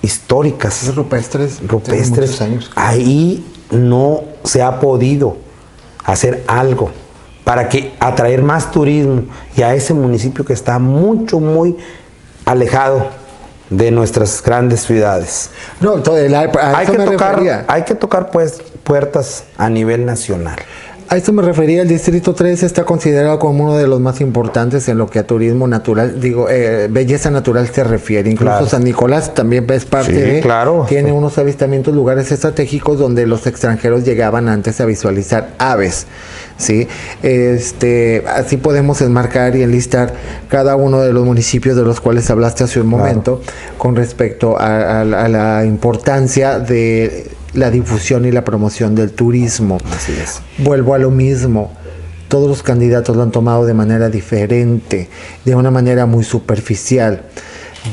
históricas 0.01 0.84
Es 0.84 0.95
rupestres. 0.95 1.59
rupestres. 1.68 2.41
años. 2.41 2.72
Ahí 2.76 3.45
no 3.72 4.22
se 4.43 4.61
ha 4.61 4.80
podido 4.80 5.38
hacer 6.03 6.43
algo 6.47 6.91
para 7.43 7.70
que 7.70 7.93
atraer 7.99 8.41
más 8.41 8.72
turismo 8.72 9.24
y 9.55 9.61
a 9.61 9.76
ese 9.76 9.93
municipio 9.93 10.43
que 10.45 10.53
está 10.53 10.80
mucho, 10.80 11.39
muy 11.39 11.78
alejado 12.45 13.07
de 13.70 13.91
nuestras 13.91 14.41
grandes 14.43 14.82
ciudades. 14.82 15.49
No, 15.82 15.95
a 15.95 16.78
Hay 16.78 16.88
que, 16.88 16.97
tocar, 16.97 17.66
hay 17.68 17.84
que 17.84 17.95
tocar 17.95 18.32
pues 18.32 18.61
puertas 18.84 19.43
a 19.57 19.70
nivel 19.70 20.05
nacional. 20.05 20.57
A 21.07 21.17
esto 21.17 21.31
me 21.33 21.43
refería, 21.43 21.83
el 21.83 21.87
Distrito 21.87 22.33
3 22.33 22.63
está 22.63 22.83
considerado 22.83 23.37
como 23.37 23.63
uno 23.63 23.77
de 23.77 23.85
los 23.87 23.99
más 24.01 24.21
importantes 24.21 24.89
en 24.89 24.97
lo 24.97 25.07
que 25.07 25.19
a 25.19 25.27
turismo 25.27 25.67
natural, 25.67 26.19
digo, 26.19 26.49
eh, 26.49 26.87
belleza 26.89 27.29
natural 27.29 27.67
se 27.67 27.83
refiere. 27.83 28.31
Incluso 28.31 28.51
Claro. 28.51 28.65
San 28.67 28.83
Nicolás 28.83 29.35
también 29.35 29.67
es 29.69 29.85
parte 29.85 30.11
Sí, 30.15 30.19
de, 30.19 30.39
claro. 30.41 30.85
tiene 30.89 31.11
unos 31.11 31.37
avistamientos, 31.37 31.93
lugares 31.93 32.31
estratégicos 32.31 32.97
donde 32.97 33.27
los 33.27 33.45
extranjeros 33.45 34.03
llegaban 34.03 34.49
antes 34.49 34.81
a 34.81 34.85
visualizar 34.85 35.51
aves. 35.59 36.07
¿sí? 36.57 36.87
Este, 37.21 38.23
así 38.27 38.57
podemos 38.57 38.99
enmarcar 39.01 39.55
y 39.55 39.61
enlistar 39.61 40.13
cada 40.49 40.75
uno 40.75 41.01
de 41.01 41.13
los 41.13 41.23
municipios 41.23 41.75
de 41.75 41.83
los 41.83 42.01
cuales 42.01 42.29
hablaste 42.31 42.63
hace 42.63 42.79
un 42.81 42.87
momento 42.87 43.41
con 43.77 43.95
respecto 43.95 44.57
a, 44.59 45.01
a 45.01 45.05
la- 45.05 45.25
a 45.25 45.29
la 45.29 45.65
importancia 45.65 46.57
de 46.59 47.27
la 47.55 47.71
difusión 47.71 48.25
y 48.25 48.31
la 48.31 48.43
promoción 48.43 48.95
del 48.95 49.11
turismo. 49.11 49.77
Así 49.95 50.11
es. 50.11 50.41
Vuelvo 50.57 50.93
a 50.93 50.97
lo 50.97 51.09
mismo. 51.09 51.71
Todos 52.27 52.47
los 52.49 52.63
candidatos 52.63 53.15
lo 53.15 53.23
han 53.23 53.31
tomado 53.31 53.65
de 53.65 53.73
manera 53.73 54.09
diferente, 54.09 55.09
de 55.45 55.55
una 55.55 55.71
manera 55.71 56.05
muy 56.05 56.23
superficial. 56.23 57.23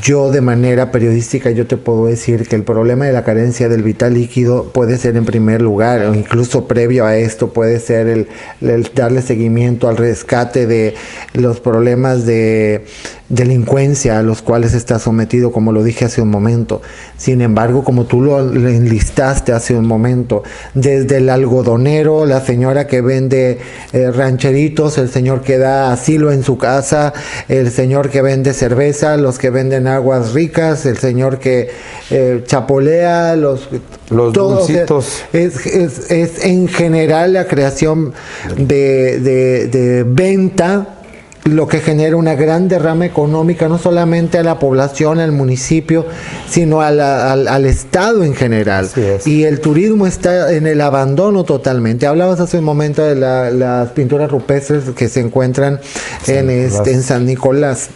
Yo 0.01 0.31
de 0.31 0.41
manera 0.41 0.91
periodística 0.91 1.51
yo 1.51 1.67
te 1.67 1.77
puedo 1.77 2.07
decir 2.07 2.47
que 2.47 2.55
el 2.55 2.63
problema 2.63 3.05
de 3.05 3.13
la 3.13 3.23
carencia 3.23 3.69
del 3.69 3.83
vital 3.83 4.15
líquido 4.15 4.71
puede 4.71 4.97
ser 4.97 5.15
en 5.17 5.25
primer 5.25 5.61
lugar 5.61 6.01
o 6.07 6.15
incluso 6.15 6.67
previo 6.67 7.05
a 7.05 7.15
esto 7.15 7.53
puede 7.53 7.79
ser 7.79 8.07
el, 8.07 8.27
el 8.61 8.89
darle 8.95 9.21
seguimiento 9.21 9.87
al 9.87 9.97
rescate 9.97 10.65
de 10.65 10.95
los 11.33 11.59
problemas 11.59 12.25
de 12.25 12.85
delincuencia 13.33 14.19
a 14.19 14.23
los 14.23 14.41
cuales 14.41 14.73
está 14.73 14.99
sometido 14.99 15.51
como 15.51 15.71
lo 15.71 15.83
dije 15.83 16.05
hace 16.05 16.21
un 16.21 16.29
momento. 16.29 16.81
Sin 17.17 17.41
embargo, 17.41 17.83
como 17.83 18.05
tú 18.05 18.21
lo 18.21 18.39
enlistaste 18.39 19.51
hace 19.51 19.75
un 19.75 19.87
momento, 19.87 20.43
desde 20.73 21.17
el 21.17 21.29
algodonero, 21.29 22.25
la 22.25 22.41
señora 22.41 22.87
que 22.87 23.01
vende 23.01 23.59
eh, 23.93 24.11
rancheritos, 24.11 24.97
el 24.97 25.09
señor 25.09 25.41
que 25.41 25.57
da 25.57 25.91
asilo 25.91 26.31
en 26.31 26.43
su 26.43 26.57
casa, 26.57 27.13
el 27.49 27.71
señor 27.71 28.09
que 28.09 28.21
vende 28.21 28.53
cerveza, 28.53 29.17
los 29.17 29.37
que 29.39 29.49
venden 29.49 29.87
aguas 29.87 30.33
ricas, 30.33 30.85
el 30.85 30.97
señor 30.97 31.39
que 31.39 31.69
eh, 32.11 32.43
chapolea, 32.45 33.35
los, 33.35 33.69
Los 34.09 34.33
sea, 34.33 34.43
dulcitos. 34.43 35.23
es, 35.33 35.65
es- 35.65 36.11
es 36.11 36.43
en 36.45 36.67
general 36.67 37.33
la 37.33 37.45
creación 37.47 38.13
de, 38.57 39.19
de- 39.19 39.67
de 39.67 40.03
venta 40.03 40.99
lo 41.45 41.67
que 41.67 41.81
genera 41.81 42.15
una 42.15 42.35
gran 42.35 42.69
derrama 42.69 43.05
económica, 43.05 43.67
no 43.67 43.77
solamente 43.77 44.37
a 44.37 44.43
la 44.43 44.59
población, 44.59 45.19
al 45.19 45.33
municipio, 45.33 46.05
sino 46.49 46.81
a 46.81 46.89
la- 46.91 47.33
al, 47.33 47.47
al 47.49 47.65
Estado 47.65 48.23
en 48.23 48.33
general. 48.33 48.89
Es. 48.95 49.27
Y 49.27 49.43
el 49.43 49.59
turismo 49.59 50.07
está 50.07 50.53
en 50.53 50.67
el 50.67 50.79
abandono 50.79 51.43
totalmente. 51.43 52.07
Hablabas 52.07 52.39
hace 52.39 52.59
un 52.59 52.63
momento 52.63 53.03
de 53.03 53.15
la- 53.15 53.51
las 53.51 53.89
pinturas 53.89 54.31
rupestres 54.31 54.85
que 54.95 55.09
se 55.09 55.19
encuentran 55.19 55.81
en, 56.27 56.49
este, 56.49 56.93
en 56.93 57.03
San 57.03 57.25
Nicolás. 57.25 57.89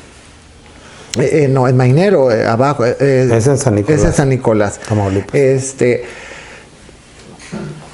Eh, 1.18 1.46
eh, 1.46 1.48
no, 1.48 1.68
en 1.70 1.78
Mainero, 1.78 2.32
eh, 2.32 2.46
abajo. 2.46 2.84
Es 2.86 3.48
en 3.48 3.58
San 3.58 3.76
Nicolás. 3.76 4.02
Es 4.02 4.06
en 4.08 4.14
San 4.14 4.30
Nicolás. 4.30 4.80
Este, 5.34 6.04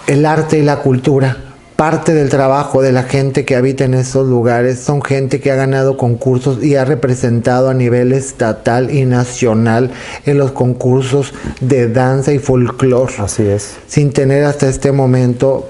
el 0.08 0.26
arte 0.26 0.58
y 0.58 0.64
la 0.64 0.78
cultura, 0.78 1.38
parte 1.84 2.14
del 2.14 2.30
trabajo 2.30 2.82
de 2.82 2.94
la 2.94 3.04
gente 3.04 3.44
que 3.44 3.58
habita 3.58 3.84
en 3.84 3.94
esos 3.94 4.26
lugares, 4.26 4.80
son 4.80 5.02
gente 5.02 5.42
que 5.42 5.52
ha 5.52 5.56
ganado 5.56 5.98
concursos 5.98 6.64
y 6.64 6.78
ha 6.78 6.86
representado 6.86 7.70
a 7.70 7.74
nivel 7.74 8.14
estatal 8.14 8.90
y 8.90 9.04
nacional 9.04 9.92
en 10.26 10.38
los 10.38 10.54
concursos 10.54 11.34
de 11.60 11.90
danza 11.90 12.32
y 12.32 12.40
folclore 12.40 13.12
Así 13.18 13.44
es. 13.46 13.76
sin 13.86 14.14
tener 14.14 14.46
hasta 14.46 14.70
este 14.70 14.94
momento, 14.94 15.68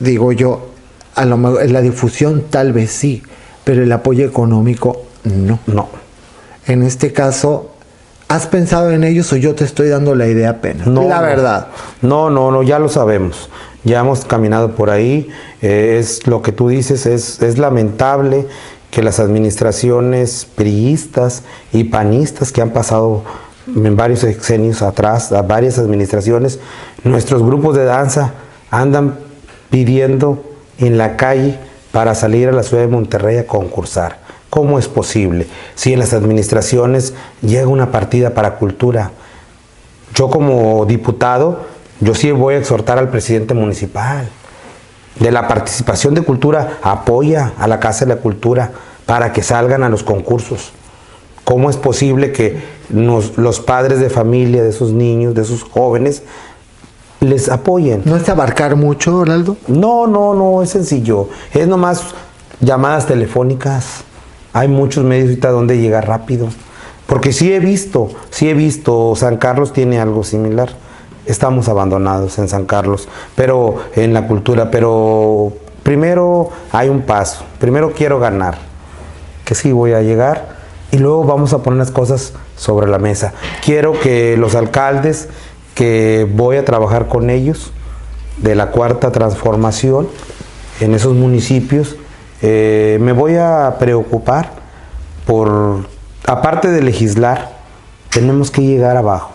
digo 0.00 0.32
yo, 0.32 0.70
a 1.14 1.24
lo 1.24 1.36
mejor 1.36 1.70
la 1.70 1.80
difusión 1.80 2.46
tal 2.50 2.72
vez 2.72 2.90
sí, 2.90 3.22
pero 3.62 3.84
el 3.84 3.92
apoyo 3.92 4.26
económico 4.26 5.02
no. 5.22 5.60
No. 5.68 5.90
En 6.66 6.82
este 6.82 7.12
caso, 7.12 7.70
¿has 8.26 8.48
pensado 8.48 8.90
en 8.90 9.04
ellos 9.04 9.32
o 9.32 9.36
yo 9.36 9.54
te 9.54 9.62
estoy 9.62 9.90
dando 9.90 10.16
la 10.16 10.26
idea 10.26 10.50
apenas? 10.50 10.88
No, 10.88 11.04
la 11.04 11.20
verdad. 11.20 11.68
No, 12.02 12.30
no, 12.30 12.50
no, 12.50 12.64
ya 12.64 12.80
lo 12.80 12.88
sabemos. 12.88 13.48
Ya 13.84 14.00
hemos 14.00 14.24
caminado 14.24 14.74
por 14.74 14.90
ahí. 14.90 15.28
eh, 15.62 15.96
es 15.98 16.26
lo 16.26 16.42
que 16.42 16.52
tú 16.52 16.68
dices, 16.68 17.06
es, 17.06 17.58
lamentable 17.58 18.46
que 18.90 19.02
las 19.02 19.20
administraciones 19.20 20.46
priistas 20.54 21.42
y 21.72 21.84
panistas 21.84 22.52
que 22.52 22.60
han 22.60 22.70
pasado 22.70 23.22
en 23.66 23.96
varios 23.96 24.20
sexenios 24.20 24.82
atrás, 24.82 25.30
a 25.32 25.42
varias 25.42 25.78
administraciones, 25.78 26.58
nuestros 27.04 27.42
grupos 27.42 27.76
de 27.76 27.84
danza 27.84 28.34
andan 28.70 29.18
pidiendo 29.70 30.42
en 30.78 30.98
la 30.98 31.16
calle 31.16 31.58
para 31.92 32.14
salir 32.14 32.48
a 32.48 32.52
la 32.52 32.62
ciudad 32.62 32.82
de 32.82 32.88
Monterrey 32.88 33.36
a 33.36 33.46
concursar. 33.46 34.18
¿Cómo 34.48 34.78
es 34.78 34.88
posible? 34.88 35.46
Si 35.76 35.92
en 35.92 36.00
las 36.00 36.12
administraciones 36.12 37.14
llega 37.40 37.68
una 37.68 37.92
partida 37.92 38.34
para 38.34 38.56
cultura, 38.56 39.12
yo 40.14 40.28
como 40.28 40.84
diputado, 40.86 41.60
yo 42.00 42.14
sí 42.14 42.30
voy 42.32 42.54
a 42.54 42.58
exhortar 42.58 42.98
al 42.98 43.08
presidente 43.10 43.54
municipal. 43.54 44.28
De 45.18 45.30
la 45.30 45.48
participación 45.48 46.14
de 46.14 46.22
cultura, 46.22 46.78
apoya 46.82 47.52
a 47.58 47.66
la 47.66 47.78
Casa 47.80 48.04
de 48.06 48.14
la 48.14 48.20
Cultura 48.20 48.70
para 49.06 49.32
que 49.32 49.42
salgan 49.42 49.82
a 49.82 49.88
los 49.88 50.02
concursos. 50.02 50.72
¿Cómo 51.44 51.68
es 51.68 51.76
posible 51.76 52.32
que 52.32 52.62
nos- 52.90 53.36
los 53.36 53.60
padres 53.60 53.98
de 54.00 54.08
familia 54.08 54.62
de 54.62 54.70
esos 54.70 54.92
niños, 54.92 55.34
de 55.34 55.42
esos 55.42 55.62
jóvenes, 55.64 56.22
les 57.20 57.48
apoyen? 57.48 58.02
¿No 58.04 58.16
es 58.16 58.28
abarcar 58.28 58.76
mucho, 58.76 59.16
Oraldo? 59.18 59.56
No, 59.66 60.06
no, 60.06 60.32
no, 60.34 60.62
es 60.62 60.70
sencillo. 60.70 61.28
Es 61.52 61.66
nomás 61.66 62.02
llamadas 62.60 63.06
telefónicas. 63.06 64.04
Hay 64.52 64.68
muchos 64.68 65.04
medios 65.04 65.28
ahorita 65.28 65.50
donde 65.50 65.78
llegar 65.78 66.06
rápido. 66.08 66.48
Porque 67.06 67.32
sí 67.32 67.52
he 67.52 67.58
visto, 67.58 68.08
sí 68.30 68.48
he 68.48 68.54
visto, 68.54 69.14
San 69.16 69.36
Carlos 69.36 69.72
tiene 69.72 70.00
algo 70.00 70.22
similar. 70.24 70.70
Estamos 71.26 71.68
abandonados 71.68 72.38
en 72.38 72.48
San 72.48 72.64
Carlos, 72.66 73.08
pero 73.36 73.76
en 73.94 74.14
la 74.14 74.26
cultura, 74.26 74.70
pero 74.70 75.52
primero 75.82 76.50
hay 76.72 76.88
un 76.88 77.02
paso. 77.02 77.44
Primero 77.58 77.92
quiero 77.92 78.18
ganar, 78.18 78.58
que 79.44 79.54
sí 79.54 79.72
voy 79.72 79.92
a 79.92 80.02
llegar, 80.02 80.56
y 80.90 80.98
luego 80.98 81.24
vamos 81.24 81.52
a 81.52 81.62
poner 81.62 81.78
las 81.78 81.90
cosas 81.90 82.32
sobre 82.56 82.88
la 82.88 82.98
mesa. 82.98 83.32
Quiero 83.64 83.98
que 83.98 84.36
los 84.36 84.54
alcaldes 84.54 85.28
que 85.74 86.28
voy 86.32 86.56
a 86.56 86.64
trabajar 86.64 87.08
con 87.08 87.30
ellos 87.30 87.72
de 88.38 88.54
la 88.54 88.70
cuarta 88.70 89.12
transformación 89.12 90.08
en 90.80 90.94
esos 90.94 91.14
municipios, 91.14 91.96
eh, 92.42 92.98
me 93.00 93.12
voy 93.12 93.36
a 93.36 93.76
preocupar 93.78 94.52
por, 95.26 95.86
aparte 96.26 96.68
de 96.68 96.82
legislar, 96.82 97.52
tenemos 98.10 98.50
que 98.50 98.62
llegar 98.62 98.96
abajo, 98.96 99.32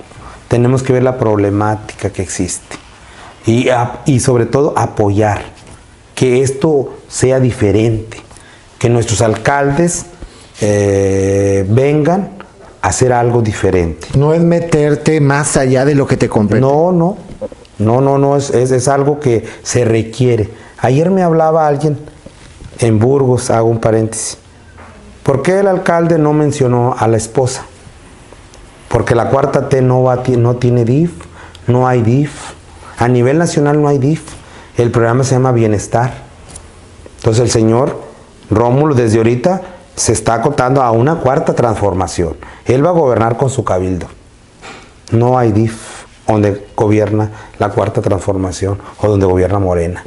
tenemos 0.47 0.83
que 0.83 0.93
ver 0.93 1.03
la 1.03 1.17
problemática 1.17 2.09
que 2.11 2.21
existe 2.21 2.75
y, 3.45 3.69
a- 3.69 4.01
y 4.05 4.19
sobre 4.19 4.45
todo 4.45 4.73
apoyar 4.77 5.41
que 6.15 6.41
esto 6.41 6.93
sea 7.09 7.39
diferente, 7.39 8.17
que 8.79 8.89
nuestros 8.89 9.21
alcaldes 9.21 10.05
eh, 10.61 11.65
vengan 11.67 12.29
a 12.81 12.87
hacer 12.87 13.11
algo 13.11 13.41
diferente. 13.41 14.07
No 14.17 14.33
es 14.33 14.41
meterte 14.41 15.19
más 15.19 15.57
allá 15.57 15.83
de 15.85 15.95
lo 15.95 16.07
que 16.07 16.15
te 16.17 16.29
compete. 16.29 16.61
No, 16.61 16.91
no, 16.91 17.17
no, 17.79 17.99
no, 18.01 18.17
no, 18.17 18.37
es, 18.37 18.49
es, 18.51 18.71
es 18.71 18.87
algo 18.87 19.19
que 19.19 19.43
se 19.63 19.83
requiere. 19.83 20.49
Ayer 20.79 21.09
me 21.11 21.21
hablaba 21.23 21.67
alguien 21.67 21.97
en 22.79 22.99
Burgos, 22.99 23.49
hago 23.49 23.67
un 23.69 23.79
paréntesis. 23.79 24.37
¿Por 25.23 25.41
qué 25.41 25.59
el 25.59 25.67
alcalde 25.67 26.17
no 26.17 26.31
mencionó 26.33 26.95
a 26.97 27.07
la 27.07 27.17
esposa? 27.17 27.65
Porque 28.95 29.13
la 29.13 29.29
cuarta 29.29 29.67
T 29.67 29.81
no, 29.81 30.03
va, 30.03 30.23
no 30.37 30.55
tiene 30.55 30.85
DIF, 30.85 31.11
no 31.67 31.85
hay 31.85 32.01
DIF. 32.01 32.31
A 32.97 33.09
nivel 33.09 33.37
nacional 33.37 33.81
no 33.81 33.89
hay 33.89 33.97
DIF. 33.97 34.21
El 34.77 34.89
programa 34.89 35.25
se 35.25 35.35
llama 35.35 35.51
Bienestar. 35.51 36.13
Entonces 37.17 37.43
el 37.43 37.51
señor 37.51 37.99
Rómulo 38.49 38.95
desde 38.95 39.17
ahorita 39.17 39.63
se 39.97 40.13
está 40.13 40.35
acotando 40.35 40.81
a 40.81 40.91
una 40.91 41.15
cuarta 41.15 41.53
transformación. 41.53 42.37
Él 42.63 42.85
va 42.85 42.91
a 42.91 42.93
gobernar 42.93 43.35
con 43.35 43.49
su 43.49 43.65
cabildo. 43.65 44.07
No 45.11 45.37
hay 45.37 45.51
DIF. 45.51 46.05
donde 46.25 46.65
gobierna 46.77 47.31
la 47.59 47.71
cuarta 47.71 48.01
transformación 48.01 48.79
o 49.01 49.09
donde 49.09 49.25
gobierna 49.25 49.59
Morena. 49.59 50.05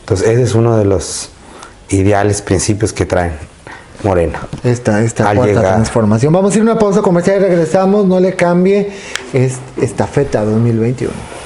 Entonces, 0.00 0.26
ese 0.26 0.42
es 0.42 0.56
uno 0.56 0.76
de 0.76 0.84
los 0.84 1.30
ideales, 1.90 2.42
principios 2.42 2.92
que 2.92 3.06
traen 3.06 3.49
Morena. 4.02 4.40
Esta, 4.64 5.02
esta 5.02 5.34
cuarta 5.34 5.60
transformación. 5.60 6.32
Vamos 6.32 6.52
a 6.52 6.56
ir 6.56 6.60
a 6.60 6.64
una 6.64 6.78
pausa 6.78 7.02
comercial 7.02 7.36
y 7.36 7.40
regresamos. 7.40 8.06
No 8.06 8.20
le 8.20 8.34
cambie. 8.34 8.90
Es 9.32 9.58
Estafeta 9.76 10.44
2021. 10.44 11.39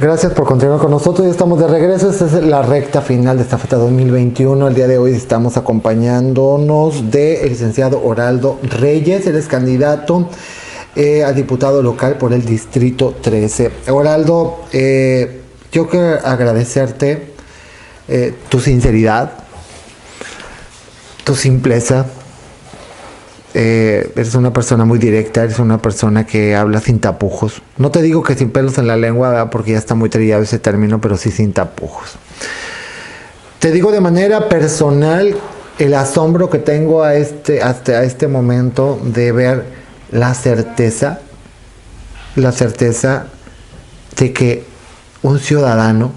Gracias 0.00 0.32
por 0.32 0.46
continuar 0.46 0.78
con 0.78 0.92
nosotros. 0.92 1.26
Ya 1.26 1.32
estamos 1.32 1.58
de 1.58 1.66
regreso. 1.66 2.08
Esta 2.08 2.26
es 2.26 2.32
la 2.34 2.62
recta 2.62 3.00
final 3.00 3.36
de 3.36 3.42
esta 3.42 3.58
feta 3.58 3.74
2021. 3.74 4.68
El 4.68 4.74
día 4.76 4.86
de 4.86 4.96
hoy 4.96 5.12
estamos 5.12 5.56
acompañándonos 5.56 7.10
del 7.10 7.48
licenciado 7.48 8.00
Oraldo 8.04 8.60
Reyes. 8.62 9.26
Él 9.26 9.34
es 9.34 9.48
candidato 9.48 10.28
eh, 10.94 11.24
a 11.24 11.32
diputado 11.32 11.82
local 11.82 12.16
por 12.16 12.32
el 12.32 12.44
Distrito 12.44 13.16
13. 13.20 13.72
Oraldo, 13.90 14.60
eh, 14.72 15.40
yo 15.72 15.88
quiero 15.88 16.24
agradecerte 16.24 17.32
eh, 18.06 18.34
tu 18.48 18.60
sinceridad, 18.60 19.32
tu 21.24 21.34
simpleza, 21.34 22.06
eh, 23.60 24.12
eres 24.14 24.36
una 24.36 24.52
persona 24.52 24.84
muy 24.84 25.00
directa, 25.00 25.42
eres 25.42 25.58
una 25.58 25.82
persona 25.82 26.24
que 26.24 26.54
habla 26.54 26.80
sin 26.80 27.00
tapujos. 27.00 27.60
No 27.76 27.90
te 27.90 28.02
digo 28.02 28.22
que 28.22 28.36
sin 28.36 28.50
pelos 28.50 28.78
en 28.78 28.86
la 28.86 28.96
lengua, 28.96 29.50
porque 29.50 29.72
ya 29.72 29.78
está 29.78 29.96
muy 29.96 30.08
trillado 30.08 30.44
ese 30.44 30.60
término, 30.60 31.00
pero 31.00 31.16
sí 31.16 31.32
sin 31.32 31.52
tapujos. 31.52 32.14
Te 33.58 33.72
digo 33.72 33.90
de 33.90 34.00
manera 34.00 34.48
personal 34.48 35.36
el 35.80 35.94
asombro 35.94 36.48
que 36.48 36.58
tengo 36.58 37.02
a 37.02 37.16
este, 37.16 37.60
hasta 37.60 38.04
este 38.04 38.28
momento 38.28 39.00
de 39.02 39.32
ver 39.32 39.64
la 40.12 40.34
certeza, 40.34 41.18
la 42.36 42.52
certeza 42.52 43.26
de 44.18 44.32
que 44.32 44.62
un 45.22 45.40
ciudadano 45.40 46.12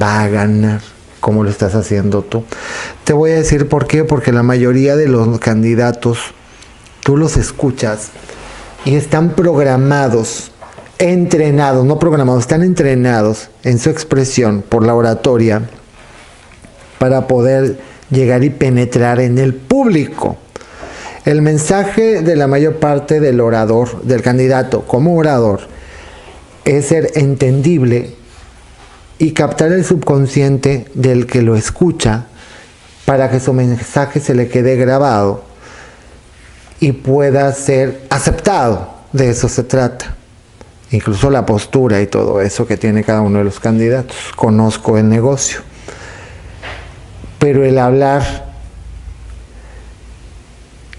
va 0.00 0.22
a 0.22 0.28
ganar 0.28 0.80
como 1.20 1.44
lo 1.44 1.50
estás 1.50 1.74
haciendo 1.74 2.22
tú. 2.22 2.44
Te 3.04 3.12
voy 3.12 3.32
a 3.32 3.34
decir 3.34 3.68
por 3.68 3.86
qué, 3.86 4.04
porque 4.04 4.32
la 4.32 4.42
mayoría 4.42 4.96
de 4.96 5.08
los 5.08 5.38
candidatos 5.38 6.32
tú 7.02 7.16
los 7.16 7.36
escuchas 7.36 8.08
y 8.84 8.94
están 8.94 9.30
programados, 9.30 10.50
entrenados, 10.98 11.84
no 11.84 11.98
programados, 11.98 12.42
están 12.42 12.62
entrenados 12.62 13.48
en 13.64 13.78
su 13.78 13.90
expresión 13.90 14.62
por 14.62 14.86
la 14.86 14.94
oratoria 14.94 15.62
para 16.98 17.26
poder 17.26 17.78
llegar 18.10 18.44
y 18.44 18.50
penetrar 18.50 19.20
en 19.20 19.38
el 19.38 19.54
público. 19.54 20.36
El 21.24 21.42
mensaje 21.42 22.22
de 22.22 22.36
la 22.36 22.46
mayor 22.46 22.76
parte 22.76 23.20
del 23.20 23.40
orador, 23.40 24.02
del 24.02 24.22
candidato 24.22 24.82
como 24.82 25.16
orador, 25.16 25.60
es 26.64 26.86
ser 26.86 27.10
entendible 27.14 28.14
y 29.18 29.32
captar 29.32 29.72
el 29.72 29.84
subconsciente 29.84 30.86
del 30.94 31.26
que 31.26 31.42
lo 31.42 31.56
escucha 31.56 32.26
para 33.04 33.30
que 33.30 33.40
su 33.40 33.52
mensaje 33.52 34.20
se 34.20 34.34
le 34.34 34.48
quede 34.48 34.76
grabado 34.76 35.51
y 36.82 36.90
pueda 36.90 37.52
ser 37.52 38.02
aceptado. 38.10 38.88
De 39.12 39.30
eso 39.30 39.48
se 39.48 39.62
trata. 39.62 40.16
Incluso 40.90 41.30
la 41.30 41.46
postura 41.46 42.00
y 42.00 42.08
todo 42.08 42.40
eso 42.40 42.66
que 42.66 42.76
tiene 42.76 43.04
cada 43.04 43.20
uno 43.20 43.38
de 43.38 43.44
los 43.44 43.60
candidatos. 43.60 44.16
Conozco 44.34 44.98
el 44.98 45.08
negocio. 45.08 45.60
Pero 47.38 47.64
el 47.64 47.78
hablar 47.78 48.52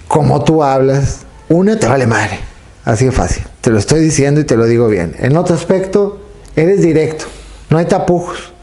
como 0.08 0.42
tú 0.46 0.64
hablas, 0.64 1.26
una 1.50 1.78
te 1.78 1.88
vale 1.88 2.08
madre. 2.08 2.40
Así 2.86 3.04
de 3.04 3.12
fácil. 3.12 3.44
Te 3.60 3.70
lo 3.70 3.78
estoy 3.78 4.00
diciendo 4.00 4.40
y 4.40 4.46
te 4.46 4.56
lo 4.56 4.66
digo 4.66 4.88
bien. 4.88 5.14
En 5.20 5.36
otro 5.36 5.54
aspecto, 5.54 6.24
eres 6.56 6.82
directo. 6.82 7.26
No 7.70 7.78
hay 7.78 7.88
tapujos. 7.88 8.54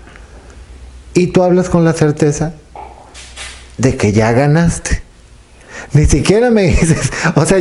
Y 1.13 1.27
tú 1.27 1.43
hablas 1.43 1.69
con 1.69 1.85
la 1.85 1.93
certeza 1.93 2.55
de 3.77 3.95
que 3.99 4.13
ya 4.13 4.33
ganaste. 4.33 5.10
Ni 5.93 6.07
siquiera 6.07 6.51
me 6.51 6.63
dices, 6.67 7.11
o 7.35 7.45
sea, 7.45 7.59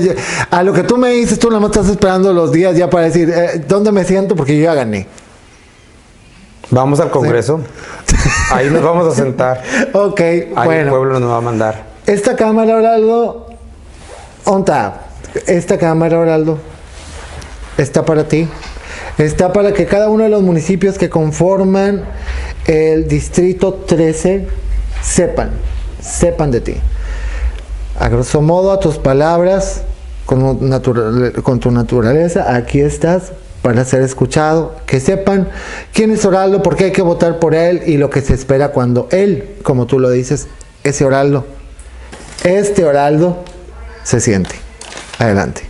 a 0.51 0.63
lo 0.63 0.73
que 0.73 0.83
tú 0.83 0.97
me 0.97 1.09
dices, 1.11 1.39
tú 1.39 1.49
nada 1.49 1.59
más 1.59 1.71
estás 1.71 1.89
esperando 1.89 2.33
los 2.33 2.51
días 2.51 2.75
ya 2.75 2.89
para 2.89 3.05
decir, 3.05 3.29
eh, 3.29 3.63
¿dónde 3.67 3.91
me 3.91 4.03
siento? 4.03 4.35
Porque 4.35 4.57
yo 4.57 4.63
ya 4.63 4.73
gané. 4.73 5.07
Vamos 6.71 6.99
al 6.99 7.09
Congreso. 7.09 7.61
Ahí 8.51 8.69
nos 8.69 8.83
vamos 8.83 9.11
a 9.11 9.15
sentar. 9.15 9.63
ok, 9.93 10.19
Ahí 10.21 10.49
bueno. 10.53 10.81
el 10.81 10.89
pueblo 10.89 11.19
nos 11.19 11.31
va 11.31 11.37
a 11.37 11.41
mandar. 11.41 11.83
Esta 12.05 12.35
cámara, 12.35 12.75
Oraldo, 12.75 13.47
onta. 14.45 15.01
Esta 15.47 15.77
cámara, 15.77 16.19
Oraldo, 16.19 16.59
está 17.77 18.05
para 18.05 18.27
ti. 18.27 18.47
Está 19.17 19.51
para 19.51 19.73
que 19.73 19.85
cada 19.85 20.09
uno 20.09 20.23
de 20.23 20.29
los 20.29 20.41
municipios 20.41 20.97
que 20.97 21.09
conforman 21.09 22.05
el 22.65 23.07
distrito 23.07 23.73
13 23.73 24.47
sepan, 25.01 25.51
sepan 26.01 26.51
de 26.51 26.61
ti 26.61 26.75
a 27.99 28.07
grosso 28.07 28.41
modo, 28.41 28.71
a 28.71 28.79
tus 28.79 28.97
palabras, 28.97 29.83
con, 30.25 31.59
tu 31.59 31.71
naturaleza, 31.71 32.55
aquí 32.55 32.79
estás 32.79 33.33
para 33.61 33.83
ser 33.83 34.01
escuchado, 34.03 34.75
que 34.85 35.01
sepan 35.01 35.49
quién 35.93 36.11
es 36.11 36.23
Oraldo, 36.23 36.63
por 36.63 36.77
qué 36.77 36.85
hay 36.85 36.91
que 36.91 37.01
votar 37.01 37.39
por 37.39 37.53
él 37.53 37.83
y 37.85 37.97
lo 37.97 38.09
que 38.09 38.21
se 38.21 38.33
espera 38.33 38.69
cuando 38.69 39.09
él, 39.11 39.57
como 39.63 39.85
tú 39.85 39.99
lo 39.99 40.09
dices, 40.09 40.47
ese 40.83 41.03
Oraldo, 41.03 41.45
este 42.43 42.85
Oraldo 42.85 43.43
se 44.03 44.21
siente. 44.21 44.55
Adelante. 45.17 45.63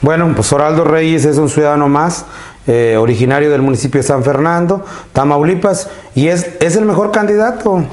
Bueno, 0.00 0.32
pues 0.36 0.52
Oraldo 0.52 0.84
Reyes 0.84 1.24
es 1.24 1.38
un 1.38 1.48
ciudadano 1.48 1.88
más, 1.88 2.24
eh, 2.68 2.96
originario 2.96 3.50
del 3.50 3.62
municipio 3.62 4.00
de 4.00 4.06
San 4.06 4.22
Fernando, 4.22 4.84
Tamaulipas, 5.12 5.88
y 6.14 6.28
es, 6.28 6.50
es 6.60 6.76
el 6.76 6.84
mejor 6.84 7.10
candidato 7.10 7.84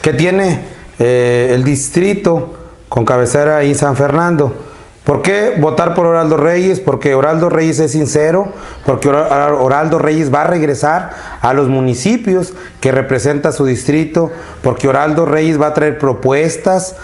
que 0.00 0.12
tiene 0.12 0.60
eh, 0.98 1.52
el 1.54 1.62
distrito 1.62 2.61
con 2.92 3.06
cabecera 3.06 3.56
ahí 3.56 3.74
San 3.74 3.96
Fernando. 3.96 4.54
¿Por 5.04 5.22
qué 5.22 5.54
votar 5.58 5.94
por 5.94 6.04
Oraldo 6.04 6.36
Reyes? 6.36 6.78
Porque 6.78 7.14
Oraldo 7.14 7.48
Reyes 7.48 7.78
es 7.78 7.92
sincero, 7.92 8.52
porque 8.84 9.08
Oraldo 9.08 9.98
Reyes 9.98 10.32
va 10.32 10.42
a 10.42 10.46
regresar 10.46 11.10
a 11.40 11.54
los 11.54 11.68
municipios 11.68 12.52
que 12.82 12.92
representa 12.92 13.50
su 13.50 13.64
distrito, 13.64 14.30
porque 14.62 14.88
Oraldo 14.88 15.24
Reyes 15.24 15.58
va 15.58 15.68
a 15.68 15.72
traer 15.72 15.96
propuestas 15.96 16.96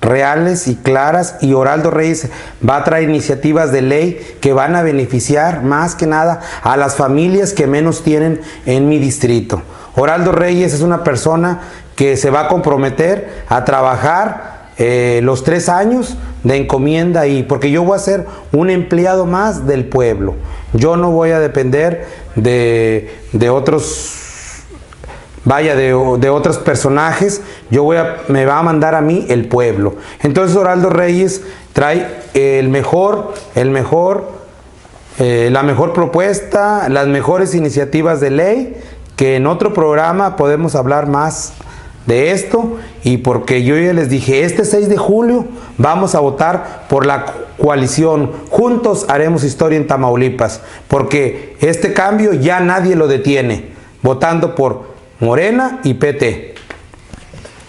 reales 0.00 0.66
y 0.66 0.74
claras 0.74 1.36
y 1.40 1.52
Oraldo 1.52 1.92
Reyes 1.92 2.28
va 2.68 2.78
a 2.78 2.84
traer 2.84 3.08
iniciativas 3.08 3.70
de 3.70 3.82
ley 3.82 4.38
que 4.40 4.52
van 4.52 4.74
a 4.74 4.82
beneficiar 4.82 5.62
más 5.62 5.94
que 5.94 6.08
nada 6.08 6.40
a 6.64 6.76
las 6.76 6.96
familias 6.96 7.52
que 7.52 7.68
menos 7.68 8.02
tienen 8.02 8.40
en 8.66 8.88
mi 8.88 8.98
distrito. 8.98 9.62
Oraldo 9.94 10.32
Reyes 10.32 10.74
es 10.74 10.80
una 10.80 11.04
persona 11.04 11.60
que 11.94 12.16
se 12.16 12.30
va 12.30 12.40
a 12.40 12.48
comprometer 12.48 13.44
a 13.48 13.64
trabajar 13.64 14.55
eh, 14.78 15.20
los 15.22 15.42
tres 15.42 15.68
años 15.68 16.16
de 16.44 16.56
encomienda 16.56 17.26
y 17.26 17.42
porque 17.42 17.70
yo 17.70 17.82
voy 17.82 17.96
a 17.96 17.98
ser 17.98 18.26
un 18.52 18.68
empleado 18.68 19.24
más 19.24 19.66
del 19.66 19.86
pueblo. 19.86 20.34
Yo 20.74 20.96
no 20.96 21.10
voy 21.10 21.30
a 21.30 21.40
depender 21.40 22.06
de, 22.34 23.10
otros, 23.50 24.64
vaya, 25.44 25.74
de, 25.74 25.94
otros 25.94 26.58
personajes. 26.58 27.40
Yo 27.70 27.84
voy 27.84 27.96
a, 27.96 28.18
me 28.28 28.44
va 28.44 28.58
a 28.58 28.62
mandar 28.62 28.94
a 28.94 29.00
mí 29.00 29.24
el 29.30 29.48
pueblo. 29.48 29.96
Entonces 30.22 30.56
Oraldo 30.56 30.90
Reyes 30.90 31.42
trae 31.72 32.06
el 32.34 32.68
mejor, 32.68 33.32
el 33.54 33.70
mejor, 33.70 34.30
eh, 35.18 35.48
la 35.50 35.62
mejor 35.62 35.94
propuesta, 35.94 36.90
las 36.90 37.06
mejores 37.06 37.54
iniciativas 37.54 38.20
de 38.20 38.30
ley 38.30 38.76
que 39.16 39.36
en 39.36 39.46
otro 39.46 39.72
programa 39.72 40.36
podemos 40.36 40.74
hablar 40.74 41.08
más 41.08 41.54
de 42.06 42.32
esto 42.32 42.76
y 43.04 43.18
porque 43.18 43.62
yo 43.62 43.76
ya 43.76 43.92
les 43.92 44.08
dije, 44.08 44.44
este 44.44 44.64
6 44.64 44.88
de 44.88 44.96
julio 44.96 45.46
vamos 45.78 46.14
a 46.14 46.20
votar 46.20 46.86
por 46.88 47.04
la 47.06 47.26
coalición, 47.58 48.32
juntos 48.50 49.06
haremos 49.08 49.44
historia 49.44 49.78
en 49.78 49.86
Tamaulipas, 49.86 50.62
porque 50.88 51.56
este 51.60 51.92
cambio 51.92 52.32
ya 52.32 52.60
nadie 52.60 52.96
lo 52.96 53.08
detiene, 53.08 53.70
votando 54.02 54.54
por 54.54 54.94
Morena 55.20 55.80
y 55.84 55.94
PT. 55.94 56.55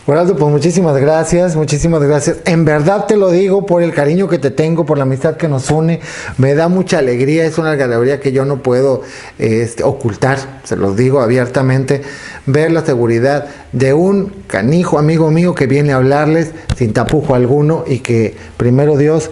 Oraldo, 0.10 0.38
pues 0.38 0.50
muchísimas 0.50 0.96
gracias, 0.96 1.58
muchísimas 1.58 2.02
gracias. 2.02 2.38
En 2.46 2.64
verdad 2.64 3.08
te 3.08 3.18
lo 3.18 3.30
digo 3.30 3.66
por 3.66 3.84
el 3.84 3.94
cariño 3.94 4.30
que 4.30 4.40
te 4.40 4.52
tengo, 4.52 4.86
por 4.86 4.98
la 4.98 5.04
amistad 5.04 5.36
que 5.36 5.50
nos 5.50 5.70
une. 5.70 6.00
Me 6.38 6.56
da 6.56 6.70
mucha 6.70 7.00
alegría, 7.00 7.44
es 7.44 7.58
una 7.58 7.72
alegría 7.72 8.22
que 8.22 8.32
yo 8.32 8.46
no 8.46 8.64
puedo 8.64 9.02
este, 9.38 9.84
ocultar, 9.84 10.62
se 10.64 10.78
los 10.78 10.96
digo 10.96 11.20
abiertamente. 11.20 12.04
Ver 12.46 12.72
la 12.72 12.86
seguridad 12.86 13.48
de 13.74 13.94
un 13.94 14.32
canijo 14.48 14.98
amigo 14.98 15.30
mío 15.30 15.54
que 15.54 15.68
viene 15.68 15.92
a 15.92 15.98
hablarles 15.98 16.52
sin 16.78 16.94
tapujo 16.94 17.36
alguno 17.36 17.84
y 17.86 18.00
que 18.00 18.34
primero 18.56 18.96
Dios, 18.96 19.32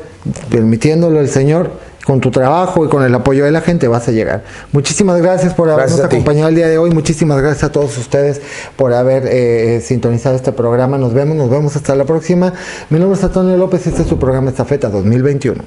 permitiéndolo 0.49 1.21
el 1.21 1.29
Señor, 1.29 1.71
con 2.05 2.21
tu 2.21 2.31
trabajo 2.31 2.85
y 2.85 2.89
con 2.89 3.03
el 3.03 3.13
apoyo 3.13 3.45
de 3.45 3.51
la 3.51 3.61
gente 3.61 3.87
vas 3.87 4.07
a 4.07 4.11
llegar. 4.11 4.43
Muchísimas 4.71 5.21
gracias 5.21 5.53
por 5.53 5.69
habernos 5.69 5.99
acompañado 5.99 6.49
el 6.49 6.55
día 6.55 6.67
de 6.67 6.77
hoy. 6.77 6.91
Muchísimas 6.91 7.41
gracias 7.41 7.63
a 7.65 7.71
todos 7.71 7.97
ustedes 7.97 8.41
por 8.75 8.93
haber 8.93 9.27
eh, 9.27 9.81
sintonizado 9.81 10.35
este 10.35 10.51
programa. 10.51 10.97
Nos 10.97 11.13
vemos, 11.13 11.35
nos 11.35 11.49
vemos 11.49 11.75
hasta 11.75 11.95
la 11.95 12.05
próxima. 12.05 12.53
Mi 12.89 12.99
nombre 12.99 13.17
es 13.17 13.23
Antonio 13.23 13.57
López 13.57 13.87
este 13.87 14.03
es 14.03 14.07
su 14.07 14.17
programa 14.17 14.49
Estafeta 14.49 14.89
2021. 14.89 15.63